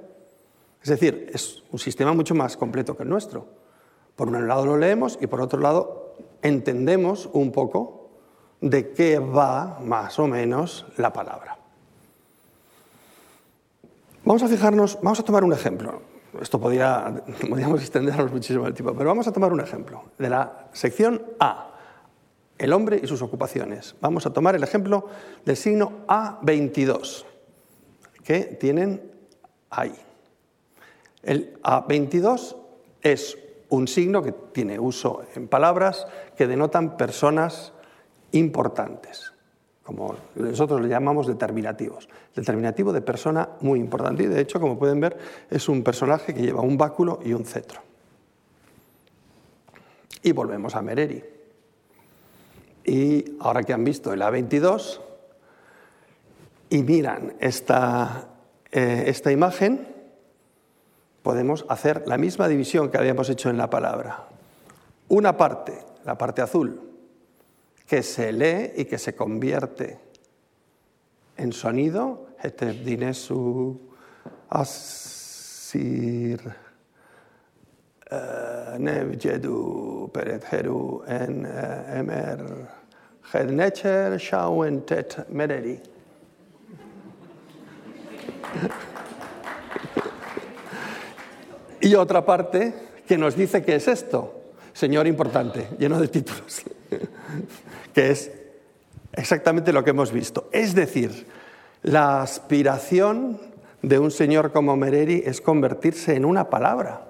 Es 0.82 0.88
decir, 0.88 1.30
es 1.32 1.62
un 1.70 1.78
sistema 1.78 2.12
mucho 2.12 2.34
más 2.34 2.56
completo 2.56 2.96
que 2.96 3.04
el 3.04 3.08
nuestro. 3.08 3.46
Por 4.16 4.28
un 4.28 4.48
lado 4.48 4.66
lo 4.66 4.76
leemos 4.76 5.18
y 5.20 5.26
por 5.26 5.40
otro 5.40 5.60
lado 5.60 6.14
entendemos 6.42 7.28
un 7.32 7.52
poco 7.52 8.10
de 8.60 8.92
qué 8.92 9.18
va 9.18 9.78
más 9.80 10.18
o 10.18 10.26
menos 10.26 10.86
la 10.96 11.12
palabra. 11.12 11.58
Vamos 14.26 14.42
a 14.42 14.48
fijarnos, 14.48 14.98
vamos 15.02 15.20
a 15.20 15.22
tomar 15.22 15.44
un 15.44 15.52
ejemplo. 15.52 16.02
Esto 16.40 16.60
podría, 16.60 17.22
podríamos 17.48 17.80
extendernos 17.80 18.32
muchísimo 18.32 18.66
el 18.66 18.74
tiempo, 18.74 18.92
pero 18.92 19.08
vamos 19.08 19.28
a 19.28 19.32
tomar 19.32 19.52
un 19.52 19.60
ejemplo 19.60 20.02
de 20.18 20.28
la 20.28 20.66
sección 20.72 21.22
A, 21.38 21.70
el 22.58 22.72
hombre 22.72 23.00
y 23.00 23.06
sus 23.06 23.22
ocupaciones. 23.22 23.94
Vamos 24.00 24.26
a 24.26 24.32
tomar 24.32 24.56
el 24.56 24.64
ejemplo 24.64 25.06
del 25.44 25.56
signo 25.56 26.04
A22, 26.08 27.24
que 28.24 28.40
tienen 28.40 29.12
ahí. 29.70 29.94
El 31.22 31.62
A22 31.62 32.56
es 33.02 33.38
un 33.68 33.86
signo 33.86 34.24
que 34.24 34.32
tiene 34.32 34.80
uso 34.80 35.22
en 35.36 35.46
palabras 35.46 36.04
que 36.36 36.48
denotan 36.48 36.96
personas 36.96 37.72
importantes, 38.32 39.32
como 39.86 40.16
nosotros 40.34 40.80
le 40.80 40.88
llamamos 40.88 41.28
determinativos. 41.28 42.08
Determinativo 42.34 42.92
de 42.92 43.02
persona 43.02 43.50
muy 43.60 43.78
importante 43.78 44.24
y 44.24 44.26
de 44.26 44.40
hecho, 44.40 44.58
como 44.58 44.76
pueden 44.76 44.98
ver, 44.98 45.16
es 45.48 45.68
un 45.68 45.84
personaje 45.84 46.34
que 46.34 46.42
lleva 46.42 46.60
un 46.60 46.76
báculo 46.76 47.20
y 47.24 47.32
un 47.32 47.44
cetro. 47.44 47.80
Y 50.24 50.32
volvemos 50.32 50.74
a 50.74 50.82
Mereri. 50.82 51.22
Y 52.84 53.36
ahora 53.38 53.62
que 53.62 53.72
han 53.72 53.84
visto 53.84 54.12
el 54.12 54.22
A22 54.22 55.00
y 56.70 56.82
miran 56.82 57.34
esta, 57.38 58.26
eh, 58.72 59.04
esta 59.06 59.30
imagen, 59.30 59.86
podemos 61.22 61.64
hacer 61.68 62.02
la 62.08 62.18
misma 62.18 62.48
división 62.48 62.90
que 62.90 62.98
habíamos 62.98 63.30
hecho 63.30 63.50
en 63.50 63.56
la 63.56 63.70
palabra. 63.70 64.26
una 65.08 65.36
parte, 65.36 65.78
la 66.04 66.18
parte 66.18 66.42
azul, 66.42 66.95
que 67.86 68.02
se 68.02 68.32
lee 68.32 68.72
y 68.76 68.84
que 68.84 68.98
se 68.98 69.14
convierte 69.14 69.98
en 71.36 71.52
sonido, 71.52 72.26
dinesu 72.84 73.80
asir 74.50 76.40
eh, 78.10 78.78
nevjedu 78.78 80.10
peredheru 80.12 81.02
en 81.06 81.44
eh, 81.46 81.98
emer 81.98 82.38
hednecher 83.32 84.18
shauen 84.18 84.82
tet 84.86 85.28
mereri. 85.28 85.80
Y 91.80 91.94
otra 91.94 92.24
parte 92.24 92.74
que 93.06 93.18
nos 93.18 93.36
dice 93.36 93.62
qué 93.64 93.76
es 93.76 93.88
esto, 93.88 94.52
señor 94.72 95.06
importante, 95.06 95.68
lleno 95.78 96.00
de 96.00 96.08
títulos, 96.08 96.62
que 97.96 98.10
es 98.10 98.30
exactamente 99.14 99.72
lo 99.72 99.82
que 99.82 99.88
hemos 99.88 100.12
visto. 100.12 100.50
Es 100.52 100.74
decir, 100.74 101.26
la 101.82 102.20
aspiración 102.20 103.40
de 103.80 103.98
un 103.98 104.10
señor 104.10 104.52
como 104.52 104.76
Mereri 104.76 105.22
es 105.24 105.40
convertirse 105.40 106.14
en 106.14 106.26
una 106.26 106.50
palabra 106.50 107.06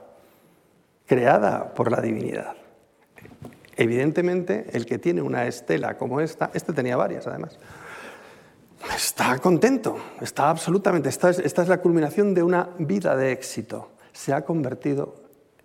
creada 1.04 1.74
por 1.74 1.90
la 1.90 2.00
divinidad. 2.00 2.54
Evidentemente, 3.74 4.66
el 4.74 4.86
que 4.86 4.98
tiene 4.98 5.22
una 5.22 5.48
estela 5.48 5.98
como 5.98 6.20
esta, 6.20 6.52
este 6.54 6.72
tenía 6.72 6.96
varias 6.96 7.26
además, 7.26 7.58
está 8.94 9.36
contento, 9.40 9.98
está 10.20 10.50
absolutamente, 10.50 11.08
esta 11.08 11.30
es, 11.30 11.40
esta 11.40 11.62
es 11.62 11.68
la 11.68 11.80
culminación 11.80 12.32
de 12.32 12.44
una 12.44 12.68
vida 12.78 13.16
de 13.16 13.32
éxito. 13.32 13.90
Se 14.12 14.32
ha 14.32 14.44
convertido 14.44 15.16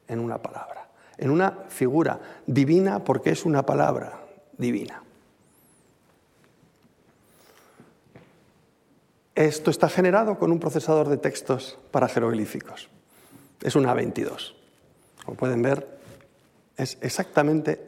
en 0.07 0.19
una 0.19 0.41
palabra, 0.41 0.89
en 1.19 1.29
una 1.29 1.59
figura 1.69 2.19
divina 2.47 3.03
porque 3.03 3.29
es 3.29 3.45
una 3.45 3.63
palabra 3.67 4.19
divina. 4.57 5.03
Esto 9.35 9.71
está 9.71 9.87
generado 9.87 10.37
con 10.37 10.51
un 10.51 10.59
procesador 10.59 11.07
de 11.07 11.17
textos 11.17 11.77
para 11.91 12.09
jeroglíficos. 12.09 12.89
Es 13.61 13.75
una 13.75 13.93
A22. 13.93 14.53
Como 15.25 15.37
pueden 15.37 15.61
ver, 15.61 15.87
es 16.75 16.97
exactamente 17.01 17.79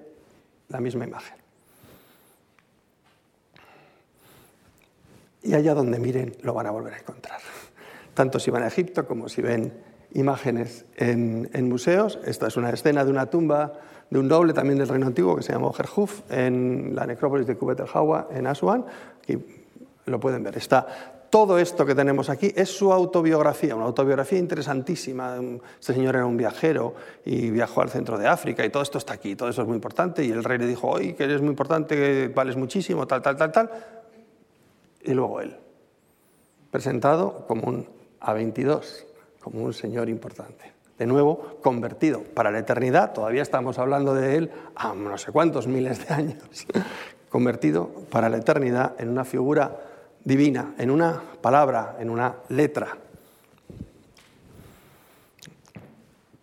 la 0.69 0.79
misma 0.79 1.05
imagen. 1.05 1.35
Y 5.41 5.53
allá 5.55 5.73
donde 5.73 5.99
miren 5.99 6.37
lo 6.41 6.53
van 6.53 6.67
a 6.67 6.71
volver 6.71 6.93
a 6.93 6.99
encontrar. 6.99 7.41
Tanto 8.13 8.39
si 8.39 8.49
van 8.49 8.63
a 8.63 8.67
Egipto 8.67 9.05
como 9.05 9.27
si 9.27 9.41
ven 9.41 9.73
imágenes 10.13 10.85
en, 10.95 11.69
museos. 11.69 12.19
Esta 12.25 12.47
es 12.47 12.55
una 12.55 12.69
escena 12.69 13.03
de 13.03 13.11
una 13.11 13.25
tumba 13.25 13.73
de 14.09 14.19
un 14.19 14.27
noble 14.27 14.53
también 14.53 14.77
del 14.77 14.87
Reino 14.87 15.07
Antiguo 15.07 15.35
que 15.35 15.41
se 15.41 15.51
llamó 15.51 15.73
Gerhuf 15.73 16.21
en 16.29 16.93
la 16.93 17.05
necrópolis 17.07 17.47
de 17.47 17.57
Kubet 17.57 17.79
el 17.79 17.87
Hawa 17.91 18.27
en 18.31 18.47
Asuán. 18.47 18.85
Aquí 19.21 19.43
lo 20.05 20.19
pueden 20.19 20.43
ver. 20.43 20.55
Está 20.57 21.22
todo 21.33 21.57
esto 21.57 21.83
que 21.83 21.95
tenemos 21.95 22.29
aquí 22.29 22.53
es 22.55 22.69
su 22.69 22.93
autobiografía, 22.93 23.75
una 23.75 23.85
autobiografía 23.85 24.37
interesantísima. 24.37 25.35
Este 25.79 25.95
señor 25.95 26.15
era 26.15 26.27
un 26.27 26.37
viajero 26.37 26.93
y 27.25 27.49
viajó 27.49 27.81
al 27.81 27.89
centro 27.89 28.19
de 28.19 28.27
África 28.27 28.63
y 28.63 28.69
todo 28.69 28.83
esto 28.83 28.99
está 28.99 29.15
aquí, 29.15 29.35
todo 29.35 29.49
eso 29.49 29.63
es 29.63 29.67
muy 29.67 29.73
importante. 29.73 30.23
Y 30.23 30.29
el 30.29 30.43
rey 30.43 30.59
le 30.59 30.67
dijo, 30.67 30.89
oye, 30.89 31.15
que 31.15 31.23
eres 31.23 31.41
muy 31.41 31.49
importante, 31.49 31.95
que 31.95 32.27
vales 32.27 32.55
muchísimo, 32.55 33.07
tal, 33.07 33.23
tal, 33.23 33.35
tal, 33.35 33.51
tal. 33.51 33.71
Y 35.01 35.11
luego 35.15 35.41
él, 35.41 35.57
presentado 36.69 37.47
como 37.47 37.67
un 37.67 37.87
A22, 38.21 39.03
como 39.39 39.63
un 39.63 39.73
señor 39.73 40.09
importante. 40.09 40.71
De 40.99 41.07
nuevo, 41.07 41.57
convertido 41.63 42.21
para 42.21 42.51
la 42.51 42.59
eternidad, 42.59 43.11
todavía 43.11 43.41
estamos 43.41 43.79
hablando 43.79 44.13
de 44.13 44.35
él 44.35 44.51
a 44.75 44.93
no 44.93 45.17
sé 45.17 45.31
cuántos 45.31 45.65
miles 45.65 46.07
de 46.07 46.13
años, 46.13 46.67
convertido 47.29 47.89
para 48.11 48.29
la 48.29 48.37
eternidad 48.37 48.93
en 48.99 49.09
una 49.09 49.25
figura 49.25 49.92
divina, 50.23 50.73
en 50.77 50.91
una 50.91 51.21
palabra, 51.41 51.97
en 51.99 52.09
una 52.09 52.35
letra. 52.49 52.97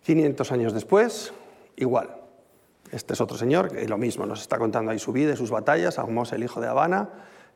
500 0.03 0.51
años 0.51 0.73
después, 0.73 1.33
igual. 1.75 2.17
Este 2.91 3.13
es 3.13 3.21
otro 3.21 3.37
señor 3.37 3.71
que 3.71 3.87
lo 3.87 3.97
mismo 3.97 4.25
nos 4.25 4.41
está 4.41 4.57
contando 4.57 4.91
ahí 4.91 4.99
su 4.99 5.13
vida 5.13 5.33
y 5.33 5.37
sus 5.37 5.49
batallas, 5.49 5.97
Ahmose, 5.97 6.35
el 6.35 6.43
hijo 6.43 6.59
de 6.59 6.67
Habana, 6.67 7.09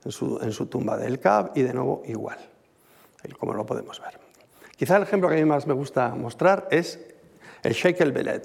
en 0.06 0.12
su, 0.12 0.66
tumba 0.68 0.98
del 0.98 1.20
Cab, 1.20 1.52
y 1.56 1.64
de 1.64 1.74
nuevo 1.74 2.04
igual, 2.06 2.38
como 3.40 3.54
lo 3.54 3.66
podemos 3.66 4.00
ver. 4.00 4.20
Quizá 4.78 4.98
el 4.98 5.04
ejemplo 5.04 5.30
que 5.30 5.36
a 5.36 5.38
mí 5.38 5.46
más 5.46 5.68
me 5.68 5.74
gusta 5.74 6.10
mostrar 6.10 6.68
es 6.70 7.00
el 7.64 7.74
Sheikh 7.74 8.02
el 8.02 8.12
Beled. 8.12 8.44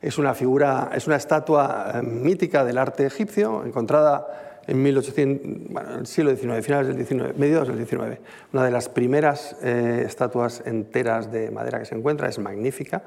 Es 0.00 0.18
una 0.18 0.34
figura, 0.34 0.90
es 0.94 1.06
una 1.06 1.16
estatua 1.16 1.92
eh, 1.94 2.02
mítica 2.02 2.64
del 2.64 2.78
arte 2.78 3.06
egipcio, 3.06 3.64
encontrada 3.64 4.55
en 4.66 4.82
1800, 4.82 5.72
bueno, 5.72 5.94
el 5.98 6.06
siglo 6.06 6.34
XIX, 6.34 6.64
finales 6.64 6.88
del 6.88 7.06
XIX, 7.06 7.36
mediados 7.36 7.68
del 7.68 7.86
XIX. 7.86 8.18
Una 8.52 8.64
de 8.64 8.70
las 8.70 8.88
primeras 8.88 9.56
eh, 9.62 10.02
estatuas 10.04 10.62
enteras 10.66 11.30
de 11.30 11.50
madera 11.50 11.78
que 11.78 11.84
se 11.84 11.94
encuentra, 11.94 12.28
es 12.28 12.38
magnífica. 12.38 13.02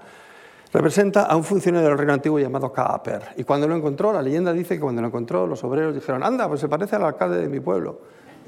Representa 0.72 1.24
a 1.24 1.36
un 1.36 1.44
funcionario 1.44 1.90
del 1.90 1.98
reino 1.98 2.14
antiguo 2.14 2.40
llamado 2.40 2.72
Kaaper. 2.72 3.22
Y 3.38 3.44
cuando 3.44 3.68
lo 3.68 3.76
encontró, 3.76 4.14
la 4.14 4.22
leyenda 4.22 4.54
dice 4.54 4.76
que 4.76 4.82
cuando 4.82 5.02
lo 5.02 5.08
encontró, 5.08 5.48
los 5.48 5.64
obreros 5.64 5.96
dijeron, 5.96 6.24
anda, 6.24 6.48
pues 6.48 6.62
se 6.62 6.70
parece 6.70 6.96
al 6.96 7.04
alcalde 7.04 7.42
de 7.42 7.50
mi 7.50 7.60
pueblo. 7.60 8.02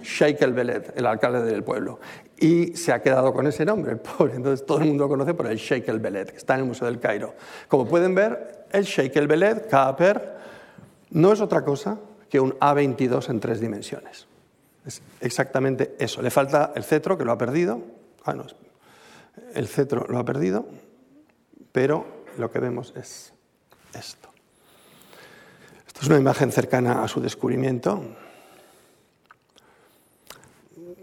Sheikh 0.03 0.41
el 0.41 0.53
Beled, 0.53 0.93
el 0.95 1.05
alcalde 1.05 1.43
del 1.43 1.63
pueblo. 1.63 1.99
Y 2.37 2.75
se 2.75 2.91
ha 2.91 3.01
quedado 3.01 3.33
con 3.33 3.47
ese 3.47 3.65
nombre, 3.65 3.95
pobre. 4.17 4.35
Entonces 4.35 4.65
todo 4.65 4.79
el 4.79 4.85
mundo 4.85 5.05
lo 5.05 5.09
conoce 5.09 5.33
por 5.33 5.47
el 5.47 5.57
Sheikh 5.57 5.89
el 5.89 5.99
Beled, 5.99 6.29
que 6.29 6.37
está 6.37 6.53
en 6.53 6.61
el 6.61 6.65
Museo 6.67 6.87
del 6.87 6.99
Cairo. 6.99 7.33
Como 7.67 7.85
pueden 7.85 8.15
ver, 8.15 8.65
el 8.71 8.83
Sheikh 8.83 9.15
el 9.17 9.27
Beled, 9.27 9.67
Kaaper, 9.69 10.35
no 11.11 11.33
es 11.33 11.41
otra 11.41 11.63
cosa 11.63 11.97
que 12.31 12.39
un 12.39 12.53
A22 12.53 13.29
en 13.29 13.39
tres 13.41 13.59
dimensiones. 13.59 14.25
Es 14.85 15.01
exactamente 15.19 15.95
eso. 15.99 16.21
Le 16.21 16.31
falta 16.31 16.71
el 16.75 16.85
cetro, 16.85 17.17
que 17.17 17.25
lo 17.25 17.33
ha 17.33 17.37
perdido. 17.37 17.81
Ah, 18.23 18.33
no, 18.33 18.45
el 19.53 19.67
cetro 19.67 20.05
lo 20.07 20.17
ha 20.17 20.25
perdido, 20.25 20.65
pero 21.73 22.23
lo 22.37 22.49
que 22.49 22.59
vemos 22.59 22.93
es 22.95 23.33
esto. 23.93 24.29
Esto 25.85 26.01
es 26.01 26.07
una 26.07 26.17
imagen 26.17 26.51
cercana 26.53 27.03
a 27.03 27.07
su 27.09 27.19
descubrimiento. 27.19 28.01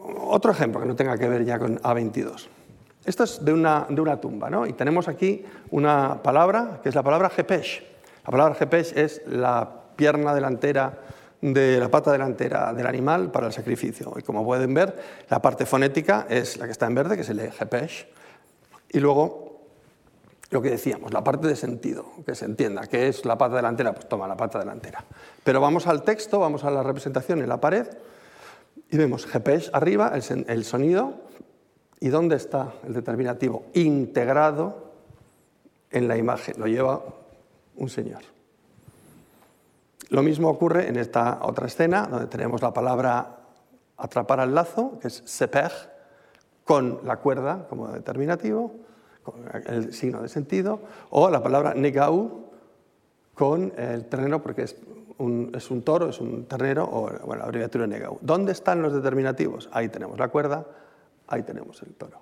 Otro 0.01 0.51
ejemplo 0.51 0.81
que 0.81 0.87
no 0.87 0.97
tenga 0.97 1.18
que 1.18 1.29
ver 1.29 1.45
ya 1.45 1.59
con 1.59 1.79
A22. 1.81 2.49
Esto 3.05 3.24
es 3.24 3.45
de 3.45 3.53
una, 3.53 3.87
de 3.89 4.01
una 4.01 4.18
tumba, 4.18 4.49
¿no? 4.49 4.66
Y 4.66 4.72
tenemos 4.72 5.09
aquí 5.09 5.45
una 5.70 6.22
palabra, 6.22 6.81
que 6.83 6.89
es 6.89 6.95
la 6.95 7.03
palabra 7.03 7.29
Jepesh. 7.29 7.83
La 8.24 8.31
palabra 8.31 8.55
Jepesh 8.55 8.97
es 8.97 9.22
la 9.26 9.79
pierna 9.95 10.35
delantera 10.35 10.99
de 11.41 11.78
la 11.78 11.89
pata 11.89 12.11
delantera 12.11 12.72
del 12.72 12.86
animal 12.86 13.30
para 13.30 13.47
el 13.47 13.53
sacrificio. 13.53 14.12
Y 14.16 14.22
como 14.22 14.45
pueden 14.45 14.74
ver, 14.74 14.97
la 15.28 15.41
parte 15.41 15.66
fonética 15.66 16.26
es 16.28 16.57
la 16.57 16.66
que 16.66 16.72
está 16.72 16.86
en 16.86 16.95
verde, 16.95 17.16
que 17.16 17.24
se 17.24 17.34
lee 17.34 17.51
Jepesh, 17.51 18.07
y 18.91 19.01
luego 19.01 19.49
lo 20.51 20.62
que 20.62 20.70
decíamos, 20.70 21.12
la 21.12 21.22
parte 21.22 21.47
de 21.47 21.57
sentido, 21.57 22.07
que 22.24 22.34
se 22.34 22.47
entienda, 22.47 22.86
que 22.86 23.09
es 23.09 23.24
la 23.24 23.36
pata 23.36 23.57
delantera, 23.57 23.95
pues 23.95 24.09
toma 24.09 24.26
la 24.26 24.36
pata 24.36 24.59
delantera. 24.59 25.05
Pero 25.45 25.61
vamos 25.61 25.86
al 25.86 26.03
texto, 26.03 26.41
vamos 26.41 26.64
a 26.64 26.70
la 26.70 26.82
representación 26.82 27.41
en 27.41 27.49
la 27.49 27.61
pared, 27.61 27.86
y 28.91 28.97
vemos 28.97 29.26
Jepesh 29.26 29.70
arriba, 29.72 30.12
el, 30.14 30.47
el 30.49 30.64
sonido, 30.64 31.14
y 32.01 32.09
dónde 32.09 32.36
está 32.36 32.72
el 32.86 32.95
determinativo 32.95 33.66
integrado 33.74 34.93
en 35.91 36.09
la 36.09 36.16
imagen, 36.16 36.55
lo 36.59 36.66
lleva 36.66 37.03
un 37.76 37.89
señor. 37.89 38.22
Lo 40.09 40.23
mismo 40.23 40.49
ocurre 40.49 40.89
en 40.89 40.97
esta 40.97 41.41
otra 41.43 41.67
escena, 41.67 42.07
donde 42.07 42.27
tenemos 42.27 42.63
la 42.63 42.73
palabra 42.73 43.37
atrapar 43.99 44.41
al 44.41 44.55
lazo, 44.55 44.99
que 45.01 45.09
es 45.09 45.23
seper, 45.27 45.71
con 46.65 47.01
la 47.05 47.17
cuerda 47.17 47.67
como 47.69 47.89
determinativo, 47.89 48.73
con 49.23 49.35
el 49.67 49.93
signo 49.93 50.23
de 50.23 50.29
sentido, 50.29 50.81
o 51.11 51.31
la 51.31 51.43
palabra 51.43 51.75
negau 51.75 52.47
con 53.35 53.73
el 53.77 54.07
ternero, 54.07 54.43
porque 54.43 54.63
es 54.63 54.77
un, 55.19 55.83
toro, 55.83 56.09
es 56.09 56.21
un 56.21 56.47
ternero, 56.47 56.85
o 56.85 57.11
bueno, 57.25 57.37
la 57.37 57.45
abreviatura 57.45 57.87
negau. 57.87 58.19
¿Dónde 58.21 58.53
están 58.53 58.83
los 58.83 58.93
determinativos? 58.93 59.69
Ahí 59.73 59.89
tenemos 59.89 60.19
la 60.19 60.29
cuerda, 60.29 60.67
ahí 61.27 61.43
tenemos 61.43 61.83
el 61.83 61.95
toro. 61.95 62.21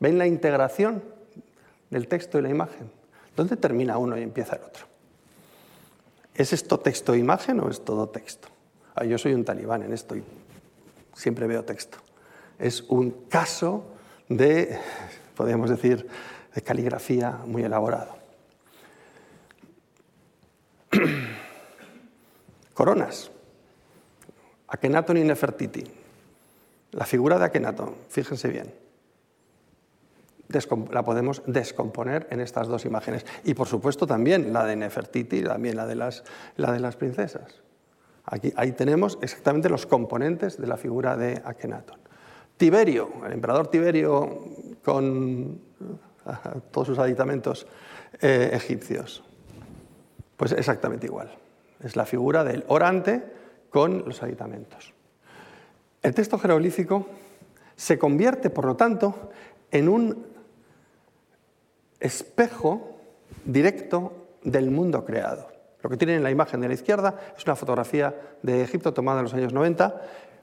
¿Ven 0.00 0.18
la 0.18 0.26
integración 0.26 1.02
del 1.90 2.08
texto 2.08 2.38
y 2.38 2.42
la 2.42 2.50
imagen? 2.50 2.90
¿Dónde 3.36 3.56
termina 3.56 3.98
uno 3.98 4.16
y 4.16 4.22
empieza 4.22 4.56
el 4.56 4.62
otro? 4.62 4.93
¿Es 6.34 6.52
esto 6.52 6.80
texto 6.80 7.14
e 7.14 7.18
imagen 7.18 7.60
o 7.60 7.70
es 7.70 7.84
todo 7.84 8.08
texto? 8.08 8.48
Ah, 8.94 9.04
yo 9.04 9.18
soy 9.18 9.34
un 9.34 9.44
talibán 9.44 9.82
en 9.82 9.92
esto 9.92 10.16
y 10.16 10.24
siempre 11.14 11.46
veo 11.46 11.64
texto. 11.64 11.98
Es 12.58 12.82
un 12.82 13.10
caso 13.28 13.84
de, 14.28 14.78
podríamos 15.36 15.70
decir, 15.70 16.06
de 16.54 16.62
caligrafía 16.62 17.38
muy 17.46 17.62
elaborado. 17.62 18.16
Coronas. 22.74 23.30
Akenaton 24.68 25.16
y 25.16 25.24
Nefertiti. 25.24 25.84
La 26.92 27.06
figura 27.06 27.38
de 27.38 27.44
Akenaton, 27.44 27.94
fíjense 28.08 28.48
bien. 28.48 28.83
La 30.90 31.02
podemos 31.04 31.42
descomponer 31.46 32.26
en 32.30 32.40
estas 32.40 32.68
dos 32.68 32.84
imágenes. 32.84 33.24
Y 33.44 33.54
por 33.54 33.66
supuesto 33.66 34.06
también 34.06 34.52
la 34.52 34.64
de 34.64 34.76
Nefertiti 34.76 35.38
y 35.38 35.42
también 35.44 35.76
la 35.76 35.86
de 35.86 35.94
las, 35.94 36.24
la 36.56 36.72
de 36.72 36.80
las 36.80 36.96
princesas. 36.96 37.62
Aquí, 38.24 38.52
ahí 38.56 38.72
tenemos 38.72 39.18
exactamente 39.20 39.68
los 39.68 39.86
componentes 39.86 40.60
de 40.60 40.66
la 40.66 40.76
figura 40.76 41.16
de 41.16 41.42
Akenatón. 41.44 41.98
Tiberio, 42.56 43.10
el 43.26 43.32
emperador 43.32 43.68
Tiberio 43.68 44.44
con 44.82 45.60
todos 46.70 46.86
sus 46.86 46.98
aditamentos 46.98 47.66
eh, 48.20 48.50
egipcios. 48.52 49.24
Pues 50.36 50.52
exactamente 50.52 51.06
igual. 51.06 51.30
Es 51.82 51.96
la 51.96 52.06
figura 52.06 52.44
del 52.44 52.64
orante 52.68 53.24
con 53.70 54.04
los 54.06 54.22
aditamentos. 54.22 54.92
El 56.02 56.14
texto 56.14 56.38
jeroglífico 56.38 57.06
se 57.76 57.98
convierte, 57.98 58.50
por 58.50 58.66
lo 58.66 58.76
tanto, 58.76 59.30
en 59.70 59.88
un 59.88 60.33
espejo 62.04 62.98
directo 63.44 64.12
del 64.44 64.70
mundo 64.70 65.04
creado. 65.04 65.48
Lo 65.82 65.90
que 65.90 65.96
tienen 65.96 66.16
en 66.16 66.22
la 66.22 66.30
imagen 66.30 66.60
de 66.60 66.68
la 66.68 66.74
izquierda 66.74 67.14
es 67.36 67.44
una 67.44 67.56
fotografía 67.56 68.14
de 68.42 68.62
Egipto 68.62 68.92
tomada 68.92 69.20
en 69.20 69.24
los 69.24 69.34
años 69.34 69.52
90. 69.52 70.00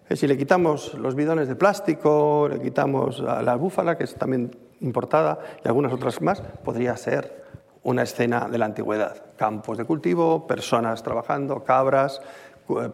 Eh, 0.09 0.15
si 0.15 0.27
le 0.27 0.37
quitamos 0.37 0.95
los 0.95 1.15
bidones 1.15 1.47
de 1.47 1.55
plástico, 1.55 2.47
le 2.49 2.59
quitamos 2.59 3.19
la 3.19 3.55
búfala, 3.55 3.97
que 3.97 4.05
es 4.05 4.15
también 4.15 4.55
importada, 4.81 5.39
y 5.63 5.67
algunas 5.67 5.93
otras 5.93 6.21
más, 6.21 6.41
podría 6.41 6.97
ser 6.97 7.43
una 7.83 8.03
escena 8.03 8.47
de 8.49 8.57
la 8.57 8.65
antigüedad. 8.65 9.23
Campos 9.37 9.77
de 9.77 9.85
cultivo, 9.85 10.47
personas 10.47 11.03
trabajando, 11.03 11.63
cabras, 11.63 12.21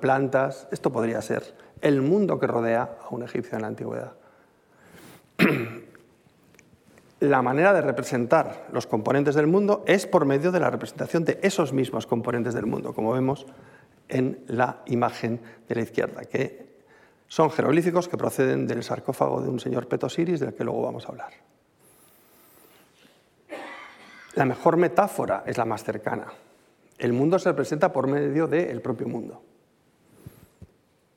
plantas. 0.02 0.68
Esto 0.72 0.92
podría 0.92 1.22
ser 1.22 1.56
el 1.82 2.02
mundo 2.02 2.40
que 2.40 2.48
rodea 2.48 2.98
a 3.02 3.14
un 3.14 3.24
egipcio 3.24 3.56
en 3.56 3.62
la 3.62 3.68
antigüedad. 3.68 4.14
la 7.20 7.42
manera 7.42 7.74
de 7.74 7.82
representar 7.82 8.68
los 8.72 8.86
componentes 8.86 9.36
del 9.36 9.48
mundo 9.48 9.84
es 9.88 10.06
por 10.06 10.26
medio 10.26 10.52
de 10.52 10.60
la 10.60 10.70
representación 10.70 11.26
de 11.26 11.40
esos 11.42 11.74
mismos 11.74 12.06
componentes 12.06 12.54
del 12.54 12.68
mundo, 12.68 12.94
como 12.94 13.12
vemos 13.12 13.46
en 14.08 14.44
la 14.48 14.82
imagen 14.86 15.42
de 15.68 15.76
la 15.76 15.82
izquierda, 15.82 16.26
que 16.26 16.68
son 17.28 17.50
jeroglíficos 17.50 18.08
que 18.08 18.18
proceden 18.18 18.68
del 18.68 18.84
sarcófago 18.84 19.42
de 19.42 19.50
un 19.50 19.60
señor 19.60 19.88
Petosiris, 19.88 20.40
del 20.40 20.54
que 20.54 20.64
luego 20.64 20.84
vamos 20.84 21.06
a 21.06 21.10
hablar. 21.10 21.34
La 24.36 24.46
mejor 24.46 24.78
metáfora 24.78 25.44
es 25.46 25.58
la 25.58 25.66
más 25.66 25.84
cercana. 25.84 26.28
El 27.00 27.14
mundo 27.14 27.40
se 27.40 27.50
representa 27.50 27.92
por 27.92 28.08
medio 28.08 28.48
del 28.48 28.82
propio 28.82 29.08
mundo. 29.08 29.42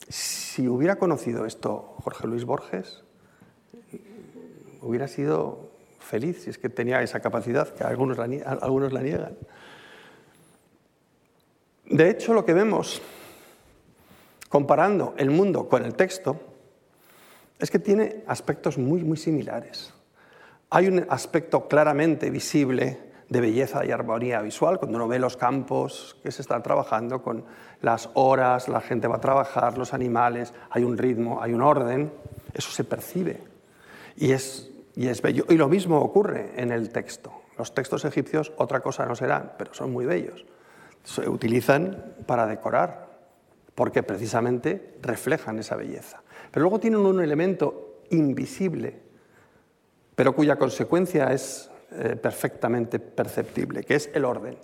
Si 0.09 0.67
hubiera 0.67 0.97
conocido 0.97 1.45
esto 1.45 1.95
Jorge 2.03 2.27
Luis 2.27 2.45
Borges, 2.45 3.05
hubiera 4.81 5.07
sido 5.07 5.70
feliz 6.01 6.43
si 6.43 6.51
es 6.51 6.59
que 6.59 6.69
tenía 6.69 7.03
esa 7.03 7.21
capacidad, 7.21 7.69
que 7.69 7.85
algunos 7.85 8.19
la, 8.19 8.25
algunos 8.61 8.93
la 8.93 9.01
niegan. 9.01 9.37
De 11.87 12.11
hecho, 12.11 12.35
lo 12.35 12.45
que 12.45 12.55
vemos 12.55 13.01
comparando 14.49 15.15
el 15.17 15.31
mundo 15.31 15.69
con 15.69 15.85
el 15.85 15.95
texto 15.95 16.41
es 17.59 17.71
que 17.71 17.79
tiene 17.79 18.25
aspectos 18.27 18.79
muy, 18.79 19.05
muy 19.05 19.17
similares. 19.17 19.93
Hay 20.71 20.89
un 20.89 21.07
aspecto 21.09 21.69
claramente 21.69 22.31
visible 22.31 23.11
de 23.29 23.41
belleza 23.41 23.85
y 23.85 23.93
armonía 23.93 24.41
visual, 24.41 24.79
cuando 24.79 24.97
uno 24.97 25.07
ve 25.07 25.19
los 25.19 25.37
campos 25.37 26.17
que 26.23 26.33
se 26.33 26.43
están 26.43 26.63
trabajando 26.63 27.23
con 27.23 27.45
las 27.81 28.11
horas, 28.15 28.69
la 28.69 28.81
gente 28.81 29.07
va 29.07 29.17
a 29.17 29.21
trabajar, 29.21 29.79
los 29.79 29.95
animales, 29.95 30.53
hay 30.71 30.83
un 30.83 30.99
ritmo, 30.99 31.41
hay 31.41 31.53
un 31.53 31.63
orden, 31.63 32.13
eso 32.55 32.71
se 32.73 32.83
percibe. 32.83 33.41
Y 34.17 34.33
es 34.33 34.70
y 34.97 35.09
es 35.09 35.23
bello. 35.23 35.45
Y 35.49 35.57
lo 35.57 35.69
mismo 35.69 36.01
ocurre 36.01 36.53
en 36.57 36.73
el 36.73 36.91
texto. 36.91 37.33
Los 37.59 37.75
textos 37.75 38.05
egipcios 38.05 38.53
otra 38.57 38.81
cosa 38.81 39.07
no 39.07 39.15
serán, 39.15 39.53
pero 39.59 39.75
son 39.75 39.93
muy 39.93 40.07
bellos. 40.07 40.45
Se 41.05 41.29
utilizan 41.29 42.15
para 42.27 42.47
decorar, 42.47 43.09
porque 43.75 44.03
precisamente 44.03 44.97
reflejan 45.03 45.59
esa 45.59 45.77
belleza. 45.77 46.23
Pero 46.51 46.65
luego 46.65 46.81
tienen 46.81 47.01
un 47.01 47.23
elemento 47.23 48.01
invisible, 48.11 48.99
pero 50.15 50.35
cuya 50.35 50.57
consecuencia 50.57 51.33
es 51.33 51.71
eh, 51.93 52.17
perfectamente 52.17 52.99
perceptible, 52.99 53.83
que 53.85 53.95
es 53.95 54.11
el 54.15 54.25
orden. 54.25 54.57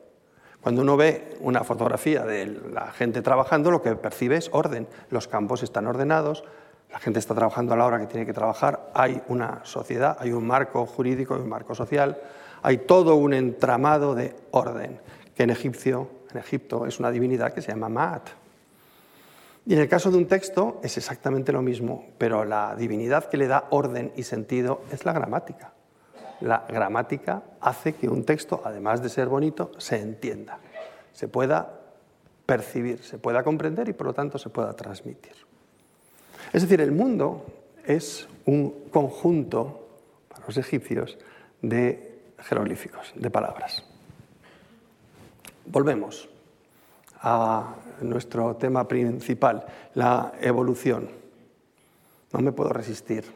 Cuando 0.60 0.82
uno 0.82 0.96
ve 0.96 1.36
una 1.40 1.62
fotografía 1.64 2.24
de 2.24 2.46
la 2.72 2.90
gente 2.92 3.22
trabajando, 3.22 3.70
lo 3.70 3.82
que 3.82 3.94
percibe 3.94 4.36
es 4.36 4.50
orden. 4.52 4.88
Los 5.10 5.28
campos 5.28 5.62
están 5.62 5.86
ordenados, 5.86 6.44
la 6.90 6.98
gente 6.98 7.18
está 7.18 7.34
trabajando 7.34 7.74
a 7.74 7.76
la 7.76 7.84
hora 7.84 7.98
que 7.98 8.06
tiene 8.06 8.24
que 8.24 8.32
trabajar, 8.32 8.90
hay 8.94 9.20
una 9.28 9.60
sociedad, 9.64 10.16
hay 10.20 10.32
un 10.32 10.46
marco 10.46 10.86
jurídico, 10.86 11.34
hay 11.34 11.40
un 11.40 11.48
marco 11.48 11.74
social, 11.74 12.18
hay 12.62 12.78
todo 12.78 13.16
un 13.16 13.34
entramado 13.34 14.14
de 14.14 14.34
orden, 14.52 15.00
que 15.34 15.42
en, 15.42 15.50
en 15.50 15.56
Egipto 16.38 16.86
es 16.86 16.98
una 16.98 17.10
divinidad 17.10 17.52
que 17.52 17.62
se 17.62 17.72
llama 17.72 17.88
Maat. 17.88 18.28
Y 19.66 19.74
en 19.74 19.80
el 19.80 19.88
caso 19.88 20.10
de 20.12 20.16
un 20.16 20.26
texto 20.26 20.80
es 20.82 20.96
exactamente 20.96 21.52
lo 21.52 21.60
mismo, 21.60 22.06
pero 22.18 22.44
la 22.44 22.76
divinidad 22.76 23.28
que 23.28 23.36
le 23.36 23.48
da 23.48 23.66
orden 23.70 24.12
y 24.16 24.22
sentido 24.22 24.82
es 24.92 25.04
la 25.04 25.12
gramática. 25.12 25.72
La 26.40 26.64
gramática 26.68 27.42
hace 27.60 27.94
que 27.94 28.08
un 28.08 28.24
texto, 28.24 28.62
además 28.64 29.02
de 29.02 29.08
ser 29.08 29.26
bonito, 29.26 29.72
se 29.78 30.00
entienda, 30.00 30.58
se 31.12 31.26
pueda 31.26 31.80
percibir, 32.46 33.02
se 33.02 33.18
pueda 33.18 33.42
comprender 33.42 33.88
y 33.88 33.92
por 33.92 34.06
lo 34.06 34.12
tanto 34.12 34.38
se 34.38 34.50
pueda 34.50 34.72
transmitir. 34.74 35.45
Es 36.56 36.62
decir, 36.62 36.80
el 36.80 36.90
mundo 36.90 37.44
es 37.84 38.26
un 38.46 38.88
conjunto, 38.90 39.88
para 40.26 40.46
los 40.46 40.56
egipcios, 40.56 41.18
de 41.60 42.22
jeroglíficos, 42.38 43.12
de 43.14 43.28
palabras. 43.28 43.84
Volvemos 45.66 46.30
a 47.20 47.74
nuestro 48.00 48.56
tema 48.56 48.88
principal, 48.88 49.66
la 49.92 50.32
evolución. 50.40 51.10
No 52.32 52.40
me 52.40 52.52
puedo 52.52 52.72
resistir 52.72 53.26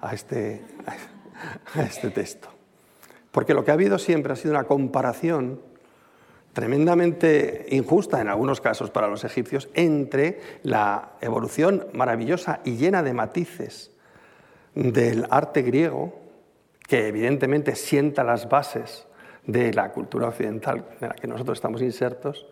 a 0.00 0.14
este, 0.14 0.64
a 1.74 1.82
este 1.82 2.08
texto, 2.08 2.48
porque 3.30 3.52
lo 3.52 3.62
que 3.62 3.72
ha 3.72 3.74
habido 3.74 3.98
siempre 3.98 4.32
ha 4.32 4.36
sido 4.36 4.52
una 4.52 4.64
comparación 4.64 5.60
tremendamente 6.52 7.66
injusta 7.70 8.20
en 8.20 8.28
algunos 8.28 8.60
casos 8.60 8.90
para 8.90 9.08
los 9.08 9.24
egipcios 9.24 9.68
entre 9.74 10.40
la 10.62 11.12
evolución 11.20 11.86
maravillosa 11.92 12.60
y 12.64 12.76
llena 12.76 13.02
de 13.02 13.14
matices 13.14 13.90
del 14.74 15.26
arte 15.30 15.62
griego, 15.62 16.18
que 16.86 17.08
evidentemente 17.08 17.74
sienta 17.74 18.24
las 18.24 18.48
bases 18.48 19.06
de 19.46 19.72
la 19.72 19.92
cultura 19.92 20.28
occidental 20.28 20.84
en 21.00 21.08
la 21.08 21.14
que 21.14 21.26
nosotros 21.26 21.58
estamos 21.58 21.82
insertos, 21.82 22.46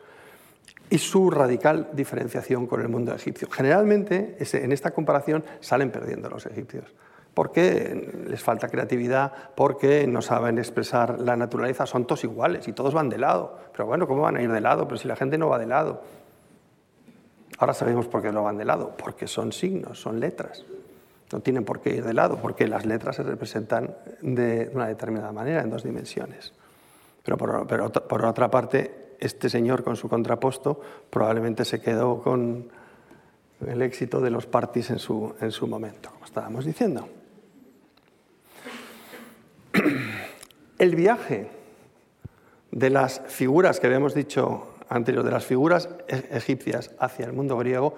y 0.89 0.99
su 0.99 1.31
radical 1.31 1.89
diferenciación 1.93 2.67
con 2.67 2.81
el 2.81 2.89
mundo 2.89 3.15
egipcio. 3.15 3.49
Generalmente 3.51 4.37
en 4.41 4.73
esta 4.73 4.91
comparación 4.91 5.45
salen 5.61 5.91
perdiendo 5.91 6.29
los 6.29 6.47
egipcios 6.47 6.85
porque 7.35 8.25
les 8.29 8.43
falta 8.43 8.69
creatividad, 8.69 9.33
porque 9.55 10.07
no 10.07 10.21
saben 10.21 10.59
expresar 10.59 11.21
la 11.21 11.37
naturaleza, 11.37 11.87
son 11.87 12.07
todos 12.07 12.25
iguales 12.25 12.67
y 12.69 12.73
todos 12.73 12.93
van 12.93 13.09
de 13.09 13.19
lado. 13.19 13.57
Pero 13.73 13.87
bueno, 13.87 14.07
¿cómo 14.07 14.23
van 14.23 14.37
a 14.37 14.43
ir 14.43 14.51
de 14.51 14.61
lado? 14.61 14.87
Pero 14.87 14.97
si 14.97 15.07
la 15.07 15.17
gente 15.17 15.39
no 15.39 15.49
va 15.49 15.59
de 15.59 15.67
lado. 15.67 16.03
Ahora 17.59 17.75
sabemos 17.75 18.07
por 18.07 18.23
qué 18.23 18.33
no 18.33 18.43
van 18.43 18.57
de 18.57 18.65
lado, 18.65 18.95
porque 18.97 19.27
son 19.27 19.53
signos, 19.53 20.01
son 20.01 20.19
letras. 20.19 20.65
No 21.33 21.41
tienen 21.41 21.65
por 21.65 21.81
qué 21.81 21.97
ir 21.97 22.05
de 22.05 22.15
lado, 22.15 22.39
porque 22.41 22.67
las 22.67 22.87
letras 22.87 23.17
se 23.17 23.23
representan 23.23 23.95
de 24.23 24.71
una 24.75 24.89
determinada 24.89 25.31
manera, 25.31 25.61
en 25.63 25.71
dos 25.71 25.85
dimensiones. 25.85 26.53
Pero 27.23 27.37
por, 27.37 28.25
otra 28.25 28.51
parte, 28.51 29.15
este 29.21 29.49
señor 29.49 29.85
con 29.85 29.95
su 29.95 30.09
contraposto 30.09 30.81
probablemente 31.11 31.65
se 31.65 31.81
quedó 31.81 32.21
con 32.23 32.69
el 33.67 33.83
éxito 33.83 34.21
de 34.21 34.31
los 34.31 34.47
parties 34.47 34.91
en 34.91 34.99
su, 34.99 35.35
en 35.41 35.53
su 35.53 35.67
momento, 35.67 36.11
como 36.11 36.25
estábamos 36.25 36.65
diciendo. 36.65 37.09
El 40.81 40.97
viaje 40.97 41.47
de 42.71 42.89
las 42.89 43.21
figuras 43.27 43.79
que 43.79 43.87
habíamos 43.87 44.15
dicho 44.15 44.77
anterior, 44.89 45.23
de 45.23 45.31
las 45.31 45.45
figuras 45.45 45.91
e-, 46.09 46.25
egipcias 46.31 46.93
hacia 46.99 47.27
el 47.27 47.35
mundo 47.35 47.59
griego, 47.59 47.97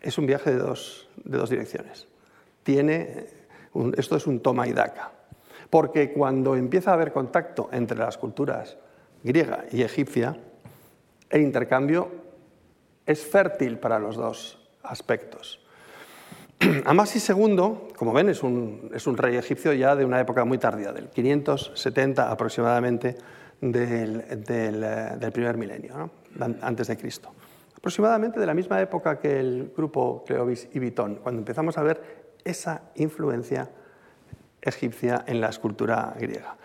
es 0.00 0.16
un 0.16 0.26
viaje 0.26 0.52
de 0.52 0.58
dos, 0.58 1.08
direcciones. 1.24 2.06
Tiene 2.62 3.26
esto 3.96 4.14
es 4.14 4.28
un 4.28 4.38
toma 4.38 4.68
y 4.68 4.72
daca. 4.72 5.10
Porque 5.70 6.12
cuando 6.12 6.54
empieza 6.54 6.92
a 6.92 6.94
haber 6.94 7.12
contacto 7.12 7.68
entre 7.72 7.98
las 7.98 8.16
culturas 8.16 8.76
griega 9.24 9.64
y 9.72 9.82
egipcia, 9.82 10.36
el 11.30 11.42
intercambio 11.42 12.12
es 13.04 13.26
fértil 13.26 13.80
para 13.80 13.98
los 13.98 14.14
dos 14.14 14.70
aspectos. 14.84 15.61
Amasis 16.84 17.30
II, 17.30 17.56
como 17.96 18.12
ven, 18.12 18.28
es 18.28 18.42
un, 18.42 18.90
rey 19.16 19.36
egipcio 19.36 19.72
ya 19.72 19.96
de 19.96 20.04
una 20.04 20.20
época 20.20 20.44
muy 20.44 20.58
tardía, 20.58 20.92
del 20.92 21.08
570 21.08 22.30
aproximadamente 22.30 23.16
del, 23.60 24.24
eh, 24.48 25.30
primer 25.32 25.56
milenio, 25.56 26.10
antes 26.60 26.88
de 26.88 26.96
Cristo. 26.96 27.32
Aproximadamente 27.76 28.38
de 28.38 28.46
la 28.46 28.54
misma 28.54 28.80
época 28.80 29.18
que 29.18 29.40
el 29.40 29.72
grupo 29.76 30.24
Cleobis 30.24 30.68
y 30.72 30.78
Bitón, 30.78 31.16
cuando 31.16 31.40
empezamos 31.40 31.76
a 31.78 31.82
ver 31.82 32.00
esa 32.44 32.82
influencia 32.96 33.68
egipcia 34.60 35.24
en 35.26 35.40
la 35.40 35.48
escultura 35.48 36.14
griega. 36.18 36.56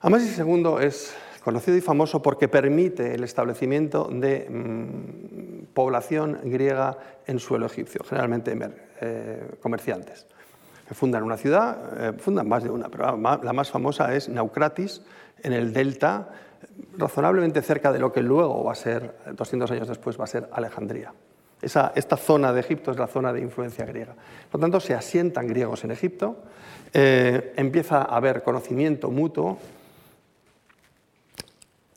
Amasis 0.00 0.38
II 0.38 0.76
es 0.80 1.14
conocido 1.44 1.76
y 1.76 1.80
famoso 1.80 2.22
porque 2.22 2.48
permite 2.48 3.14
el 3.14 3.24
establecimiento 3.24 4.08
de 4.10 4.46
mm, 4.48 5.74
población 5.74 6.40
griega 6.44 6.96
en 7.26 7.38
suelo 7.38 7.66
egipcio, 7.66 8.02
generalmente 8.04 8.52
eh, 9.00 9.56
comerciantes. 9.60 10.26
Fundan 10.92 11.22
una 11.22 11.36
ciudad, 11.36 11.78
eh, 11.98 12.12
fundan 12.18 12.48
más 12.48 12.62
de 12.62 12.70
una, 12.70 12.88
pero 12.88 13.16
la 13.16 13.52
más 13.52 13.70
famosa 13.70 14.14
es 14.14 14.28
Naucratis, 14.28 15.02
en 15.42 15.52
el 15.52 15.72
delta, 15.72 16.28
razonablemente 16.96 17.62
cerca 17.62 17.92
de 17.92 17.98
lo 17.98 18.12
que 18.12 18.22
luego 18.22 18.64
va 18.64 18.72
a 18.72 18.76
ser, 18.76 19.14
200 19.32 19.70
años 19.70 19.88
después, 19.88 20.18
va 20.18 20.24
a 20.24 20.28
ser 20.28 20.48
Alejandría. 20.52 21.12
esta 21.60 22.16
zona 22.16 22.52
de 22.52 22.60
Egipto 22.60 22.90
es 22.90 22.98
la 22.98 23.06
zona 23.06 23.32
de 23.32 23.40
influencia 23.40 23.84
griega. 23.84 24.14
Por 24.50 24.60
lo 24.60 24.64
tanto, 24.64 24.80
se 24.80 24.94
asientan 24.94 25.46
griegos 25.46 25.84
en 25.84 25.90
Egipto, 25.90 26.36
eh, 26.92 27.52
empieza 27.56 27.98
a 27.98 28.16
haber 28.16 28.42
conocimiento 28.42 29.10
mutuo. 29.10 29.58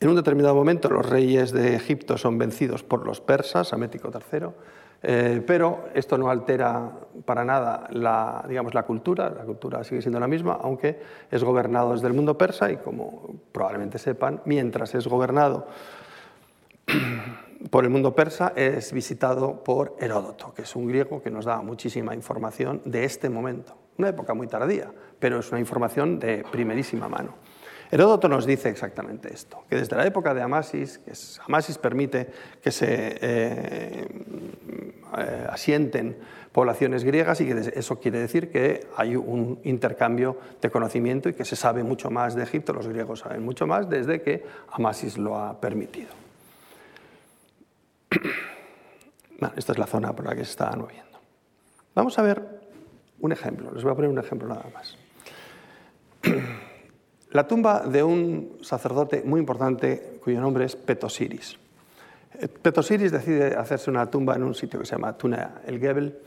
En 0.00 0.08
un 0.08 0.16
determinado 0.16 0.54
momento, 0.54 0.90
los 0.90 1.08
reyes 1.08 1.52
de 1.52 1.76
Egipto 1.76 2.18
son 2.18 2.38
vencidos 2.38 2.82
por 2.82 3.06
los 3.06 3.20
persas, 3.20 3.72
Amético 3.72 4.10
III, 4.10 4.48
eh, 5.02 5.42
pero 5.44 5.88
esto 5.94 6.16
no 6.16 6.30
altera 6.30 6.90
para 7.24 7.44
nada 7.44 7.88
la, 7.90 8.44
digamos, 8.48 8.72
la 8.72 8.84
cultura, 8.84 9.30
la 9.30 9.42
cultura 9.42 9.82
sigue 9.82 10.00
siendo 10.00 10.20
la 10.20 10.28
misma, 10.28 10.58
aunque 10.62 11.00
es 11.30 11.42
gobernado 11.42 11.92
desde 11.92 12.06
el 12.06 12.12
mundo 12.12 12.38
persa 12.38 12.70
y 12.70 12.76
como 12.76 13.34
probablemente 13.50 13.98
sepan, 13.98 14.40
mientras 14.44 14.94
es 14.94 15.06
gobernado 15.08 15.66
por 17.70 17.84
el 17.84 17.90
mundo 17.90 18.14
persa, 18.14 18.52
es 18.54 18.92
visitado 18.92 19.64
por 19.64 19.96
Heródoto, 19.98 20.54
que 20.54 20.62
es 20.62 20.76
un 20.76 20.86
griego 20.86 21.20
que 21.20 21.30
nos 21.30 21.44
da 21.44 21.60
muchísima 21.62 22.14
información 22.14 22.80
de 22.84 23.04
este 23.04 23.28
momento, 23.28 23.74
una 23.98 24.08
época 24.08 24.34
muy 24.34 24.46
tardía, 24.46 24.90
pero 25.18 25.40
es 25.40 25.50
una 25.50 25.60
información 25.60 26.20
de 26.20 26.44
primerísima 26.50 27.08
mano. 27.08 27.34
Heródoto 27.92 28.26
nos 28.26 28.46
dice 28.46 28.70
exactamente 28.70 29.30
esto, 29.30 29.64
que 29.68 29.76
desde 29.76 29.96
la 29.96 30.06
época 30.06 30.32
de 30.32 30.40
Amasis, 30.40 30.96
que 30.96 31.12
Amasis 31.46 31.76
permite 31.76 32.26
que 32.62 32.70
se 32.70 32.86
eh, 32.88 34.08
eh, 35.18 35.46
asienten 35.50 36.16
poblaciones 36.52 37.04
griegas 37.04 37.42
y 37.42 37.46
que 37.46 37.70
eso 37.74 38.00
quiere 38.00 38.18
decir 38.18 38.50
que 38.50 38.86
hay 38.96 39.14
un 39.14 39.60
intercambio 39.64 40.38
de 40.62 40.70
conocimiento 40.70 41.28
y 41.28 41.34
que 41.34 41.44
se 41.44 41.54
sabe 41.54 41.82
mucho 41.82 42.10
más 42.10 42.34
de 42.34 42.44
Egipto, 42.44 42.72
los 42.72 42.88
griegos 42.88 43.20
saben 43.20 43.44
mucho 43.44 43.66
más 43.66 43.90
desde 43.90 44.22
que 44.22 44.42
Amasis 44.70 45.18
lo 45.18 45.36
ha 45.36 45.60
permitido. 45.60 46.08
esta 49.54 49.72
es 49.72 49.78
la 49.78 49.86
zona 49.86 50.16
por 50.16 50.24
la 50.24 50.34
que 50.34 50.46
se 50.46 50.52
está 50.52 50.74
moviendo. 50.74 51.20
Vamos 51.94 52.18
a 52.18 52.22
ver 52.22 52.42
un 53.20 53.32
ejemplo, 53.32 53.70
les 53.70 53.82
voy 53.82 53.92
a 53.92 53.96
poner 53.96 54.10
un 54.10 54.18
ejemplo 54.18 54.48
nada 54.48 54.64
más. 54.72 54.96
La 57.32 57.48
tumba 57.48 57.80
de 57.80 58.02
un 58.02 58.58
sacerdote 58.60 59.22
muy 59.24 59.40
importante 59.40 60.18
cuyo 60.22 60.38
nombre 60.40 60.66
es 60.66 60.76
Petosiris. 60.76 61.56
Eh, 62.38 62.46
Petosiris 62.46 63.10
decide 63.10 63.56
hacerse 63.56 63.90
una 63.90 64.10
tumba 64.10 64.36
en 64.36 64.42
un 64.42 64.54
sitio 64.54 64.78
que 64.78 64.84
se 64.84 64.92
llama 64.92 65.16
Tuna 65.16 65.62
el 65.66 65.80
Gebel, 65.80 66.18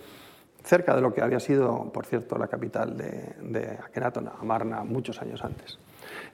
cerca 0.64 0.96
de 0.96 1.02
lo 1.02 1.14
que 1.14 1.22
había 1.22 1.40
sido, 1.40 1.92
por 1.94 2.08
cierto, 2.08 2.40
la 2.40 2.48
capital 2.48 2.98
de, 2.98 3.36
de 3.40 3.78
Akenatón, 3.86 4.32
Amarna, 4.42 4.84
muchos 4.84 5.22
años 5.22 5.44
antes. 5.44 5.78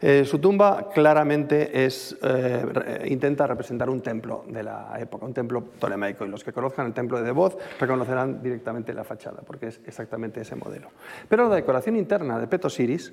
Eh, 0.01 0.23
su 0.25 0.39
tumba 0.39 0.89
claramente 0.93 1.69
eh, 1.73 3.05
intenta 3.07 3.45
representar 3.45 3.89
un 3.89 4.01
templo 4.01 4.45
de 4.47 4.63
la 4.63 4.95
época, 4.99 5.25
un 5.25 5.33
templo 5.33 5.63
tolemaico, 5.79 6.25
y 6.25 6.29
los 6.29 6.43
que 6.43 6.53
conozcan 6.53 6.87
el 6.87 6.93
templo 6.93 7.17
de 7.17 7.25
Debod 7.25 7.53
reconocerán 7.79 8.41
directamente 8.41 8.93
la 8.93 9.03
fachada, 9.03 9.41
porque 9.45 9.67
es 9.67 9.81
exactamente 9.85 10.41
ese 10.41 10.55
modelo. 10.55 10.87
Pero 11.27 11.49
la 11.49 11.55
decoración 11.55 11.97
interna 11.97 12.39
de 12.39 12.47
Petosiris 12.47 13.11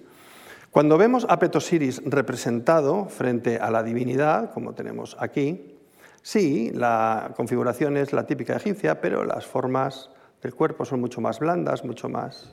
cuando 0.70 0.98
vemos 0.98 1.26
a 1.28 1.38
Petosiris 1.38 2.02
representado 2.04 3.06
frente 3.06 3.56
a 3.56 3.70
la 3.70 3.82
divinidad, 3.82 4.52
como 4.52 4.74
tenemos 4.74 5.16
aquí, 5.18 5.78
sí, 6.20 6.70
la 6.74 7.32
configuración 7.36 7.96
es 7.96 8.12
la 8.12 8.26
típica 8.26 8.56
egipcia, 8.56 9.00
pero 9.00 9.24
las 9.24 9.46
formas 9.46 10.10
del 10.42 10.54
cuerpo 10.54 10.84
son 10.84 11.00
mucho 11.00 11.22
más 11.22 11.38
blandas, 11.38 11.84
mucho 11.84 12.10
más 12.10 12.52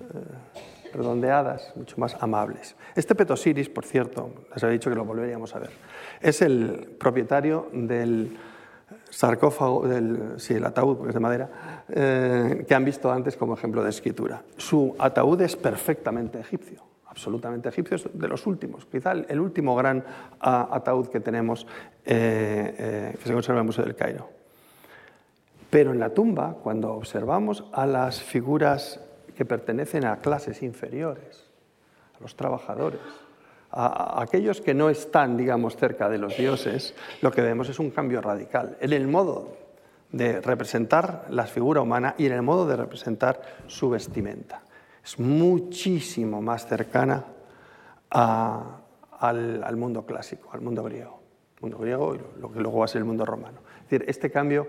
eh, 0.00 0.92
redondeadas, 0.94 1.72
mucho 1.76 1.96
más 1.98 2.16
amables. 2.20 2.74
Este 2.96 3.14
Petosiris, 3.14 3.68
por 3.68 3.84
cierto, 3.84 4.30
les 4.54 4.64
había 4.64 4.72
dicho 4.72 4.88
que 4.88 4.96
lo 4.96 5.04
volveríamos 5.04 5.54
a 5.54 5.58
ver, 5.58 5.70
es 6.22 6.40
el 6.40 6.96
propietario 6.98 7.68
del 7.72 8.34
sarcófago, 9.10 9.86
del, 9.86 10.34
sí, 10.38 10.54
el 10.54 10.64
ataúd, 10.64 10.96
porque 10.96 11.10
es 11.10 11.14
de 11.14 11.20
madera, 11.20 11.84
eh, 11.90 12.64
que 12.66 12.74
han 12.74 12.84
visto 12.84 13.12
antes 13.12 13.36
como 13.36 13.52
ejemplo 13.52 13.84
de 13.84 13.90
escritura. 13.90 14.42
Su 14.56 14.96
ataúd 14.98 15.42
es 15.42 15.54
perfectamente 15.54 16.40
egipcio 16.40 16.91
absolutamente 17.12 17.68
egipcios, 17.68 18.08
de 18.10 18.26
los 18.26 18.46
últimos, 18.46 18.86
quizá 18.86 19.12
el 19.12 19.38
último 19.38 19.76
gran 19.76 20.02
ataúd 20.40 21.08
que 21.08 21.20
tenemos 21.20 21.66
eh, 22.06 22.74
eh, 22.78 23.16
que 23.18 23.28
se 23.28 23.34
conserva 23.34 23.58
en 23.58 23.64
el 23.64 23.66
Museo 23.66 23.84
del 23.84 23.94
Cairo. 23.94 24.30
Pero 25.68 25.92
en 25.92 26.00
la 26.00 26.08
tumba, 26.08 26.56
cuando 26.62 26.94
observamos 26.94 27.64
a 27.72 27.84
las 27.84 28.22
figuras 28.22 28.98
que 29.36 29.44
pertenecen 29.44 30.06
a 30.06 30.20
clases 30.20 30.62
inferiores, 30.62 31.50
a 32.18 32.22
los 32.22 32.34
trabajadores, 32.34 33.00
a, 33.70 34.22
aquellos 34.22 34.62
que 34.62 34.72
no 34.72 34.88
están, 34.88 35.36
digamos, 35.36 35.76
cerca 35.76 36.08
de 36.08 36.16
los 36.16 36.34
dioses, 36.38 36.94
lo 37.20 37.30
que 37.30 37.42
vemos 37.42 37.68
es 37.68 37.78
un 37.78 37.90
cambio 37.90 38.22
radical 38.22 38.78
en 38.80 38.94
el 38.94 39.06
modo 39.06 39.54
de 40.12 40.40
representar 40.40 41.26
la 41.28 41.44
figura 41.44 41.82
humana 41.82 42.14
y 42.16 42.24
en 42.24 42.32
el 42.32 42.42
modo 42.42 42.66
de 42.66 42.76
representar 42.76 43.42
su 43.66 43.90
vestimenta 43.90 44.62
es 45.04 45.18
muchísimo 45.18 46.40
más 46.40 46.66
cercana 46.66 47.24
al, 48.10 49.76
mundo 49.76 50.04
clásico, 50.06 50.50
al 50.52 50.60
mundo 50.60 50.82
griego. 50.82 51.20
Mundo 51.60 51.78
griego 51.78 52.14
y 52.14 52.40
lo 52.40 52.52
que 52.52 52.60
luego 52.60 52.78
va 52.78 52.84
a 52.86 52.88
ser 52.88 53.00
el 53.00 53.04
mundo 53.04 53.24
romano. 53.24 53.60
Es 53.84 53.90
decir, 53.90 54.04
este 54.08 54.30
cambio 54.30 54.68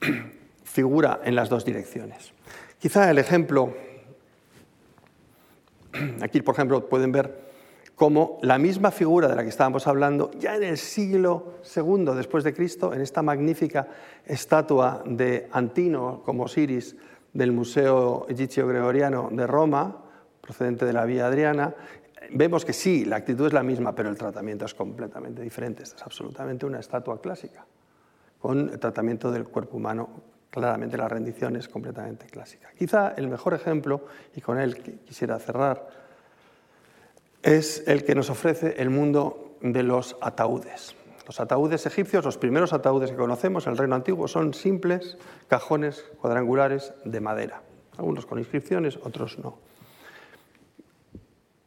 figura 0.64 1.20
en 1.24 1.34
las 1.34 1.48
dos 1.48 1.64
direcciones. 1.64 2.32
Quizá 2.78 3.10
el 3.10 3.18
ejemplo, 3.18 3.74
aquí 6.20 6.42
por 6.42 6.54
ejemplo 6.54 6.88
pueden 6.88 7.12
ver 7.12 7.46
cómo 7.94 8.38
la 8.42 8.58
misma 8.58 8.90
figura 8.90 9.26
de 9.26 9.36
la 9.36 9.42
que 9.42 9.48
estábamos 9.48 9.86
hablando, 9.86 10.30
ya 10.38 10.54
en 10.56 10.64
el 10.64 10.78
siglo 10.78 11.54
II 11.74 12.12
después 12.14 12.44
de 12.44 12.52
Cristo, 12.52 12.92
en 12.92 13.00
esta 13.00 13.22
magnífica 13.22 13.88
estatua 14.26 15.02
de 15.06 15.48
Antino 15.50 16.22
como 16.24 16.44
Osiris 16.44 16.94
del 17.36 17.52
Museo 17.52 18.26
Egipcio 18.28 18.66
Gregoriano 18.66 19.28
de 19.30 19.46
Roma, 19.46 19.96
procedente 20.40 20.86
de 20.86 20.92
la 20.92 21.04
Vía 21.04 21.26
Adriana, 21.26 21.74
vemos 22.30 22.64
que 22.64 22.72
sí, 22.72 23.04
la 23.04 23.16
actitud 23.16 23.46
es 23.46 23.52
la 23.52 23.62
misma, 23.62 23.94
pero 23.94 24.08
el 24.08 24.16
tratamiento 24.16 24.64
es 24.64 24.74
completamente 24.74 25.42
diferente. 25.42 25.82
Esta 25.82 25.96
es 25.96 26.02
absolutamente 26.02 26.64
una 26.64 26.80
estatua 26.80 27.20
clásica, 27.20 27.66
con 28.40 28.70
el 28.70 28.78
tratamiento 28.78 29.30
del 29.30 29.44
cuerpo 29.44 29.76
humano, 29.76 30.08
claramente 30.50 30.96
la 30.96 31.08
rendición 31.08 31.56
es 31.56 31.68
completamente 31.68 32.26
clásica. 32.26 32.70
Quizá 32.76 33.12
el 33.16 33.28
mejor 33.28 33.52
ejemplo, 33.52 34.06
y 34.34 34.40
con 34.40 34.58
él 34.58 35.00
quisiera 35.04 35.38
cerrar, 35.38 35.88
es 37.42 37.86
el 37.86 38.04
que 38.04 38.14
nos 38.14 38.30
ofrece 38.30 38.74
el 38.78 38.88
mundo 38.88 39.58
de 39.60 39.82
los 39.82 40.16
ataúdes. 40.20 40.96
Los 41.26 41.40
ataúdes 41.40 41.86
egipcios, 41.86 42.24
los 42.24 42.38
primeros 42.38 42.72
ataúdes 42.72 43.10
que 43.10 43.16
conocemos 43.16 43.66
en 43.66 43.72
el 43.72 43.78
reino 43.78 43.96
antiguo, 43.96 44.28
son 44.28 44.54
simples 44.54 45.18
cajones 45.48 46.04
cuadrangulares 46.20 46.94
de 47.04 47.20
madera, 47.20 47.62
algunos 47.98 48.26
con 48.26 48.38
inscripciones, 48.38 48.96
otros 49.02 49.38
no. 49.38 49.58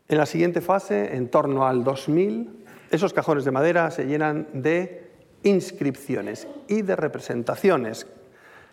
En 0.08 0.18
la 0.18 0.26
siguiente 0.26 0.62
fase, 0.62 1.16
en 1.16 1.30
torno 1.30 1.68
al 1.68 1.84
2000, 1.84 2.66
esos 2.90 3.14
cajones 3.14 3.46
de 3.46 3.52
madera 3.52 3.92
se 3.92 4.08
llenan 4.08 4.48
de 4.54 5.12
inscripciones 5.44 6.48
y 6.68 6.82
de 6.82 6.96
representaciones. 6.96 8.08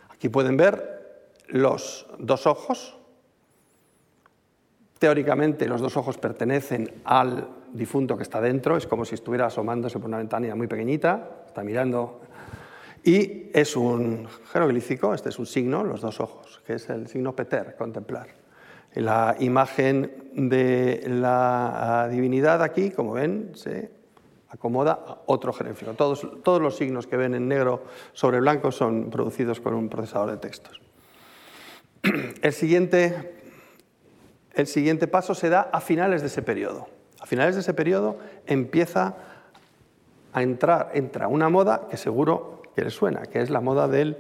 Aquí 0.09 0.29
pueden 0.29 0.57
ver 0.57 1.29
los 1.49 2.07
dos 2.19 2.47
ojos. 2.47 2.97
Teóricamente 4.99 5.67
los 5.67 5.81
dos 5.81 5.97
ojos 5.97 6.17
pertenecen 6.17 7.03
al 7.05 7.49
difunto 7.77 8.17
que 8.17 8.23
está 8.23 8.41
dentro, 8.41 8.77
es 8.77 8.87
como 8.87 9.05
si 9.05 9.15
estuviera 9.15 9.47
asomándose 9.47 9.99
por 9.99 10.09
una 10.09 10.19
ventanilla 10.19 10.55
muy 10.55 10.67
pequeñita, 10.67 11.43
está 11.47 11.63
mirando. 11.63 12.21
Y 13.05 13.51
es 13.53 13.77
un 13.77 14.27
jeroglífico, 14.53 15.15
este 15.15 15.29
es 15.29 15.39
un 15.39 15.47
signo, 15.47 15.85
los 15.85 16.01
dos 16.01 16.21
ojos, 16.21 16.61
que 16.67 16.75
es 16.75 16.89
el 16.89 17.07
signo 17.07 17.35
Peter, 17.35 17.77
contemplar. 17.77 18.29
La 18.95 19.37
imagen 19.39 20.31
de 20.35 21.05
la 21.07 22.09
divinidad 22.11 22.63
aquí, 22.63 22.91
como 22.91 23.13
ven, 23.13 23.53
se 23.55 23.91
acomoda 24.49 24.93
a 24.93 25.19
otro 25.27 25.53
jeroglífico. 25.53 25.93
Todos, 25.95 26.27
todos 26.43 26.61
los 26.61 26.77
signos 26.77 27.07
que 27.07 27.17
ven 27.17 27.35
en 27.35 27.47
negro 27.47 27.85
sobre 28.13 28.41
blanco 28.41 28.73
son 28.73 29.11
producidos 29.11 29.61
con 29.61 29.75
un 29.75 29.89
procesador 29.89 30.31
de 30.31 30.37
textos. 30.39 30.81
El 32.43 32.53
siguiente, 32.53 33.35
el 34.55 34.67
siguiente 34.67 35.07
paso 35.07 35.35
se 35.35 35.51
da 35.51 35.69
a 35.73 35.81
finales 35.81 36.23
de 36.23 36.29
ese 36.29 36.43
periodo. 36.43 36.89
A 37.27 37.29
finales 37.29 37.57
de 37.57 37.63
ese 37.63 37.75
periodo 37.75 38.19
empieza 38.47 39.17
a 40.33 40.43
entrar, 40.45 40.93
entra 40.95 41.27
una 41.27 41.49
moda 41.49 41.89
que 41.91 41.97
seguro 41.97 42.63
que 42.77 42.83
les 42.83 42.95
suena, 42.95 43.23
que 43.23 43.41
es 43.41 43.51
la 43.51 43.61
moda 43.61 43.89
del 43.89 44.17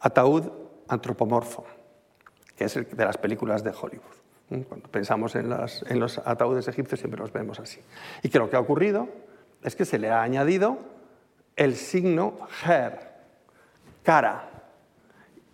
ataúd 0.00 0.50
antropomorfo, 0.88 1.64
que 2.56 2.64
es 2.64 2.74
el 2.74 2.88
de 2.90 3.04
las 3.04 3.18
películas 3.18 3.62
de 3.62 3.70
Hollywood. 3.70 4.64
Cuando 4.68 4.88
pensamos 4.88 5.36
en, 5.36 5.52
en 5.52 6.00
los 6.00 6.18
ataúdes 6.18 6.66
egipcios 6.66 6.98
siempre 6.98 7.20
los 7.20 7.32
vemos 7.32 7.60
así. 7.60 7.80
Y 8.24 8.30
que 8.30 8.40
lo 8.40 8.50
que 8.50 8.56
ha 8.56 8.60
ocurrido 8.60 9.06
es 9.62 9.76
que 9.76 9.84
se 9.84 10.00
le 10.00 10.10
ha 10.10 10.20
añadido 10.20 10.78
el 11.54 11.76
signo 11.76 12.36
her, 12.66 13.12
cara, 14.02 14.50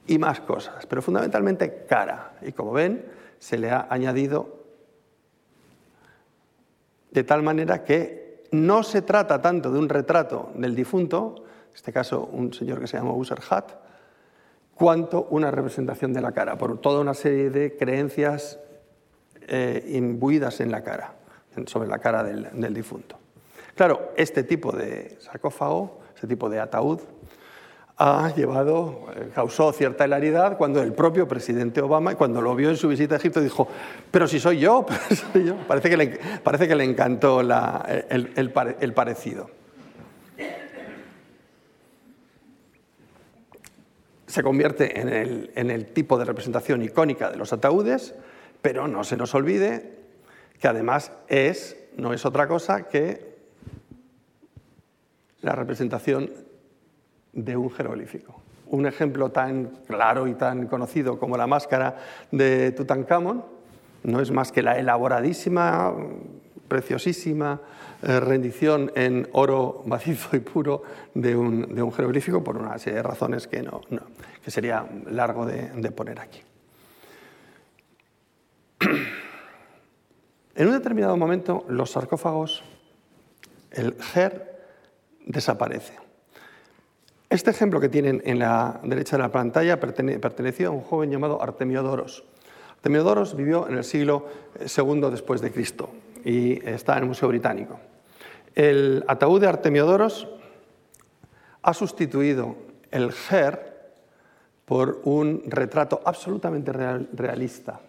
y 0.07 0.17
más 0.17 0.41
cosas, 0.41 0.87
pero 0.87 1.03
fundamentalmente 1.03 1.85
cara. 1.87 2.39
Y 2.41 2.53
como 2.53 2.73
ven, 2.73 3.05
se 3.39 3.59
le 3.59 3.71
ha 3.71 3.87
añadido 3.91 4.56
de 7.17 7.25
tal 7.25 7.43
manera 7.43 7.83
que 7.83 8.45
no 8.51 8.83
se 8.83 9.01
trata 9.01 9.41
tanto 9.41 9.73
de 9.73 9.79
un 9.79 9.89
retrato 9.89 10.53
del 10.55 10.75
difunto, 10.75 11.35
en 11.71 11.75
este 11.75 11.91
caso 11.91 12.29
un 12.31 12.53
señor 12.53 12.79
que 12.79 12.87
se 12.87 12.99
llama 12.99 13.15
Userhat, 13.15 13.73
cuanto 14.75 15.27
una 15.31 15.51
representación 15.51 16.13
de 16.13 16.21
la 16.21 16.33
cara, 16.33 16.59
por 16.59 16.79
toda 16.79 17.01
una 17.01 17.15
serie 17.15 17.49
de 17.49 17.75
creencias 17.75 18.59
eh, 19.49 19.83
imbuidas 19.95 20.61
en 20.61 20.71
la 20.71 20.83
cara, 20.83 21.15
sobre 21.65 21.89
la 21.89 22.01
cara 22.01 22.23
del, 22.23 22.51
del 22.53 22.75
difunto. 22.75 23.17
Claro, 23.75 24.13
este 24.19 24.43
tipo 24.43 24.73
de 24.73 25.17
sarcófago, 25.19 26.01
este 26.15 26.27
tipo 26.27 26.51
de 26.51 26.61
ataúd, 26.61 27.01
ha 27.99 28.35
llevado, 28.35 29.07
eh, 29.17 29.31
causó 29.35 29.73
cierta 29.73 30.05
hilaridad 30.07 30.59
cuando 30.59 30.83
el 30.83 30.93
propio 30.93 31.27
presidente 31.27 31.81
Obama, 31.81 32.15
cuando 32.15 32.43
lo 32.43 32.55
vio 32.55 32.69
en 32.69 32.77
su 32.77 32.89
visita 32.89 33.15
a 33.15 33.19
Egipto, 33.19 33.41
dijo, 33.41 33.69
pero 34.11 34.29
si 34.29 34.39
soy 34.39 34.59
yo, 34.59 34.85
Parece, 35.67 35.89
que 35.89 35.97
le, 35.97 36.07
parece 36.43 36.69
que 36.69 36.75
le 36.75 36.85
encantó 36.85 37.41
el, 37.41 38.93
parecido. 38.95 39.51
Se 44.27 44.43
convierte 44.43 45.01
en 45.01 45.09
el, 45.09 45.51
en 45.55 45.71
el 45.71 45.87
tipo 45.87 46.19
de 46.19 46.27
representación 46.27 46.83
icónica 46.83 47.31
de 47.31 47.37
los 47.37 47.53
ataúdes, 47.55 48.15
pero 48.61 48.89
no 48.89 49.05
se 49.05 49.17
nos 49.17 49.35
olvide 49.35 49.97
que 50.61 50.69
además 50.69 51.13
es, 51.29 51.77
no 51.97 52.13
es 52.13 52.27
otra 52.27 52.47
cosa 52.47 52.89
que 52.89 53.37
la 55.41 55.53
representación 55.53 56.31
de 57.37 57.57
un 57.57 57.71
jeroglífico. 57.71 58.41
Un 58.67 58.87
ejemplo 58.87 59.31
tan 59.31 59.67
claro 59.87 60.27
y 60.27 60.35
tan 60.35 60.67
conocido 60.67 61.21
como 61.21 61.37
la 61.37 61.47
máscara 61.47 61.97
de 62.33 62.73
Tutankamón 62.73 63.45
no 64.03 64.21
es 64.21 64.33
más 64.33 64.51
que 64.51 64.63
la 64.63 64.79
elaboradísima, 64.79 65.95
preciosísima 66.67 67.61
eh, 68.03 68.19
rendición 68.21 68.91
en 68.95 69.29
oro 69.33 69.83
macizo 69.87 70.37
y 70.37 70.41
puro 70.41 70.83
de 71.15 71.37
un, 71.37 71.93
jeroglífico 71.93 72.43
por 72.43 72.57
una 72.57 72.79
serie 72.79 72.97
de 72.97 73.03
razones 73.03 73.47
que, 73.47 73.63
no, 73.63 73.81
que 74.45 74.51
sería 74.51 74.87
largo 75.11 75.47
de, 75.47 75.71
de 75.71 75.91
poner 75.93 76.21
aquí. 76.21 76.41
En 80.59 80.69
un 80.69 80.73
determinado 80.73 81.19
momento 81.19 81.67
los 81.69 81.91
sarcófagos, 81.91 82.65
el 83.73 83.95
ger 84.01 84.57
desaparece. 85.27 86.06
Este 87.29 87.51
ejemplo 87.51 87.81
que 87.81 87.89
tienen 87.89 88.23
en 88.25 88.39
la 88.39 88.81
derecha 88.85 89.17
de 89.17 89.23
la 89.23 89.33
pantalla 89.33 89.81
perteneció 89.81 90.69
a 90.69 90.71
un 90.71 90.83
joven 90.83 91.11
llamado 91.11 91.43
Artemiodoros. 91.43 92.25
Artemiodoros 92.77 93.35
vivió 93.35 93.67
en 93.69 93.79
el 93.79 93.85
siglo 93.85 94.27
II 94.61 95.03
eh, 95.07 95.11
después 95.11 95.41
de 95.41 95.51
Cristo 95.51 95.91
y 96.25 96.65
está 96.69 96.93
en 96.93 97.01
el 97.01 97.07
Museo 97.07 97.29
Británico. 97.29 97.81
El 98.55 99.05
ataúd 99.09 99.41
de 99.41 99.49
Artemiodoros 99.49 100.29
ha 101.63 101.75
sustituido 101.75 102.55
el 102.93 103.11
ger 103.11 103.95
por 104.65 105.01
un 105.03 105.43
retrato 105.47 106.01
absolutamente 106.05 106.73
realista 106.73 107.81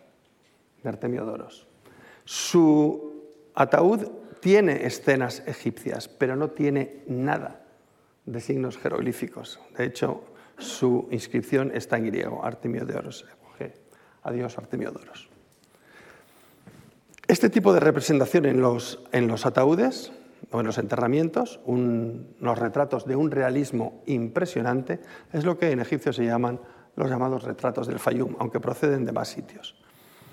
de 0.82 0.90
Artemiodoros. 0.90 1.68
Su 2.26 3.22
ataúd 3.54 4.08
tiene 4.40 4.88
escenas 4.88 5.44
egipcias, 5.46 6.08
pero 6.08 6.36
no 6.36 6.50
tiene 6.50 7.04
nada 7.08 7.67
de 8.28 8.40
signos 8.42 8.78
jeroglíficos. 8.78 9.60
De 9.76 9.86
hecho, 9.86 10.24
su 10.60 11.08
inscripción 11.12 11.72
está 11.74 11.98
en 11.98 12.06
griego, 12.06 12.46
Artemiodoros. 12.46 13.26
Adiós, 14.24 14.58
Artemiodoros. 14.58 15.30
Este 17.28 17.50
tipo 17.50 17.74
de 17.74 17.80
representación 17.80 18.46
en 18.46 18.62
los, 18.62 19.00
en 19.14 19.28
los 19.28 19.46
ataúdes 19.46 20.12
o 20.52 20.60
en 20.60 20.66
los 20.66 20.78
enterramientos, 20.78 21.62
unos 21.66 22.60
retratos 22.60 23.06
de 23.06 23.16
un 23.16 23.32
realismo 23.32 24.04
impresionante, 24.06 25.00
es 25.32 25.46
lo 25.46 25.58
que 25.58 25.72
en 25.72 25.80
egipcio 25.80 26.12
se 26.12 26.26
llaman 26.26 26.60
los 26.96 27.10
llamados 27.10 27.44
retratos 27.44 27.88
del 27.88 28.00
Fayum, 28.00 28.36
aunque 28.40 28.60
proceden 28.60 29.06
de 29.06 29.14
más 29.14 29.30
sitios. 29.30 29.76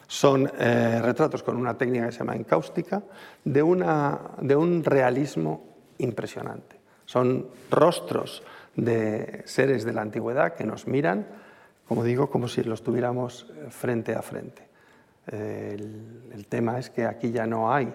Son 0.08 0.50
eh, 0.58 1.00
retratos 1.02 1.42
con 1.42 1.56
una 1.56 1.78
técnica 1.78 2.06
que 2.06 2.12
se 2.12 2.18
llama 2.18 2.36
encáustica 2.36 3.02
de, 3.44 3.62
una, 3.62 4.18
de 4.40 4.56
un 4.56 4.82
realismo 4.82 5.76
impresionante. 5.98 6.83
Son 7.06 7.46
rostros 7.70 8.42
de 8.76 9.42
seres 9.46 9.84
de 9.84 9.92
la 9.92 10.02
antigüedad 10.02 10.54
que 10.54 10.64
nos 10.64 10.86
miran, 10.86 11.26
como 11.86 12.04
digo, 12.04 12.30
como 12.30 12.48
si 12.48 12.62
los 12.62 12.82
tuviéramos 12.82 13.46
eh, 13.50 13.70
frente 13.70 14.14
a 14.14 14.22
frente. 14.22 14.62
El, 15.26 16.46
tema 16.48 16.78
es 16.78 16.90
que 16.90 17.06
aquí 17.06 17.32
ya 17.32 17.46
no 17.46 17.72
hay 17.72 17.92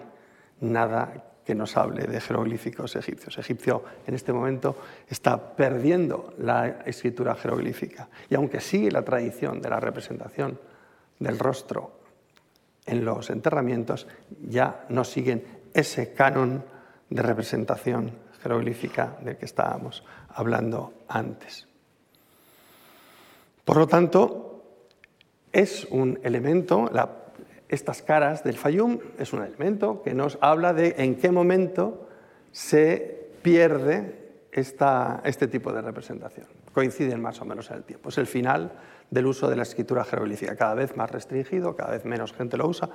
nada 0.60 1.12
que 1.44 1.54
nos 1.54 1.76
hable 1.76 2.06
de 2.06 2.20
jeroglíficos 2.20 2.96
egipcios. 2.96 3.38
Egipcio 3.38 3.84
en 4.06 4.14
este 4.14 4.32
momento 4.32 4.76
está 5.08 5.54
perdiendo 5.54 6.34
la 6.38 6.82
escritura 6.84 7.34
jeroglífica 7.36 8.08
y 8.28 8.34
aunque 8.34 8.60
sigue 8.60 8.90
la 8.90 9.02
tradición 9.02 9.62
de 9.62 9.70
la 9.70 9.80
representación 9.80 10.58
del 11.18 11.38
rostro 11.38 12.00
en 12.84 13.04
los 13.04 13.30
enterramientos, 13.30 14.06
ya 14.48 14.84
no 14.88 15.04
siguen 15.04 15.44
ese 15.72 16.12
canon 16.12 16.64
de 17.08 17.22
representación 17.22 18.12
jeroglífica 18.42 19.16
del 19.20 19.36
que 19.36 19.44
estábamos 19.44 20.04
hablando 20.28 20.92
antes. 21.08 21.66
Por 23.64 23.76
lo 23.76 23.86
tanto, 23.86 24.64
es 25.52 25.86
un 25.90 26.18
elemento, 26.22 26.90
estas 27.68 28.02
caras 28.02 28.42
del 28.42 28.56
Fayum 28.56 28.98
es 29.18 29.32
un 29.32 29.42
elemento 29.42 30.02
que 30.02 30.14
nos 30.14 30.38
habla 30.40 30.72
de 30.72 30.94
en 30.98 31.16
qué 31.16 31.30
momento 31.30 32.08
se 32.52 33.30
pierde 33.42 34.18
este 34.52 35.48
tipo 35.48 35.72
de 35.72 35.82
representación. 35.82 36.46
Coinciden 36.72 37.20
más 37.20 37.40
o 37.40 37.44
menos 37.44 37.70
en 37.70 37.76
el 37.76 37.84
tiempo. 37.84 38.08
Es 38.08 38.18
el 38.18 38.26
final 38.26 38.72
del 39.10 39.26
uso 39.26 39.48
de 39.48 39.56
la 39.56 39.62
escritura 39.62 40.04
jeroglífica, 40.04 40.56
cada 40.56 40.74
vez 40.74 40.96
más 40.96 41.10
restringido, 41.10 41.76
cada 41.76 41.92
vez 41.92 42.04
menos 42.04 42.32
gente 42.32 42.56
lo 42.56 42.66
usa, 42.66 42.88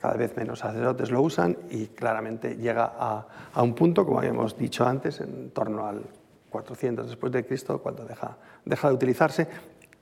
cada 0.00 0.14
vez 0.14 0.36
menos 0.36 0.60
sacerdotes 0.60 1.10
lo 1.10 1.20
usan 1.20 1.56
y 1.70 1.88
claramente 1.88 2.56
llega 2.56 2.92
a, 2.98 3.62
un 3.62 3.74
punto, 3.74 4.06
como 4.06 4.18
habíamos 4.18 4.56
dicho 4.56 4.86
antes, 4.86 5.20
en 5.20 5.50
torno 5.50 5.86
al 5.86 6.02
400 6.50 7.06
después 7.06 7.32
de 7.32 7.44
Cristo, 7.44 7.80
cuando 7.82 8.04
deja, 8.04 8.36
deja 8.64 8.88
de 8.88 8.94
utilizarse 8.94 9.48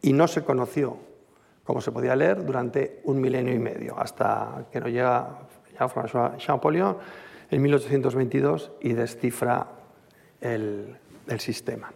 y 0.00 0.12
no 0.12 0.28
se 0.28 0.44
conoció 0.44 0.96
cómo 1.64 1.80
se 1.80 1.90
podía 1.90 2.14
leer 2.14 2.44
durante 2.44 3.00
un 3.04 3.20
milenio 3.20 3.54
y 3.54 3.58
medio, 3.58 3.98
hasta 3.98 4.66
que 4.72 4.80
nos 4.80 4.90
llega 4.90 5.40
François 5.78 6.36
Champollion 6.38 6.96
en 7.50 7.62
1822 7.62 8.72
y 8.80 8.92
descifra 8.92 9.66
el 10.40 10.96
sistema. 11.38 11.92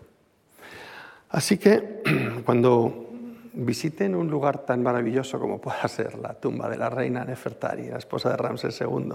Así 1.31 1.57
que 1.57 2.03
cuando 2.45 3.12
visiten 3.55 4.15
un 4.15 4.31
lugar 4.31 4.65
tan 4.65 4.83
maravilloso 4.83 5.39
como 5.39 5.61
pueda 5.61 5.87
ser 5.89 6.19
la 6.19 6.35
tumba 6.35 6.69
de 6.69 6.77
la 6.77 6.91
reina 6.91 7.25
Nefertari, 7.25 7.89
la 7.89 7.99
esposa 7.99 8.31
de 8.31 8.37
Ramsés 8.37 8.81
II, 8.81 9.13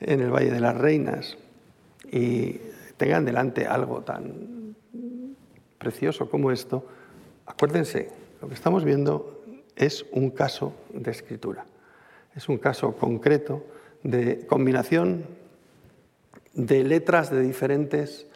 en 0.00 0.20
el 0.20 0.30
Valle 0.30 0.50
de 0.50 0.60
las 0.60 0.76
Reinas, 0.76 1.36
y 2.10 2.60
tengan 2.96 3.24
delante 3.24 3.66
algo 3.66 4.02
tan 4.02 4.74
precioso 5.78 6.28
como 6.30 6.50
esto, 6.50 6.86
acuérdense, 7.46 8.10
lo 8.40 8.48
que 8.48 8.54
estamos 8.54 8.84
viendo 8.84 9.42
es 9.74 10.06
un 10.12 10.30
caso 10.30 10.74
de 10.92 11.10
escritura, 11.10 11.64
es 12.34 12.48
un 12.48 12.58
caso 12.58 12.96
concreto 12.96 13.64
de 14.02 14.46
combinación 14.46 15.26
de 16.54 16.84
letras 16.84 17.30
de 17.30 17.42
diferentes 17.42 18.26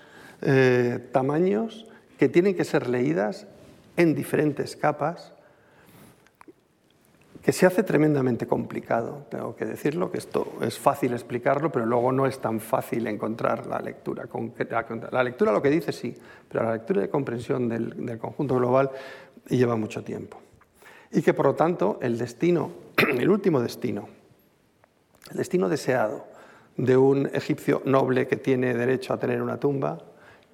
eh, 0.43 0.99
tamaños 1.12 1.87
que 2.18 2.29
tienen 2.29 2.55
que 2.55 2.64
ser 2.64 2.89
leídas 2.89 3.47
en 4.01 4.14
diferentes 4.14 4.76
capas, 4.76 5.32
que 7.42 7.53
se 7.53 7.66
hace 7.66 7.82
tremendamente 7.82 8.46
complicado, 8.46 9.26
tengo 9.30 9.55
que 9.55 9.66
decirlo, 9.66 10.11
que 10.11 10.18
esto 10.18 10.55
es 10.62 10.78
fácil 10.78 11.12
explicarlo, 11.12 11.70
pero 11.70 11.84
luego 11.84 12.11
no 12.12 12.26
es 12.26 12.38
tan 12.38 12.61
fácil 12.61 13.07
encontrar 13.07 13.66
la 13.66 13.78
lectura. 13.80 14.26
La 15.11 15.22
lectura 15.22 15.53
lo 15.53 15.61
que 15.61 15.70
dice 15.70 15.92
sí, 15.92 16.14
pero 16.48 16.64
la 16.64 16.72
lectura 16.72 17.03
de 17.03 17.11
comprensión 17.11 17.68
del, 17.68 18.07
del 18.07 18.18
conjunto 18.18 18.57
global 18.57 18.90
lleva 19.48 19.76
mucho 19.76 20.03
tiempo. 20.03 20.38
Y 21.12 21.22
que 21.22 21.34
por 21.34 21.46
lo 21.46 21.55
tanto 21.55 21.98
el 22.01 22.16
destino, 22.18 22.72
el 23.18 23.28
último 23.28 23.61
destino, 23.61 24.09
el 25.30 25.36
destino 25.36 25.68
deseado 25.68 26.26
de 26.76 26.96
un 26.96 27.28
egipcio 27.32 27.82
noble 27.84 28.26
que 28.26 28.36
tiene 28.36 28.74
derecho 28.74 29.12
a 29.12 29.18
tener 29.18 29.42
una 29.42 29.59
tumba 29.59 29.98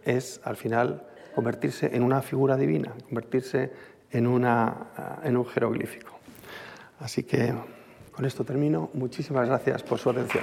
es 0.04 0.40
al 0.44 0.56
final 0.56 1.02
convertirse 1.36 1.94
en 1.94 2.02
una 2.02 2.22
figura 2.22 2.56
divina, 2.56 2.94
convertirse 3.04 3.70
en, 4.10 4.26
una, 4.26 5.20
en 5.22 5.36
un 5.36 5.44
jeroglífico. 5.44 6.18
Así 6.98 7.24
que 7.24 7.54
Con 8.10 8.24
esto 8.24 8.44
termino. 8.44 8.88
Muchísimas 8.94 9.46
gracias 9.46 9.82
por 9.82 9.98
su 9.98 10.08
atención. 10.08 10.42